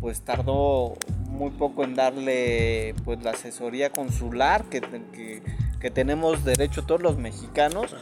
pues 0.00 0.22
tardó 0.22 0.96
muy 1.28 1.50
poco 1.50 1.84
en 1.84 1.94
darle 1.94 2.94
pues 3.04 3.22
la 3.22 3.30
asesoría 3.32 3.90
consular 3.90 4.64
que, 4.64 4.80
que 4.80 5.42
que 5.80 5.90
tenemos 5.90 6.44
derecho 6.44 6.84
todos 6.84 7.02
los 7.02 7.18
mexicanos, 7.18 7.94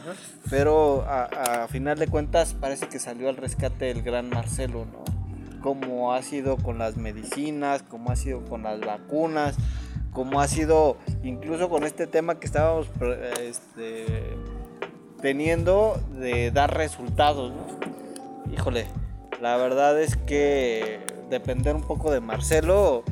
pero 0.49 1.05
a, 1.07 1.67
final 1.69 1.99
de 1.99 2.07
cuentas 2.07 2.53
parece 2.53 2.87
que 2.87 2.99
salió 2.99 3.29
al 3.29 3.37
rescate 3.37 3.91
el 3.91 4.01
gran 4.01 4.29
Marcelo, 4.29 4.85
¿no? 4.85 5.03
Como 5.61 6.13
ha 6.13 6.21
sido 6.21 6.57
con 6.57 6.77
las 6.77 6.97
medicinas, 6.97 7.83
como 7.83 8.11
ha 8.11 8.15
sido 8.15 8.43
con 8.45 8.63
las 8.63 8.79
vacunas, 8.79 9.55
como 10.11 10.41
ha 10.41 10.47
sido 10.47 10.97
incluso 11.23 11.69
con 11.69 11.83
este 11.83 12.07
tema 12.07 12.39
que 12.39 12.47
estábamos 12.47 12.87
este, 13.41 14.05
teniendo 15.21 16.01
de 16.19 16.51
dar 16.51 16.75
resultados, 16.75 17.51
¿no? 17.51 18.53
Híjole, 18.53 18.87
la 19.41 19.57
verdad 19.57 20.01
es 20.01 20.15
que 20.15 20.99
depender 21.29 21.75
un 21.75 21.83
poco 21.83 22.11
de 22.11 22.21
Marcelo, 22.21 23.03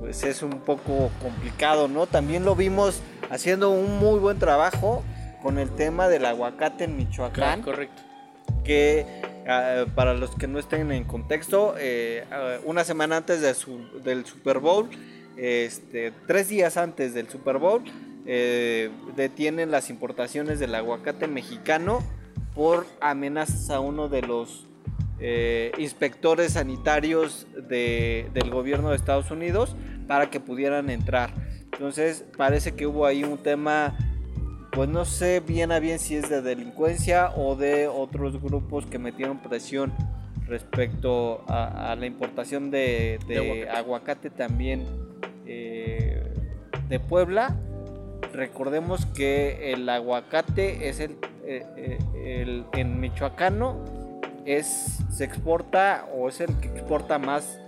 pues 0.00 0.24
es 0.24 0.42
un 0.42 0.60
poco 0.60 1.10
complicado, 1.22 1.86
¿no? 1.86 2.06
También 2.06 2.44
lo 2.44 2.56
vimos 2.56 3.02
haciendo 3.30 3.70
un 3.70 3.98
muy 3.98 4.18
buen 4.18 4.38
trabajo 4.38 5.02
con 5.42 5.58
el 5.58 5.70
tema 5.70 6.08
del 6.08 6.24
aguacate 6.24 6.84
en 6.84 6.96
Michoacán. 6.96 7.62
correcto. 7.62 8.02
Que 8.64 9.06
ah, 9.46 9.84
para 9.94 10.14
los 10.14 10.34
que 10.34 10.46
no 10.46 10.58
estén 10.58 10.90
en 10.92 11.04
contexto, 11.04 11.74
eh, 11.78 12.24
ah, 12.30 12.58
una 12.64 12.84
semana 12.84 13.16
antes 13.16 13.40
de 13.40 13.54
su, 13.54 13.78
del 14.02 14.24
Super 14.26 14.58
Bowl, 14.58 14.88
este, 15.36 16.12
tres 16.26 16.48
días 16.48 16.76
antes 16.76 17.14
del 17.14 17.28
Super 17.28 17.58
Bowl, 17.58 17.84
eh, 18.26 18.90
detienen 19.16 19.70
las 19.70 19.88
importaciones 19.88 20.58
del 20.58 20.74
aguacate 20.74 21.28
mexicano 21.28 22.00
por 22.54 22.86
amenazas 23.00 23.70
a 23.70 23.80
uno 23.80 24.08
de 24.08 24.22
los 24.22 24.66
eh, 25.20 25.72
inspectores 25.78 26.52
sanitarios 26.52 27.46
del 27.68 28.50
gobierno 28.50 28.90
de 28.90 28.96
Estados 28.96 29.30
Unidos 29.30 29.76
para 30.06 30.30
que 30.30 30.40
pudieran 30.40 30.90
entrar. 30.90 31.30
Entonces 31.78 32.24
parece 32.36 32.74
que 32.74 32.88
hubo 32.88 33.06
ahí 33.06 33.22
un 33.22 33.38
tema, 33.38 33.96
pues 34.72 34.88
no 34.88 35.04
sé 35.04 35.38
bien 35.38 35.70
a 35.70 35.78
bien 35.78 36.00
si 36.00 36.16
es 36.16 36.28
de 36.28 36.42
delincuencia 36.42 37.30
o 37.36 37.54
de 37.54 37.86
otros 37.86 38.42
grupos 38.42 38.84
que 38.86 38.98
metieron 38.98 39.38
presión 39.38 39.92
respecto 40.48 41.44
a, 41.46 41.94
la 41.96 42.06
importación 42.06 42.72
de, 42.72 43.68
aguacate. 43.72 44.28
también 44.28 44.86
eh, 45.46 46.20
de 46.88 46.98
Puebla. 46.98 47.54
Recordemos 48.32 49.06
que 49.06 49.72
el 49.72 49.88
aguacate 49.88 50.88
es 50.88 50.98
el, 50.98 51.12
eh, 51.44 51.64
eh, 51.76 51.98
el 52.40 52.64
en 52.72 52.98
michoacano 52.98 53.84
es 54.44 54.98
se 55.12 55.24
exporta 55.24 56.08
o 56.12 56.28
es 56.28 56.40
el 56.40 56.58
que 56.58 56.66
exporta 56.66 57.20
más 57.20 57.60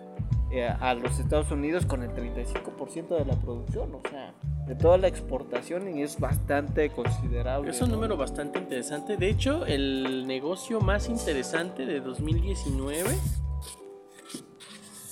eh, 0.52 0.68
a 0.68 0.94
los 0.94 1.18
Estados 1.18 1.50
Unidos 1.50 1.86
con 1.86 2.02
el 2.02 2.10
35% 2.10 3.16
de 3.16 3.24
la 3.24 3.36
producción, 3.36 3.94
o 3.94 4.02
sea, 4.08 4.34
de 4.66 4.74
toda 4.74 4.98
la 4.98 5.08
exportación 5.08 5.96
y 5.96 6.02
es 6.02 6.18
bastante 6.18 6.90
considerable. 6.90 7.70
Es 7.70 7.80
un 7.80 7.90
número 7.90 8.16
bastante 8.16 8.58
interesante. 8.58 9.16
De 9.16 9.28
hecho, 9.28 9.64
el 9.66 10.26
negocio 10.26 10.80
más 10.80 11.08
interesante 11.08 11.86
de 11.86 12.00
2019 12.00 13.10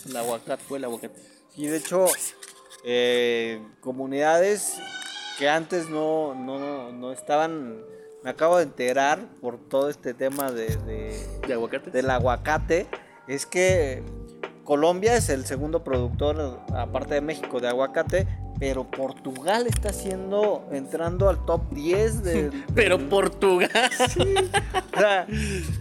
el 0.08 0.16
aguacate, 0.16 0.62
fue 0.64 0.78
el 0.78 0.84
aguacate. 0.84 1.20
Y 1.56 1.66
de 1.66 1.76
hecho, 1.76 2.06
eh, 2.84 3.60
comunidades 3.80 4.78
que 5.38 5.48
antes 5.48 5.88
no, 5.88 6.34
no, 6.34 6.92
no, 6.92 7.12
estaban, 7.12 7.80
me 8.24 8.30
acabo 8.30 8.58
de 8.58 8.64
enterar 8.64 9.28
por 9.40 9.58
todo 9.58 9.88
este 9.88 10.14
tema 10.14 10.50
de, 10.50 10.76
de, 11.46 11.52
aguacate. 11.52 11.90
del 11.90 12.10
aguacate, 12.10 12.86
es 13.26 13.46
que 13.46 14.02
Colombia 14.68 15.16
es 15.16 15.30
el 15.30 15.46
segundo 15.46 15.82
productor, 15.82 16.60
aparte 16.76 17.14
de 17.14 17.22
México, 17.22 17.58
de 17.58 17.68
aguacate, 17.68 18.28
pero 18.58 18.84
Portugal 18.84 19.66
está 19.66 19.94
siendo 19.94 20.68
entrando 20.70 21.30
al 21.30 21.42
top 21.46 21.70
10 21.70 22.22
de... 22.22 22.52
pero 22.74 22.98
Portugal. 23.08 23.70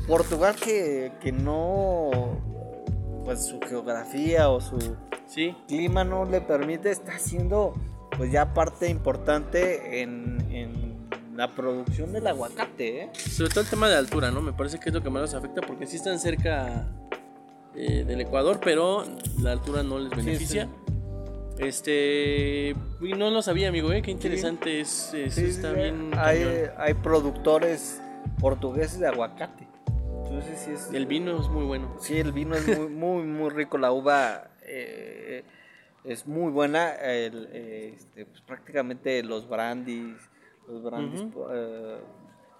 Portugal 0.07 0.55
que, 0.55 1.33
no, 1.33 2.39
pues 3.25 3.45
su 3.45 3.59
geografía 3.59 4.47
o 4.47 4.61
su 4.61 4.95
clima 5.67 6.05
no 6.05 6.23
le 6.23 6.39
permite, 6.39 6.89
está 6.89 7.19
siendo 7.19 7.73
pues 8.15 8.31
ya 8.31 8.53
parte 8.53 8.87
importante 8.87 10.01
en, 10.01 11.09
la 11.35 11.53
producción 11.53 12.13
del 12.13 12.25
aguacate. 12.25 13.01
¿eh? 13.01 13.09
Sobre 13.13 13.49
todo 13.49 13.61
el 13.65 13.69
tema 13.69 13.89
de 13.89 13.97
altura, 13.97 14.31
¿no? 14.31 14.41
Me 14.41 14.53
parece 14.53 14.79
que 14.79 14.89
es 14.89 14.95
lo 14.95 15.03
que 15.03 15.09
más 15.09 15.21
nos 15.21 15.33
afecta 15.33 15.59
porque 15.59 15.85
si 15.85 15.97
están 15.97 16.19
cerca 16.19 16.87
eh, 17.79 18.03
del 18.05 18.21
Ecuador, 18.21 18.59
pero 18.63 19.03
la 19.39 19.51
altura 19.51 19.83
no 19.83 19.99
les 19.99 20.09
beneficia. 20.09 20.67
Este, 21.59 22.75
y 23.01 23.13
no 23.13 23.29
lo 23.29 23.43
sabía, 23.43 23.69
amigo, 23.69 23.91
¿eh? 23.91 24.01
Qué 24.01 24.09
interesante 24.09 24.79
es, 24.79 25.13
está 25.13 25.73
bien. 25.73 26.11
Hay, 26.15 26.95
productores 27.03 28.01
portugueses 28.39 28.99
de 28.99 29.07
aguacate. 29.07 29.67
Entonces, 30.23 30.89
el 30.91 31.05
vino 31.05 31.39
es 31.39 31.49
muy 31.49 31.65
bueno. 31.65 31.95
Sí, 31.99 32.17
el 32.17 32.31
vino 32.31 32.55
es 32.55 32.67
muy, 32.67 32.87
muy, 32.89 33.23
muy 33.23 33.49
rico. 33.51 33.77
La 33.77 33.91
uva 33.91 34.49
eh, 34.63 35.43
es 36.03 36.25
muy 36.25 36.51
buena. 36.51 36.93
este, 36.95 38.25
pues, 38.25 38.41
prácticamente 38.41 39.21
los 39.21 39.47
brandis, 39.47 40.15
los 40.67 40.83
brandis 40.83 41.25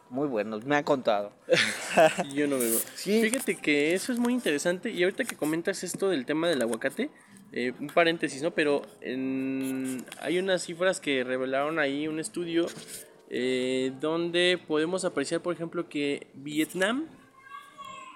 muy 0.09 0.27
buenos, 0.27 0.65
me 0.65 0.75
han 0.75 0.83
contado. 0.83 1.31
Yo 2.33 2.47
no 2.47 2.57
veo. 2.57 2.77
Fíjate 2.95 3.55
que 3.55 3.93
eso 3.93 4.11
es 4.11 4.19
muy 4.19 4.33
interesante. 4.33 4.89
Y 4.89 5.03
ahorita 5.03 5.23
que 5.25 5.35
comentas 5.35 5.83
esto 5.83 6.09
del 6.09 6.25
tema 6.25 6.47
del 6.47 6.61
aguacate, 6.61 7.09
eh, 7.51 7.73
un 7.79 7.87
paréntesis, 7.87 8.41
¿no? 8.41 8.51
Pero 8.51 8.81
hay 9.01 10.39
unas 10.39 10.63
cifras 10.63 10.99
que 10.99 11.23
revelaron 11.23 11.79
ahí 11.79 12.07
un 12.07 12.19
estudio 12.19 12.67
eh, 13.29 13.91
donde 13.99 14.59
podemos 14.67 15.05
apreciar, 15.05 15.41
por 15.41 15.53
ejemplo, 15.53 15.89
que 15.89 16.27
Vietnam, 16.33 17.05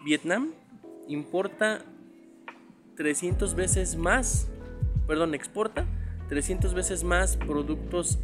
Vietnam 0.04 0.54
importa 1.08 1.84
300 2.96 3.56
veces 3.56 3.96
más, 3.96 4.48
perdón, 5.08 5.34
exporta 5.34 5.86
300 6.30 6.74
veces 6.74 7.04
más 7.04 7.36
productos 7.36 8.20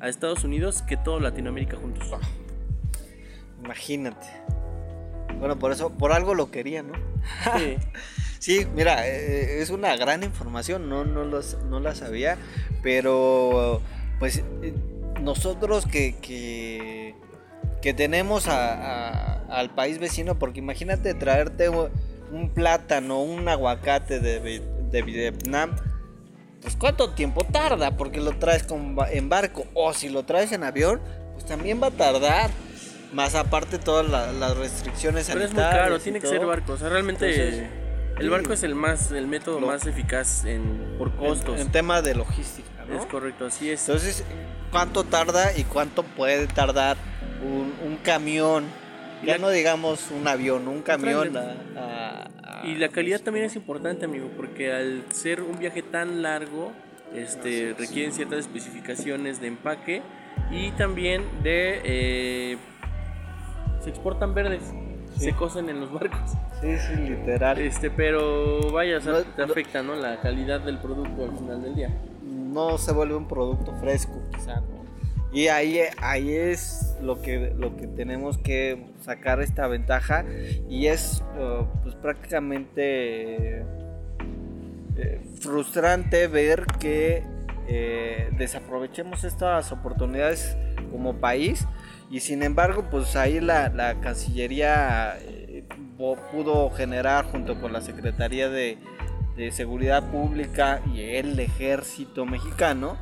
a 0.00 0.08
Estados 0.08 0.42
Unidos 0.42 0.82
que 0.82 0.96
toda 0.96 1.20
Latinoamérica 1.20 1.76
juntos. 1.76 2.10
Imagínate. 3.64 4.26
Bueno, 5.38 5.58
por 5.58 5.72
eso, 5.72 5.90
por 5.90 6.12
algo 6.12 6.34
lo 6.34 6.50
quería, 6.50 6.82
¿no? 6.82 6.94
Sí. 7.56 7.76
sí, 8.38 8.66
mira, 8.74 9.06
eh, 9.06 9.60
es 9.60 9.70
una 9.70 9.96
gran 9.96 10.22
información, 10.22 10.88
no, 10.88 11.04
no, 11.04 11.24
los, 11.24 11.58
no 11.64 11.80
la 11.80 11.94
sabía, 11.94 12.38
pero 12.82 13.80
pues 14.18 14.42
eh, 14.62 14.74
nosotros 15.20 15.86
que, 15.86 16.16
que, 16.16 17.14
que 17.80 17.94
tenemos 17.94 18.46
al 18.48 19.70
país 19.74 19.98
vecino, 19.98 20.38
porque 20.38 20.60
imagínate 20.60 21.14
traerte 21.14 21.68
un 21.68 22.50
plátano, 22.54 23.20
un 23.22 23.48
aguacate 23.48 24.20
de, 24.20 24.62
de 24.90 25.02
Vietnam, 25.02 25.74
pues 26.62 26.76
cuánto 26.76 27.10
tiempo 27.10 27.44
tarda, 27.44 27.96
porque 27.96 28.20
lo 28.20 28.38
traes 28.38 28.62
con, 28.62 28.96
en 29.10 29.28
barco, 29.28 29.64
o 29.74 29.92
si 29.92 30.08
lo 30.08 30.24
traes 30.24 30.52
en 30.52 30.62
avión, 30.62 31.00
pues 31.34 31.44
también 31.44 31.82
va 31.82 31.88
a 31.88 31.90
tardar. 31.90 32.50
Más 33.12 33.34
aparte 33.34 33.78
todas 33.78 34.08
las 34.08 34.56
restricciones 34.56 35.28
Pero 35.28 35.44
es 35.44 35.52
muy 35.52 35.62
caro, 35.62 35.98
tiene 35.98 36.20
que 36.20 36.26
ser 36.26 36.44
barco. 36.46 36.72
O 36.72 36.76
sea, 36.78 36.88
realmente 36.88 37.68
el 38.18 38.30
barco 38.30 38.52
es 38.52 38.62
el 38.62 38.74
más 38.74 39.10
el 39.12 39.26
método 39.26 39.60
más 39.60 39.86
eficaz 39.86 40.44
en, 40.44 40.96
por 40.98 41.14
costos. 41.16 41.60
En, 41.60 41.70
tema 41.70 42.02
de 42.02 42.14
logística, 42.14 42.84
¿no? 42.88 42.98
Es 42.98 43.06
correcto, 43.06 43.46
así 43.46 43.70
es. 43.70 43.86
Entonces, 43.88 44.24
¿cuánto 44.70 45.04
tarda 45.04 45.56
y 45.56 45.64
cuánto 45.64 46.02
puede 46.02 46.46
tardar 46.46 46.96
un, 47.42 47.96
camión? 48.02 48.64
Ya 49.24 49.38
no 49.38 49.50
digamos 49.50 50.10
un 50.10 50.26
avión, 50.26 50.66
un 50.66 50.82
camión. 50.82 51.32
y 52.64 52.74
la 52.74 52.88
calidad 52.88 53.20
también 53.20 53.46
es 53.46 53.56
importante, 53.56 54.04
amigo, 54.04 54.30
porque 54.36 54.72
al 54.72 55.04
ser 55.12 55.42
un 55.42 55.58
viaje 55.58 55.82
tan 55.82 56.22
largo, 56.22 56.72
este, 57.14 57.74
requieren 57.78 58.12
ciertas 58.12 58.40
especificaciones 58.40 59.40
de 59.40 59.48
empaque 59.48 60.02
y 60.50 60.70
también 60.72 61.24
de... 61.42 61.80
Eh, 61.84 62.56
se 63.82 63.90
exportan 63.90 64.34
verdes, 64.34 64.62
se 65.18 65.32
cosen 65.32 65.68
en 65.68 65.80
los 65.80 65.92
barcos. 65.92 66.32
Sí, 66.60 66.76
sí, 66.78 66.96
literal. 66.96 67.58
Este, 67.58 67.90
pero 67.90 68.70
vaya, 68.72 68.98
o 68.98 69.22
te 69.22 69.42
afecta, 69.42 69.82
¿no? 69.82 69.94
La 69.94 70.20
calidad 70.20 70.60
del 70.60 70.78
producto 70.78 71.24
al 71.24 71.36
final 71.36 71.62
del 71.62 71.74
día. 71.74 71.90
No 72.22 72.78
se 72.78 72.92
vuelve 72.92 73.16
un 73.16 73.26
producto 73.26 73.74
fresco, 73.80 74.20
quizá, 74.32 74.62
Y 75.32 75.48
ahí, 75.48 75.80
ahí 75.98 76.32
es 76.32 76.96
lo 77.02 77.20
que, 77.20 77.52
lo 77.56 77.76
que 77.76 77.86
tenemos 77.86 78.38
que 78.38 78.86
sacar 79.00 79.40
esta 79.40 79.66
ventaja 79.66 80.24
y 80.68 80.86
es 80.86 81.22
uh, 81.38 81.64
pues 81.82 81.94
prácticamente 81.96 83.64
eh, 84.96 85.20
frustrante 85.40 86.28
ver 86.28 86.66
que 86.78 87.24
eh, 87.66 88.30
desaprovechemos 88.36 89.24
estas 89.24 89.72
oportunidades 89.72 90.56
como 90.90 91.14
país 91.14 91.66
y 92.12 92.20
sin 92.20 92.42
embargo 92.42 92.84
pues 92.90 93.16
ahí 93.16 93.40
la, 93.40 93.70
la 93.70 93.98
Cancillería 94.00 95.18
eh, 95.18 95.64
pudo 96.30 96.70
generar 96.70 97.24
junto 97.24 97.58
con 97.60 97.72
la 97.72 97.80
Secretaría 97.80 98.48
de, 98.48 98.78
Seguridad 99.50 100.10
Pública 100.10 100.82
y 100.94 101.00
el 101.00 101.40
Ejército 101.40 102.26
Mexicano 102.26 102.98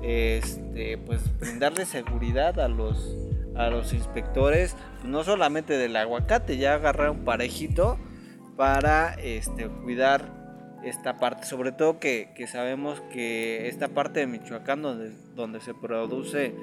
este, 0.00 0.96
pues 0.96 1.20
brindarle 1.40 1.84
seguridad 1.86 2.60
a 2.60 2.68
los 2.68 3.16
a 3.56 3.68
los 3.68 3.92
inspectores 3.92 4.76
no 5.04 5.24
solamente 5.24 5.76
del 5.76 5.96
aguacate 5.96 6.56
ya 6.56 6.74
agarraron 6.74 7.24
parejito 7.24 7.98
para 8.56 9.14
este, 9.14 9.66
cuidar 9.66 10.42
esta 10.84 11.18
parte, 11.18 11.46
sobre 11.46 11.72
todo 11.72 11.98
que, 11.98 12.32
sabemos 12.50 13.00
que 13.12 13.68
esta 13.68 13.88
parte 13.88 14.20
de 14.20 14.26
Michoacán 14.26 14.82
donde, 14.82 15.12
donde 15.34 15.60
se 15.60 15.74
produce 15.74 16.54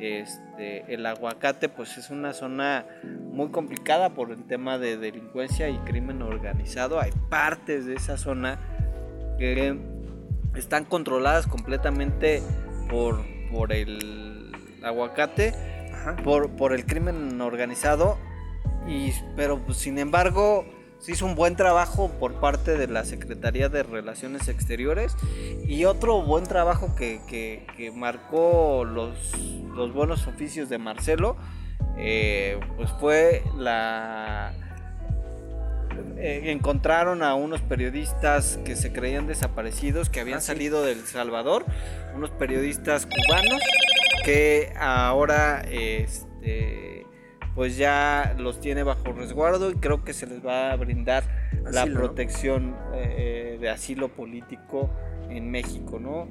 este, 0.00 0.92
el 0.92 1.04
aguacate, 1.06 1.68
pues 1.68 1.98
es 1.98 2.10
una 2.10 2.32
zona 2.32 2.86
muy 3.04 3.50
complicada 3.50 4.10
por 4.10 4.30
el 4.30 4.44
tema 4.46 4.78
de 4.78 4.96
delincuencia 4.96 5.68
y 5.68 5.76
crimen 5.78 6.22
organizado. 6.22 7.00
Hay 7.00 7.12
partes 7.28 7.86
de 7.86 7.94
esa 7.94 8.16
zona 8.16 8.58
que 9.38 9.78
están 10.54 10.84
controladas 10.84 11.46
completamente 11.46 12.42
por, 12.88 13.20
por 13.50 13.72
el 13.72 14.52
aguacate, 14.82 15.54
por, 16.24 16.50
por 16.56 16.72
el 16.72 16.86
crimen 16.86 17.40
organizado, 17.40 18.18
y, 18.88 19.12
pero 19.36 19.58
pues, 19.58 19.78
sin 19.78 19.98
embargo 19.98 20.64
se 21.00 21.12
hizo 21.12 21.24
un 21.24 21.34
buen 21.34 21.56
trabajo 21.56 22.10
por 22.20 22.34
parte 22.34 22.76
de 22.76 22.86
la 22.86 23.04
Secretaría 23.04 23.68
de 23.68 23.82
Relaciones 23.82 24.48
Exteriores 24.48 25.16
y 25.66 25.86
otro 25.86 26.22
buen 26.22 26.44
trabajo 26.44 26.94
que, 26.94 27.92
marcó 27.94 28.84
los, 28.84 29.16
los, 29.74 29.92
buenos 29.94 30.26
oficios 30.26 30.68
de 30.68 30.78
Marcelo, 30.78 31.36
eh, 31.96 32.60
pues 32.76 32.90
fue 33.00 33.42
la... 33.56 34.52
Eh, 36.16 36.52
encontraron 36.52 37.22
a 37.22 37.34
unos 37.34 37.62
periodistas 37.62 38.58
que 38.64 38.76
se 38.76 38.92
creían 38.92 39.26
desaparecidos, 39.26 40.10
que 40.10 40.20
habían 40.20 40.38
ah, 40.38 40.42
salido 40.42 40.82
del 40.84 41.06
Salvador, 41.06 41.64
unos 42.14 42.30
periodistas 42.30 43.06
cubanos 43.06 43.60
que 44.24 44.72
ahora... 44.78 45.62
Este, 45.70 46.99
pues 47.54 47.76
ya 47.76 48.34
los 48.38 48.60
tiene 48.60 48.82
bajo 48.82 49.12
resguardo 49.12 49.70
y 49.70 49.74
creo 49.74 50.04
que 50.04 50.12
se 50.12 50.26
les 50.26 50.44
va 50.44 50.72
a 50.72 50.76
brindar 50.76 51.24
la 51.70 51.86
protección 51.86 52.76
eh, 52.94 53.58
de 53.60 53.68
asilo 53.68 54.08
político 54.08 54.90
en 55.28 55.50
México, 55.50 55.98
¿no? 55.98 56.28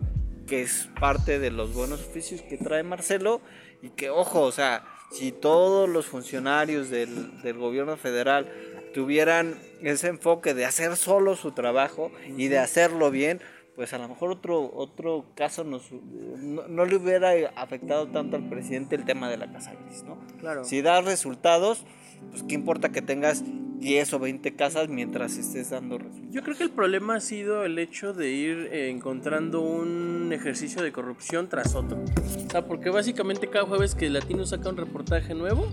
Que 0.47 0.61
es 0.61 0.89
parte 0.99 1.39
de 1.39 1.51
los 1.51 1.73
buenos 1.73 2.01
oficios 2.01 2.41
que 2.41 2.57
trae 2.57 2.83
Marcelo 2.83 3.41
y 3.81 3.89
que, 3.89 4.09
ojo, 4.09 4.41
o 4.41 4.51
sea, 4.51 4.83
si 5.11 5.31
todos 5.31 5.87
los 5.89 6.05
funcionarios 6.05 6.89
del, 6.89 7.41
del 7.41 7.57
gobierno 7.57 7.97
federal 7.97 8.51
tuvieran 8.93 9.55
ese 9.81 10.07
enfoque 10.07 10.53
de 10.53 10.65
hacer 10.65 10.95
solo 10.95 11.35
su 11.35 11.51
trabajo 11.51 12.11
y 12.37 12.47
de 12.47 12.59
hacerlo 12.59 13.11
bien, 13.11 13.39
pues 13.79 13.93
a 13.93 13.97
lo 13.97 14.09
mejor 14.09 14.31
otro, 14.31 14.73
otro 14.75 15.23
caso 15.35 15.63
nos, 15.63 15.89
no, 15.89 16.83
le 16.83 16.97
hubiera 16.97 17.31
afectado 17.55 18.09
tanto 18.09 18.35
al 18.35 18.49
presidente 18.49 18.97
el 18.97 19.05
tema 19.05 19.29
de 19.29 19.37
la 19.37 19.49
casa 19.53 19.71
gris, 19.73 20.03
¿no? 20.03 20.17
Claro. 20.41 20.65
Si 20.65 20.81
das 20.81 21.05
resultados, 21.05 21.85
pues 22.29 22.43
qué 22.43 22.55
importa 22.55 22.89
que 22.89 23.01
tengas 23.01 23.41
10 23.79 24.15
o 24.15 24.19
20 24.19 24.53
casas 24.57 24.89
mientras 24.89 25.37
estés 25.37 25.69
dando 25.69 25.97
resultados. 25.97 26.29
Yo 26.29 26.43
creo 26.43 26.57
que 26.57 26.63
el 26.63 26.71
problema 26.71 27.15
ha 27.15 27.19
sido 27.21 27.63
el 27.63 27.79
hecho 27.79 28.11
de 28.11 28.29
ir 28.31 28.69
encontrando 28.73 29.61
un 29.61 30.33
ejercicio 30.33 30.83
de 30.83 30.91
corrupción 30.91 31.47
tras 31.47 31.73
otro. 31.73 32.03
O 32.47 32.49
sea, 32.51 32.65
porque 32.65 32.89
básicamente 32.89 33.47
cada 33.47 33.65
jueves 33.65 33.95
que 33.95 34.07
el 34.07 34.13
Latino 34.13 34.45
saca 34.45 34.67
un 34.67 34.75
reportaje 34.75 35.33
nuevo, 35.35 35.71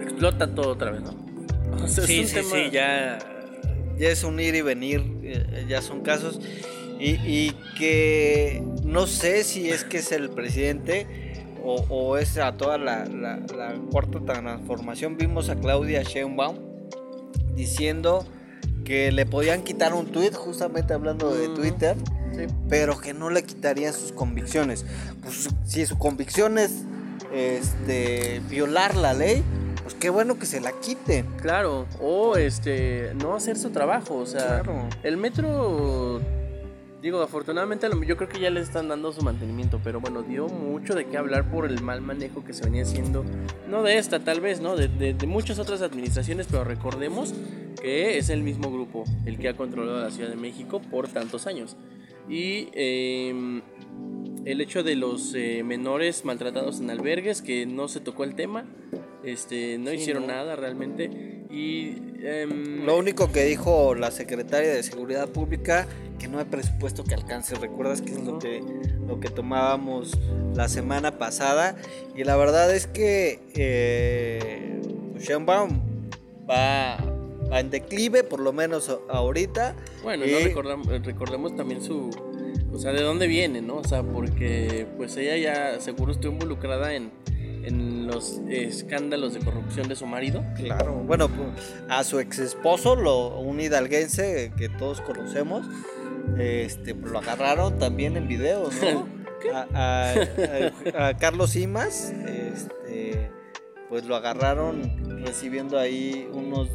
explota 0.00 0.54
todo 0.54 0.70
otra 0.70 0.92
vez, 0.92 1.02
¿no? 1.02 1.88
sí, 1.88 2.24
sí, 2.24 2.42
sí, 2.44 2.70
ya 2.70 3.18
ya 3.98 4.08
es 4.10 4.24
un 4.24 4.38
ir 4.40 4.54
y 4.54 4.62
venir, 4.62 5.04
eh, 5.22 5.66
ya 5.68 5.82
son 5.82 6.02
casos. 6.02 6.40
Y, 7.00 7.52
que 7.78 8.60
no 8.82 9.06
sé 9.06 9.44
si 9.44 9.70
es 9.70 9.84
que 9.84 9.98
es 9.98 10.10
el 10.10 10.30
presidente 10.30 11.06
o, 11.62 12.16
es 12.16 12.38
a 12.38 12.56
toda 12.56 12.76
la, 12.76 13.06
cuarta 13.92 14.18
transformación. 14.20 15.16
Vimos 15.16 15.48
a 15.48 15.54
Claudia 15.54 16.02
Sheinbaum 16.02 16.56
diciendo 17.54 18.26
que 18.84 19.12
le 19.12 19.26
podían 19.26 19.62
quitar 19.62 19.94
un 19.94 20.06
tweet, 20.06 20.32
justamente 20.32 20.92
hablando 20.92 21.32
de 21.32 21.48
Twitter, 21.48 21.96
pero 22.68 22.98
que 22.98 23.14
no 23.14 23.30
le 23.30 23.44
quitarían 23.44 23.92
sus 23.92 24.10
convicciones. 24.10 24.84
Pues 25.22 25.50
si 25.66 25.86
su 25.86 25.98
convicción 25.98 26.58
es 26.58 26.84
este, 27.32 28.40
violar 28.48 28.96
la 28.96 29.14
ley, 29.14 29.44
pues 29.88 29.98
qué 29.98 30.10
bueno 30.10 30.38
que 30.38 30.44
se 30.44 30.60
la 30.60 30.72
quite. 30.72 31.24
Claro, 31.40 31.86
o 31.98 32.36
este, 32.36 33.14
no 33.22 33.34
hacer 33.34 33.56
su 33.56 33.70
trabajo, 33.70 34.16
o 34.16 34.26
sea, 34.26 34.62
el 35.02 35.16
metro, 35.16 36.20
digo, 37.00 37.22
afortunadamente 37.22 37.88
yo 38.06 38.18
creo 38.18 38.28
que 38.28 38.38
ya 38.38 38.50
le 38.50 38.60
están 38.60 38.88
dando 38.88 39.14
su 39.14 39.22
mantenimiento, 39.22 39.80
pero 39.82 39.98
bueno, 39.98 40.22
dio 40.22 40.46
mucho 40.46 40.94
de 40.94 41.06
qué 41.06 41.16
hablar 41.16 41.50
por 41.50 41.64
el 41.64 41.80
mal 41.80 42.02
manejo 42.02 42.44
que 42.44 42.52
se 42.52 42.64
venía 42.64 42.82
haciendo, 42.82 43.24
no 43.66 43.82
de 43.82 43.96
esta 43.96 44.20
tal 44.20 44.42
vez, 44.42 44.60
¿no? 44.60 44.76
De, 44.76 45.14
muchas 45.26 45.58
otras 45.58 45.80
administraciones, 45.80 46.48
pero 46.50 46.64
recordemos 46.64 47.32
que 47.80 48.18
es 48.18 48.28
el 48.28 48.42
mismo 48.42 48.70
grupo 48.70 49.04
el 49.24 49.38
que 49.38 49.48
ha 49.48 49.56
controlado 49.56 50.02
la 50.02 50.10
Ciudad 50.10 50.28
de 50.28 50.36
México 50.36 50.82
por 50.82 51.08
tantos 51.08 51.46
años. 51.46 51.78
Y 52.28 52.68
em, 52.74 53.62
el 54.44 54.60
hecho 54.60 54.82
de 54.82 54.96
los 54.96 55.32
eh, 55.34 55.62
menores 55.64 56.26
maltratados 56.26 56.78
en 56.78 56.90
albergues, 56.90 57.40
que 57.40 57.64
no 57.64 57.88
se 57.88 58.00
tocó 58.00 58.24
el 58.24 58.34
tema, 58.34 58.66
este, 59.32 59.78
no 59.78 59.92
hicieron 59.92 60.26
nada 60.26 60.56
realmente. 60.56 61.10
Y 61.50 61.96
em, 62.22 62.84
lo 62.84 62.98
único 62.98 63.32
que 63.32 63.44
dijo 63.44 63.94
la 63.94 64.10
secretaria 64.10 64.72
de 64.72 64.82
Seguridad 64.82 65.28
Pública 65.28 65.86
que 66.18 66.28
no 66.28 66.38
hay 66.38 66.44
presupuesto 66.44 67.04
que 67.04 67.14
alcance. 67.14 67.54
¿Recuerdas 67.54 68.02
que 68.02 68.12
es 68.12 68.22
lo 68.22 68.38
que 68.38 68.62
lo 69.06 69.20
que 69.20 69.30
tomábamos 69.30 70.18
la 70.54 70.68
semana 70.68 71.18
pasada? 71.18 71.76
Y 72.16 72.24
la 72.24 72.36
verdad 72.36 72.74
es 72.74 72.86
que 72.86 73.40
eh, 73.54 74.80
Sheinbaum 75.18 75.80
va, 76.48 76.98
va 77.50 77.60
en 77.60 77.70
declive, 77.70 78.24
por 78.24 78.40
lo 78.40 78.52
menos 78.52 78.94
ahorita. 79.08 79.74
Bueno, 80.02 80.26
no 80.26 80.38
recordamos, 80.38 80.86
recordemos 81.04 81.56
también 81.56 81.82
su, 81.82 82.10
o 82.72 82.78
sea, 82.78 82.92
de 82.92 83.02
dónde 83.02 83.26
viene, 83.26 83.62
¿no? 83.62 83.76
O 83.76 83.84
sea, 83.84 84.02
porque 84.02 84.86
pues 84.96 85.16
ella 85.16 85.36
ya 85.36 85.80
seguro 85.80 86.12
estuvo 86.12 86.32
involucrada 86.32 86.94
en 86.94 87.10
en 87.64 88.06
los 88.06 88.40
escándalos 88.48 89.34
de 89.34 89.40
corrupción 89.40 89.88
de 89.88 89.96
su 89.96 90.06
marido. 90.06 90.44
Claro, 90.56 90.94
bueno, 91.06 91.28
a 91.88 92.04
su 92.04 92.20
ex 92.20 92.38
esposo, 92.38 92.96
lo, 92.96 93.38
un 93.38 93.60
hidalguense 93.60 94.52
que 94.56 94.68
todos 94.68 95.00
conocemos, 95.00 95.66
este, 96.38 96.94
pues, 96.94 97.12
lo 97.12 97.18
agarraron 97.18 97.78
también 97.78 98.16
en 98.16 98.28
videos, 98.28 98.74
¿no? 98.82 99.06
A, 99.72 100.14
Carlos 101.20 101.50
Simas, 101.50 102.12
este, 102.26 103.30
pues 103.88 104.04
lo 104.04 104.16
agarraron 104.16 105.24
recibiendo 105.24 105.78
ahí 105.78 106.28
unos 106.32 106.68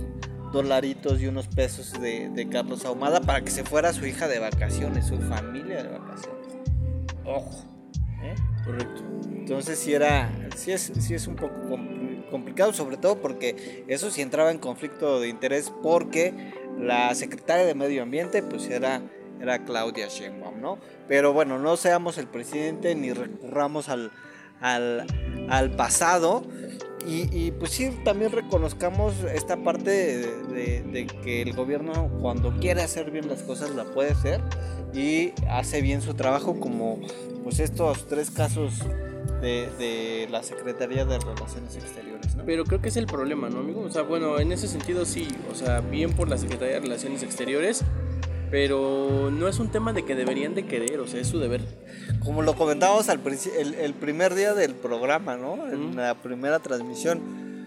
dolaritos 0.53 1.19
y 1.19 1.27
unos 1.27 1.47
pesos 1.47 1.91
de, 1.99 2.29
de 2.29 2.47
Carlos 2.47 2.86
Ahumada 2.86 3.19
para 3.19 3.41
que 3.41 3.51
se 3.51 3.65
fuera 3.65 3.91
su 3.91 4.05
hija 4.05 4.29
de 4.29 4.39
vacaciones, 4.39 5.07
su 5.07 5.17
familia 5.17 5.84
de 5.84 5.89
vacaciones. 5.89 6.47
Ojo. 7.25 7.65
¿eh? 8.23 8.36
Correcto. 8.63 9.01
Entonces 9.53 9.77
sí 9.77 9.93
era, 9.93 10.31
sí 10.55 10.71
es, 10.71 10.91
sí 10.99 11.13
es 11.13 11.27
un 11.27 11.35
poco 11.35 11.53
complicado, 12.31 12.73
sobre 12.73 12.97
todo 12.97 13.21
porque 13.21 13.85
eso 13.87 14.09
sí 14.09 14.23
entraba 14.23 14.49
en 14.49 14.57
conflicto 14.57 15.19
de 15.19 15.29
interés 15.29 15.71
porque 15.83 16.33
la 16.79 17.13
secretaria 17.13 17.63
de 17.63 17.75
Medio 17.75 18.01
Ambiente 18.01 18.41
pues 18.41 18.67
era, 18.67 19.03
era 19.39 19.63
Claudia 19.63 20.07
Sheinbaum, 20.07 20.59
¿no? 20.59 20.79
Pero 21.07 21.33
bueno, 21.33 21.59
no 21.59 21.77
seamos 21.77 22.17
el 22.17 22.25
presidente 22.25 22.95
ni 22.95 23.13
recurramos 23.13 23.89
al, 23.89 24.11
al, 24.59 25.05
al 25.49 25.69
pasado 25.75 26.43
y, 27.05 27.51
pues 27.51 27.71
sí, 27.71 27.91
también 28.05 28.31
reconozcamos 28.31 29.13
esta 29.33 29.57
parte 29.57 29.91
de, 29.91 31.07
que 31.23 31.41
el 31.41 31.53
gobierno 31.53 32.09
cuando 32.21 32.57
quiere 32.59 32.81
hacer 32.81 33.11
bien 33.11 33.27
las 33.27 33.43
cosas 33.43 33.71
la 33.71 33.83
puede 33.83 34.11
hacer 34.11 34.41
y 34.93 35.33
hace 35.49 35.81
bien 35.81 36.01
su 36.01 36.13
trabajo 36.13 36.59
como 36.59 36.99
pues 37.43 37.59
estos 37.59 38.07
tres 38.07 38.31
casos 38.31 38.79
de, 39.41 40.28
la 40.30 40.43
Secretaría 40.43 41.05
de 41.05 41.19
Relaciones 41.19 41.76
Exteriores. 41.76 42.36
¿no? 42.36 42.45
Pero 42.45 42.63
creo 42.65 42.82
que 42.82 42.89
es 42.89 42.97
el 42.97 43.05
problema, 43.05 43.49
¿no, 43.49 43.59
amigo? 43.59 43.82
O 43.82 43.91
sea, 43.91 44.03
bueno, 44.03 44.39
en 44.39 44.51
ese 44.51 44.67
sentido 44.67 45.05
sí, 45.05 45.28
o 45.51 45.55
sea, 45.55 45.82
bien 45.82 46.13
por 46.13 46.30
la 46.30 46.38
Secretaría 46.38 46.76
de 46.76 46.80
Relaciones 46.82 47.24
Exteriores, 47.24 47.84
pero 48.51 49.30
no 49.32 49.47
es 49.47 49.59
un 49.59 49.69
tema 49.69 49.93
de 49.93 50.05
que 50.05 50.15
deberían 50.15 50.55
de 50.55 50.65
querer, 50.65 50.99
o 50.99 51.07
sea, 51.07 51.19
es 51.19 51.28
su 51.28 51.39
deber 51.39 51.61
como 52.24 52.41
lo 52.41 52.55
comentábamos 52.55 53.09
al 53.09 53.19
el, 53.57 53.74
el 53.76 53.93
primer 53.93 54.34
día 54.36 54.53
del 54.53 54.76
programa, 54.76 55.36
¿no? 55.36 55.67
En 55.67 55.95
la 55.95 56.15
primera 56.15 56.59
transmisión, 56.59 57.65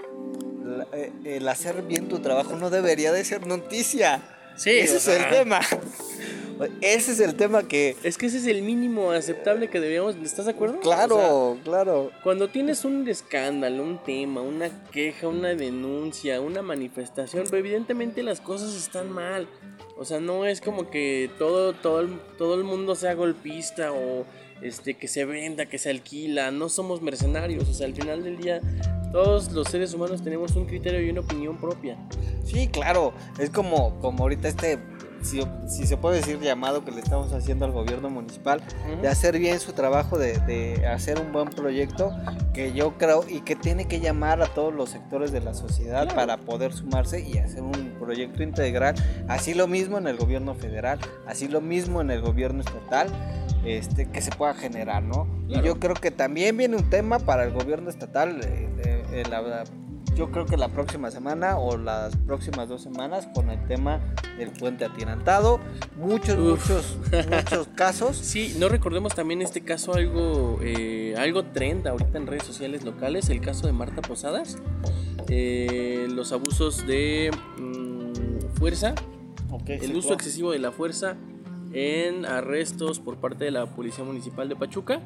eh, 0.93 1.13
el 1.25 1.49
hacer 1.49 1.83
bien 1.83 2.09
tu 2.09 2.21
trabajo 2.21 2.57
no 2.57 2.71
debería 2.71 3.13
de 3.13 3.25
ser 3.25 3.47
noticia. 3.47 4.23
Sí, 4.57 4.71
ese 4.71 4.97
es 4.97 5.09
el 5.09 5.29
tema. 5.29 5.61
Ese 6.81 7.13
es 7.13 7.21
el 7.21 7.35
tema 7.35 7.67
que... 7.69 7.97
Es 8.03 8.19
que 8.19 8.27
ese 8.27 8.39
es 8.39 8.47
el 8.47 8.63
mínimo 8.63 9.11
aceptable 9.11 9.69
que 9.69 9.81
deberíamos... 9.81 10.17
¿Estás 10.17 10.47
de 10.47 10.53
acuerdo? 10.53 10.81
Claro, 10.81 11.59
claro. 11.65 12.11
Cuando 12.23 12.49
tienes 12.49 12.85
un 12.85 13.07
escándalo, 13.09 13.83
un 13.83 14.03
tema, 14.03 14.41
una 14.41 14.71
queja, 14.91 15.29
una 15.29 15.55
denuncia, 15.55 16.41
una 16.41 16.63
manifestación, 16.63 17.47
evidentemente 17.53 18.23
las 18.23 18.41
cosas 18.41 18.75
están 18.75 19.11
mal. 19.11 19.49
O 19.99 20.05
sea, 20.05 20.21
no 20.21 20.45
es 20.45 20.61
como 20.61 20.91
que 20.91 21.31
todo, 21.39 21.73
todo, 21.73 22.07
todo 22.37 22.55
el 22.55 22.65
mundo 22.65 22.95
sea 22.95 23.15
golpista 23.15 23.93
o 23.93 24.27
este, 24.63 24.95
que 24.95 25.09
se 25.09 25.25
venda, 25.25 25.67
que 25.67 25.79
se 25.79 25.91
alquila, 25.91 26.51
no 26.51 26.69
somos 26.69 27.03
mercenarios, 27.03 27.69
o 27.69 27.75
sea, 27.75 27.87
al 27.87 27.95
final 27.95 28.25
del 28.25 28.39
día 28.39 28.61
todos 29.13 29.53
los 29.53 29.69
seres 29.69 29.95
humanos 29.95 30.23
tenemos 30.23 30.57
un 30.57 30.67
criterio 30.67 31.01
y 31.01 31.11
una 31.11 31.21
opinión 31.21 31.57
propia. 31.59 31.97
Sí, 32.45 32.69
claro, 32.69 33.15
es 33.39 33.51
como, 33.51 33.99
como 34.01 34.25
ahorita 34.25 34.49
este 34.49 34.79
si, 35.23 35.87
se 35.87 35.97
puede 35.97 36.17
decir 36.17 36.41
llamado 36.41 36.85
que 36.85 36.91
le 36.91 37.01
estamos 37.01 37.33
haciendo 37.33 37.64
al 37.64 37.73
gobierno 37.73 38.11
municipal, 38.11 38.61
de 39.01 39.09
hacer 39.09 39.39
bien 39.39 39.59
su 39.61 39.73
trabajo, 39.73 40.19
de, 40.19 40.87
hacer 40.87 41.21
un 41.21 41.33
buen 41.33 41.49
proyecto, 41.49 42.12
que 42.53 42.73
yo 42.73 42.97
creo 42.99 43.25
y 43.29 43.41
que 43.41 43.57
tiene 43.57 43.87
que 43.87 44.01
llamar 44.01 44.43
a 44.43 44.47
todos 44.47 44.75
los 44.75 44.91
sectores 44.91 45.33
de 45.33 45.41
la 45.41 45.55
sociedad 45.55 46.14
para 46.14 46.39
poder 46.39 46.73
sumarse 46.73 47.21
y 47.21 47.39
hacer 47.39 47.62
un 47.62 47.97
proyecto 47.99 48.43
integral. 48.43 48.95
Así 49.29 49.55
lo 49.55 49.67
mismo 49.67 49.99
en 49.99 50.07
el 50.07 50.17
gobierno 50.17 50.55
federal, 50.55 50.99
así 51.27 51.49
lo 51.49 51.61
mismo 51.61 52.01
en 52.01 52.11
el 52.11 52.21
gobierno 52.21 52.61
estatal. 52.61 53.09
Este, 53.64 54.09
que 54.09 54.21
se 54.21 54.31
pueda 54.31 54.55
generar, 54.55 55.03
¿no? 55.03 55.27
Y 55.49 55.61
yo 55.61 55.81
creo 55.81 55.95
que 55.95 56.12
también 56.12 56.57
viene 56.57 56.77
un 56.77 56.89
tema 56.89 57.19
para 57.19 57.43
el 57.43 57.53
gobierno 57.53 57.91
estatal, 57.91 58.39
eh, 58.45 59.05
eh, 59.11 59.23
la, 59.29 59.64
yo 60.17 60.31
creo 60.31 60.47
que 60.47 60.57
la 60.57 60.69
próxima 60.69 61.11
semana 61.11 61.59
o 61.59 61.77
las 61.77 62.17
próximas 62.17 62.69
dos 62.69 62.83
semanas 62.83 63.29
con 63.35 63.51
el 63.51 63.62
tema 63.67 64.01
del 64.39 64.51
puente 64.51 64.87
atirantado. 64.87 65.61
Muchos, 65.97 66.39
muchos, 66.39 66.97
muchos 67.31 67.69
casos. 67.77 68.17
Sí, 68.17 68.57
no 68.59 68.71
recordemos 68.71 69.14
también 69.14 69.43
este 69.43 69.61
caso 69.61 69.95
algo, 69.95 70.59
eh, 70.62 71.14
algo 71.19 71.45
trend 71.45 71.87
ahorita 71.87 72.17
en 72.17 72.27
redes 72.27 72.45
sociales 72.45 72.83
locales, 72.83 73.29
el 73.29 73.43
caso 73.43 73.67
de 73.67 73.75
Marta 73.75 74.01
Posadas. 74.01 74.57
Eh, 75.29 76.09
los 76.11 76.33
abusos 76.33 76.87
de 76.87 77.31
mm, 77.59 78.57
fuerza, 78.59 78.95
el 79.67 79.95
uso 79.97 80.14
excesivo 80.14 80.51
de 80.51 80.61
la 80.61 80.73
fuerza 80.73 81.17
en 81.75 82.25
arrestos 82.25 83.01
por 83.01 83.19
parte 83.19 83.45
de 83.45 83.51
la 83.51 83.67
Policía 83.67 84.03
Municipal 84.03 84.49
de 84.49 84.57
Pachuca. 84.57 85.03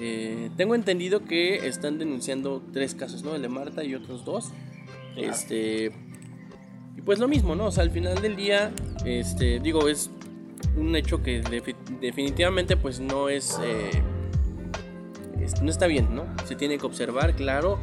Eh, 0.00 0.50
tengo 0.56 0.74
entendido 0.74 1.24
que 1.24 1.66
están 1.66 1.98
denunciando 1.98 2.62
tres 2.72 2.94
casos, 2.94 3.22
¿no? 3.22 3.34
El 3.34 3.42
de 3.42 3.48
Marta 3.48 3.84
y 3.84 3.94
otros 3.94 4.24
dos. 4.24 4.52
Este. 5.16 5.92
Y 6.96 7.00
pues 7.02 7.18
lo 7.18 7.28
mismo, 7.28 7.54
¿no? 7.54 7.66
O 7.66 7.70
sea, 7.70 7.82
al 7.82 7.90
final 7.90 8.20
del 8.20 8.36
día, 8.36 8.72
este, 9.04 9.60
digo, 9.60 9.88
es 9.88 10.10
un 10.76 10.94
hecho 10.96 11.22
que 11.22 11.42
definitivamente 12.00 12.76
pues 12.76 13.00
no 13.00 13.28
es, 13.28 13.58
eh, 13.62 14.02
no 15.62 15.70
está 15.70 15.86
bien, 15.86 16.14
¿no? 16.14 16.24
Se 16.44 16.54
tiene 16.54 16.78
que 16.78 16.86
observar, 16.86 17.34
claro. 17.34 17.78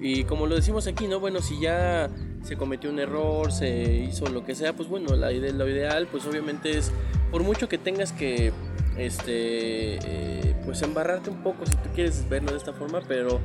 Y 0.00 0.24
como 0.24 0.46
lo 0.46 0.54
decimos 0.54 0.86
aquí, 0.86 1.06
¿no? 1.06 1.20
Bueno, 1.20 1.40
si 1.40 1.58
ya 1.60 2.10
se 2.42 2.56
cometió 2.56 2.90
un 2.90 2.98
error, 2.98 3.50
se 3.50 4.06
hizo 4.08 4.26
lo 4.26 4.44
que 4.44 4.54
sea, 4.54 4.74
pues 4.74 4.88
bueno, 4.88 5.16
la 5.16 5.32
idea, 5.32 5.52
lo 5.52 5.68
ideal, 5.68 6.06
pues 6.06 6.24
obviamente 6.26 6.76
es, 6.78 6.92
por 7.30 7.42
mucho 7.42 7.68
que 7.68 7.78
tengas 7.78 8.12
que 8.12 8.52
este, 8.96 9.96
eh, 9.96 10.54
pues 10.66 10.82
embarrarte 10.82 11.30
un 11.30 11.42
poco 11.42 11.64
si 11.64 11.72
tú 11.76 11.88
quieres 11.94 12.28
verlo 12.28 12.50
de 12.50 12.58
esta 12.58 12.74
forma, 12.74 13.00
pero 13.08 13.40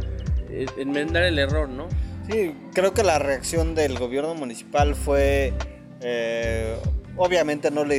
eh, 0.49 0.65
enmendar 0.77 1.23
el 1.23 1.39
error, 1.39 1.69
¿no? 1.69 1.87
Sí, 2.29 2.55
creo 2.73 2.93
que 2.93 3.03
la 3.03 3.19
reacción 3.19 3.75
del 3.75 3.97
gobierno 3.97 4.33
municipal 4.35 4.95
fue, 4.95 5.53
eh, 6.01 6.75
obviamente 7.15 7.71
no 7.71 7.85
la, 7.85 7.95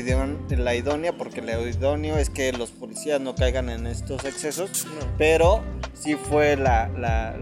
la 0.50 0.74
idónea, 0.74 1.16
porque 1.16 1.40
la 1.40 1.58
idóneo 1.60 2.18
es 2.18 2.30
que 2.30 2.52
los 2.52 2.70
policías 2.72 3.20
no 3.20 3.34
caigan 3.34 3.70
en 3.70 3.86
estos 3.86 4.24
excesos, 4.24 4.86
pero 5.18 5.62
sí 5.94 6.16
fue 6.16 6.56
la, 6.56 6.88
la, 6.88 7.36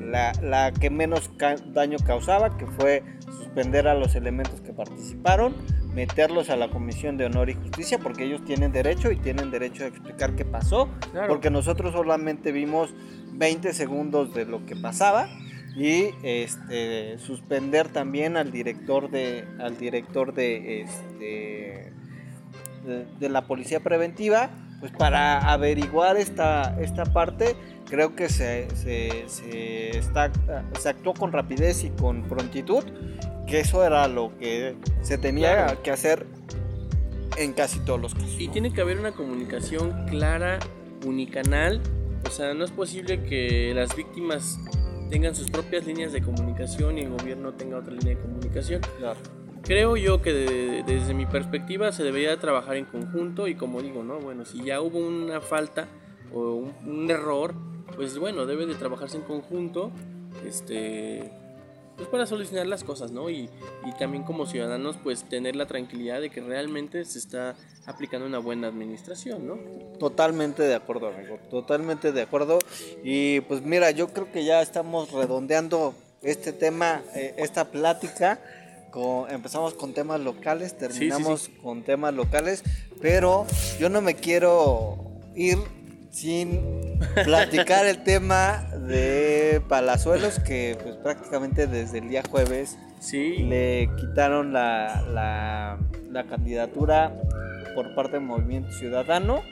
la, 0.00 0.32
la 0.42 0.72
que 0.72 0.90
menos 0.90 1.30
daño 1.72 1.98
causaba, 2.04 2.56
que 2.56 2.66
fue 2.66 3.02
suspender 3.24 3.88
a 3.88 3.94
los 3.94 4.14
elementos 4.14 4.60
que 4.60 4.72
participaron 4.72 5.54
meterlos 5.96 6.50
a 6.50 6.56
la 6.56 6.68
Comisión 6.68 7.16
de 7.16 7.24
Honor 7.24 7.48
y 7.48 7.54
Justicia 7.54 7.98
porque 7.98 8.24
ellos 8.24 8.44
tienen 8.44 8.70
derecho 8.70 9.10
y 9.10 9.16
tienen 9.16 9.50
derecho 9.50 9.84
a 9.84 9.86
explicar 9.86 10.36
qué 10.36 10.44
pasó, 10.44 10.90
porque 11.26 11.48
nosotros 11.48 11.94
solamente 11.94 12.52
vimos 12.52 12.94
20 13.32 13.72
segundos 13.72 14.34
de 14.34 14.44
lo 14.44 14.66
que 14.66 14.76
pasaba 14.76 15.26
y 15.74 16.10
este 16.22 17.18
suspender 17.18 17.88
también 17.88 18.36
al 18.36 18.52
director 18.52 19.10
de 19.10 19.44
al 19.58 19.78
director 19.78 20.34
de 20.34 20.82
este 20.82 21.92
de, 23.18 23.28
la 23.28 23.46
policía 23.46 23.80
preventiva 23.80 24.50
pues 24.80 24.92
para 24.92 25.38
averiguar 25.52 26.16
esta 26.16 26.80
esta 26.80 27.04
parte 27.04 27.56
creo 27.88 28.14
que 28.14 28.28
se, 28.28 28.68
se, 28.74 29.24
se, 29.28 29.98
está, 29.98 30.30
se 30.78 30.88
actuó 30.88 31.12
con 31.12 31.32
rapidez 31.32 31.84
y 31.84 31.90
con 31.90 32.22
prontitud 32.22 32.84
que 33.46 33.60
eso 33.60 33.84
era 33.84 34.08
lo 34.08 34.36
que 34.38 34.74
se 35.02 35.18
tenía 35.18 35.78
que 35.82 35.90
hacer 35.90 36.26
en 37.36 37.52
casi 37.52 37.80
todos 37.80 38.00
los 38.00 38.14
casos. 38.14 38.36
Y 38.38 38.48
tiene 38.48 38.72
que 38.72 38.80
haber 38.80 38.98
una 38.98 39.12
comunicación 39.12 40.06
clara, 40.08 40.58
unicanal. 41.04 41.80
O 42.26 42.30
sea, 42.30 42.54
no 42.54 42.64
es 42.64 42.70
posible 42.70 43.22
que 43.22 43.72
las 43.74 43.94
víctimas 43.94 44.58
tengan 45.10 45.34
sus 45.34 45.50
propias 45.50 45.86
líneas 45.86 46.12
de 46.12 46.22
comunicación 46.22 46.98
y 46.98 47.02
el 47.02 47.10
gobierno 47.10 47.52
tenga 47.54 47.78
otra 47.78 47.92
línea 47.92 48.16
de 48.16 48.20
comunicación. 48.20 48.80
Creo 49.62 49.96
yo 49.96 50.22
que 50.22 50.32
desde 50.86 51.14
mi 51.14 51.26
perspectiva 51.26 51.92
se 51.92 52.02
debería 52.02 52.38
trabajar 52.38 52.76
en 52.76 52.84
conjunto 52.84 53.48
y 53.48 53.54
como 53.54 53.82
digo, 53.82 54.02
¿no? 54.02 54.18
Bueno, 54.18 54.44
si 54.44 54.62
ya 54.62 54.80
hubo 54.80 54.98
una 54.98 55.40
falta 55.40 55.88
o 56.32 56.54
un, 56.54 56.72
un 56.84 57.10
error, 57.10 57.54
pues 57.94 58.18
bueno, 58.18 58.46
debe 58.46 58.66
de 58.66 58.74
trabajarse 58.74 59.16
en 59.16 59.24
conjunto. 59.24 59.92
Este, 60.44 61.32
pues 61.96 62.08
para 62.08 62.26
solucionar 62.26 62.66
las 62.66 62.84
cosas, 62.84 63.10
¿no? 63.10 63.30
Y, 63.30 63.48
y, 63.84 63.92
también 63.98 64.22
como 64.24 64.46
ciudadanos, 64.46 64.96
pues 65.02 65.24
tener 65.24 65.56
la 65.56 65.66
tranquilidad 65.66 66.20
de 66.20 66.30
que 66.30 66.40
realmente 66.40 67.04
se 67.04 67.18
está 67.18 67.56
aplicando 67.86 68.26
una 68.26 68.38
buena 68.38 68.68
administración, 68.68 69.46
¿no? 69.46 69.54
Totalmente 69.98 70.62
de 70.62 70.74
acuerdo, 70.74 71.08
amigo, 71.08 71.38
totalmente 71.50 72.12
de 72.12 72.22
acuerdo. 72.22 72.58
Y 73.02 73.40
pues 73.42 73.62
mira, 73.62 73.90
yo 73.92 74.08
creo 74.08 74.30
que 74.30 74.44
ya 74.44 74.60
estamos 74.60 75.10
redondeando 75.12 75.94
este 76.22 76.52
tema, 76.52 77.02
eh, 77.14 77.34
esta 77.38 77.70
plática. 77.70 78.40
Con, 78.90 79.30
empezamos 79.30 79.74
con 79.74 79.92
temas 79.92 80.20
locales, 80.20 80.76
terminamos 80.78 81.50
con 81.62 81.82
temas 81.82 82.14
locales, 82.14 82.62
pero 83.00 83.46
yo 83.78 83.90
no 83.90 84.00
me 84.00 84.14
quiero 84.14 84.96
ir 85.34 85.58
sin 86.16 86.98
platicar 87.24 87.84
el 87.84 88.02
tema 88.02 88.66
de 88.88 89.60
Palazuelos, 89.68 90.40
que 90.40 90.78
pues 90.82 90.96
prácticamente 90.96 91.66
desde 91.66 91.98
el 91.98 92.08
día 92.08 92.22
jueves 92.26 92.78
le 93.12 93.90
quitaron 93.98 94.54
la, 94.54 95.78
la, 96.10 96.24
candidatura 96.24 97.12
por 97.74 97.94
parte 97.94 98.12
del 98.12 98.22
Movimiento 98.22 98.72
Ciudadano. 98.72 99.42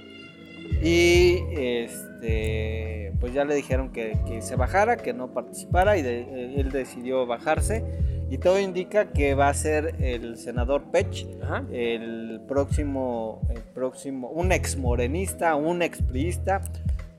Y 0.82 1.36
este 1.54 3.12
pues 3.20 3.34
ya 3.34 3.44
le 3.44 3.54
dijeron 3.54 3.92
que, 3.92 4.16
se 4.40 4.56
bajara, 4.56 4.96
que 4.96 5.12
no 5.12 5.34
participara 5.34 5.98
y 5.98 6.00
él 6.00 6.70
decidió 6.72 7.26
bajarse 7.26 7.84
y 8.30 8.38
todo 8.38 8.58
indica 8.58 9.12
que 9.12 9.34
va 9.34 9.48
a 9.48 9.54
ser 9.54 9.96
el 10.00 10.36
senador 10.36 10.84
Pech, 10.90 11.26
el 11.70 12.40
próximo, 12.48 13.40
el 13.50 13.60
próximo, 13.60 14.28
un 14.28 14.52
ex 14.52 14.76
morenista, 14.76 15.54
un 15.56 15.82
ex 15.82 16.02
priista, 16.02 16.62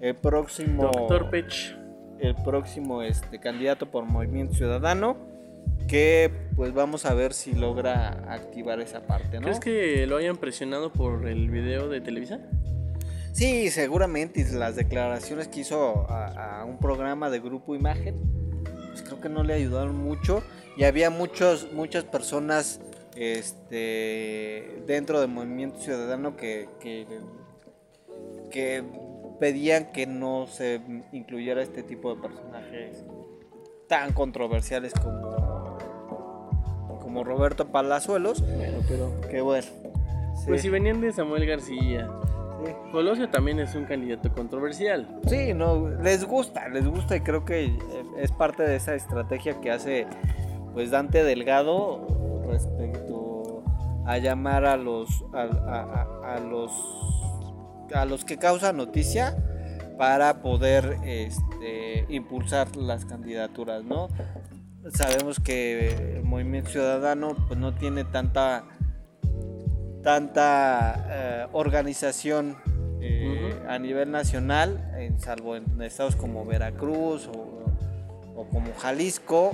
el 0.01 0.16
próximo. 0.16 0.84
Doctor 0.84 1.30
Pech. 1.30 1.78
el 2.20 2.36
próximo 2.36 3.01
este, 3.03 3.39
candidato 3.39 3.86
por 3.91 4.06
Movimiento 4.06 4.56
Ciudadano, 4.56 5.18
que 5.88 6.32
pues 6.56 6.74
vamos 6.74 7.06
a 7.06 7.14
ver 7.14 7.34
si 7.34 7.53
logra 7.53 8.34
activar 8.34 8.80
esa 8.80 9.06
parte, 9.06 9.38
¿no? 9.38 9.43
¿Crees 9.43 9.60
que 9.60 10.08
lo 10.08 10.18
hayan 10.18 10.38
presionado 10.38 10.91
por 10.91 11.28
el 11.28 11.49
video 11.49 11.88
de 11.88 12.01
Televisa? 12.01 12.39
Sí, 13.32 13.70
seguramente, 13.70 14.45
las 14.53 14.76
declaraciones 14.76 15.49
que 15.49 15.60
hizo 15.60 16.10
a, 16.10 16.62
a 16.62 16.66
un 16.66 16.80
programa 16.80 17.30
de 17.30 17.39
Grupo 17.39 17.76
Imagen, 17.76 18.16
pues 18.89 19.03
creo 19.03 19.20
que 19.20 19.30
no 19.30 19.43
le 19.43 19.53
ayudaron 19.53 19.97
mucho, 19.97 20.41
y 20.78 20.84
había 20.84 21.09
muchos, 21.09 21.71
muchas 21.73 22.03
personas 22.03 22.82
este, 23.15 24.82
dentro 24.86 25.21
del 25.21 25.30
movimiento 25.30 25.80
ciudadano 25.80 26.36
que, 26.36 26.67
que, 26.80 27.07
que 28.51 28.84
pedían 29.39 29.91
que 29.91 30.05
no 30.05 30.47
se 30.47 30.82
incluyera 31.11 31.61
este 31.61 31.84
tipo 31.84 32.13
de 32.15 32.21
personajes 32.21 33.03
tan 33.88 34.13
controversiales 34.13 34.93
como, 34.93 35.78
como 37.01 37.23
Roberto 37.23 37.67
Palazuelos. 37.71 38.41
Bueno, 38.41 38.80
pero. 38.88 39.21
Que 39.30 39.41
bueno. 39.41 39.67
Pues 40.45 40.61
si 40.61 40.69
venían 40.69 41.01
de 41.01 41.11
Samuel 41.11 41.45
García. 41.45 42.09
Sí. 42.65 42.71
Colosio 42.91 43.30
también 43.30 43.59
es 43.59 43.76
un 43.76 43.86
candidato 43.86 44.34
controversial. 44.34 45.19
Sí, 45.28 45.53
no, 45.53 45.89
les 46.01 46.23
gusta, 46.26 46.67
les 46.69 46.88
gusta 46.88 47.15
y 47.15 47.21
creo 47.21 47.45
que 47.45 47.78
es 48.17 48.32
parte 48.32 48.63
de 48.63 48.76
esa 48.78 48.95
estrategia 48.95 49.59
que 49.61 49.71
hace 49.71 50.07
pues 50.76 50.91
Dante 50.91 51.23
Delgado 51.23 52.05
respecto 52.47 53.63
a 54.05 54.19
llamar 54.19 54.65
a 54.65 54.78
los 54.78 55.09
a, 55.34 55.41
a- 55.41 56.36
a- 56.36 56.39
los 56.39 56.71
a 57.93 58.05
los 58.05 58.23
que 58.26 58.38
causan 58.38 58.78
noticia 58.78 59.36
para 59.97 60.41
poder 60.41 60.97
este, 61.05 62.05
impulsar 62.09 62.76
las 62.76 63.05
candidaturas, 63.05 63.84
¿no? 63.84 64.09
Sabemos 64.93 65.39
que 65.39 66.17
el 66.17 66.23
Movimiento 66.23 66.69
Ciudadano 66.69 67.36
pues 67.47 67.57
no 67.59 67.73
tiene 67.73 68.03
tanta 68.03 68.65
tanta 70.03 71.05
eh, 71.09 71.47
organización 71.53 72.57
eh, 73.01 73.53
a 73.67 73.80
nivel 73.80 74.11
nacional, 74.11 74.91
en, 74.97 75.19
salvo 75.19 75.55
en 75.55 75.82
estados 75.82 76.15
como 76.15 76.45
Veracruz 76.45 77.28
o, 77.28 77.65
o 78.36 78.45
como 78.49 78.71
Jalisco, 78.78 79.51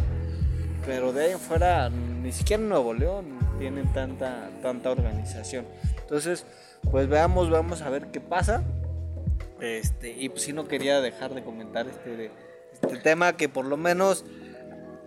pero 0.85 1.13
de 1.13 1.25
ahí 1.25 1.31
en 1.31 1.39
fuera 1.39 1.89
ni 1.89 2.31
siquiera 2.31 2.61
en 2.61 2.69
Nuevo 2.69 2.93
León 2.93 3.39
tienen 3.59 3.91
tanta, 3.93 4.49
tanta 4.61 4.91
organización. 4.91 5.65
Entonces, 5.99 6.45
pues 6.89 7.07
veamos, 7.07 7.49
vamos 7.49 7.81
a 7.81 7.89
ver 7.89 8.07
qué 8.07 8.19
pasa. 8.19 8.63
Este, 9.59 10.11
y 10.11 10.29
pues 10.29 10.41
sí 10.41 10.53
no 10.53 10.67
quería 10.67 11.01
dejar 11.01 11.35
de 11.35 11.43
comentar 11.43 11.87
este, 11.87 12.31
este 12.73 12.97
tema 12.97 13.37
que 13.37 13.47
por 13.47 13.65
lo 13.65 13.77
menos 13.77 14.25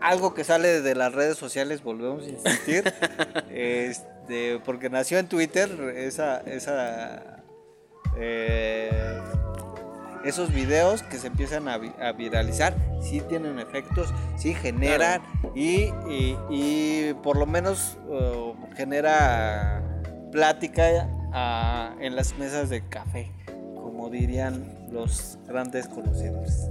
algo 0.00 0.34
que 0.34 0.44
sale 0.44 0.80
de 0.82 0.94
las 0.94 1.12
redes 1.12 1.36
sociales, 1.36 1.82
volvemos 1.82 2.24
a 2.24 2.28
insistir, 2.28 2.84
este, 3.50 4.60
porque 4.64 4.90
nació 4.90 5.18
en 5.18 5.28
Twitter 5.28 5.70
esa, 5.96 6.40
esa 6.42 7.42
eh, 8.16 9.20
esos 10.24 10.52
videos 10.52 11.02
que 11.02 11.18
se 11.18 11.26
empiezan 11.26 11.68
a, 11.68 11.78
vi- 11.78 11.92
a 12.00 12.12
viralizar, 12.12 12.74
sí 13.00 13.20
tienen 13.28 13.58
efectos, 13.58 14.12
sí 14.36 14.54
generan 14.54 15.22
y, 15.54 15.90
y- 16.08 16.38
y 16.50 17.14
por 17.22 17.36
lo 17.36 17.46
menos 17.46 17.98
eh, 18.10 18.54
genera 18.76 19.82
plática 20.32 21.08
en 22.00 22.14
las 22.16 22.36
mesas 22.38 22.70
de 22.70 22.86
café, 22.88 23.30
como 23.74 24.08
dirían 24.10 24.88
los 24.90 25.38
grandes 25.46 25.88
conocedores, 25.88 26.70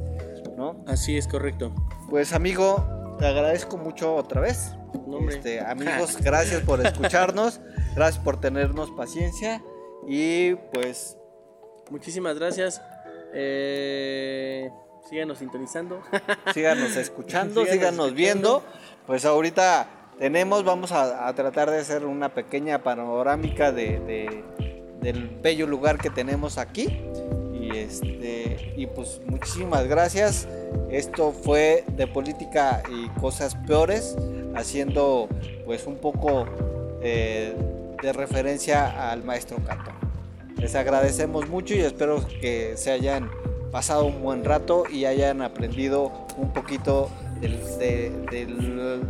¿no? 0.58 0.84
Así 0.88 1.18
es 1.18 1.28
correcto. 1.28 1.74
Pues 2.10 2.34
amigo, 2.34 3.16
te 3.20 3.26
agradezco 3.28 3.78
mucho 3.78 4.16
otra 4.16 4.42
vez. 4.42 4.74
Este, 5.30 5.60
amigos, 5.66 6.18
gracias 6.22 6.62
por 6.62 6.86
escucharnos, 6.86 7.60
gracias 7.96 8.24
por 8.24 8.40
tenernos 8.40 8.90
paciencia 8.92 9.62
y 10.08 10.56
pues 10.74 11.18
Muchísimas 11.92 12.40
gracias. 12.40 12.82
Eh, 13.34 14.70
síganos 15.10 15.40
sintonizando. 15.40 16.02
síganos 16.54 16.96
escuchando, 16.96 17.62
Síganos 17.66 17.72
síganos 17.74 18.08
escuchando. 18.08 18.14
viendo. 18.16 18.64
Pues 19.08 19.26
ahorita 19.26 19.88
tenemos, 20.20 20.64
vamos 20.64 20.92
a, 20.92 21.28
a 21.28 21.34
tratar 21.34 21.70
de 21.72 21.80
hacer 21.80 22.06
una 22.06 22.30
pequeña 22.30 22.84
panorámica 22.84 23.72
de, 23.72 24.00
de- 24.00 24.44
del 25.02 25.28
bello 25.42 25.68
lugar 25.68 25.98
que 25.98 26.10
tenemos 26.10 26.58
aquí. 26.58 27.02
Y 27.54 27.78
este 27.78 28.74
y 28.78 28.88
pues 28.88 29.22
muchísimas 29.26 29.88
gracias. 29.88 30.48
Esto 30.92 31.32
fue 31.32 31.84
de 31.96 32.08
política 32.08 32.84
y 32.92 33.08
cosas 33.20 33.56
peores, 33.68 34.16
haciendo 34.56 35.28
pues 35.66 35.86
un 35.88 35.96
poco 35.98 36.46
eh, 37.02 37.54
de 38.02 38.14
referencia 38.14 39.12
al 39.12 39.24
maestro 39.24 39.58
Cato. 39.66 39.92
Les 40.64 40.76
agradecemos 40.76 41.50
mucho 41.50 41.74
y 41.74 41.82
espero 41.82 42.26
que 42.40 42.78
se 42.78 42.90
hayan 42.90 43.30
pasado 43.70 44.06
un 44.06 44.24
buen 44.24 44.46
rato 44.46 44.86
y 44.90 45.04
hayan 45.04 45.42
aprendido 45.42 46.26
un 46.38 46.54
poquito 46.54 47.10
de 47.42 48.48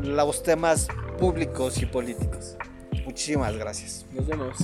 los 0.01 0.41
temas 0.41 0.87
públicos 1.19 1.79
y 1.79 1.85
políticos. 1.85 2.57
Muchísimas 3.05 3.55
gracias. 3.55 4.03
Nos 4.13 4.25
vemos. 4.25 4.57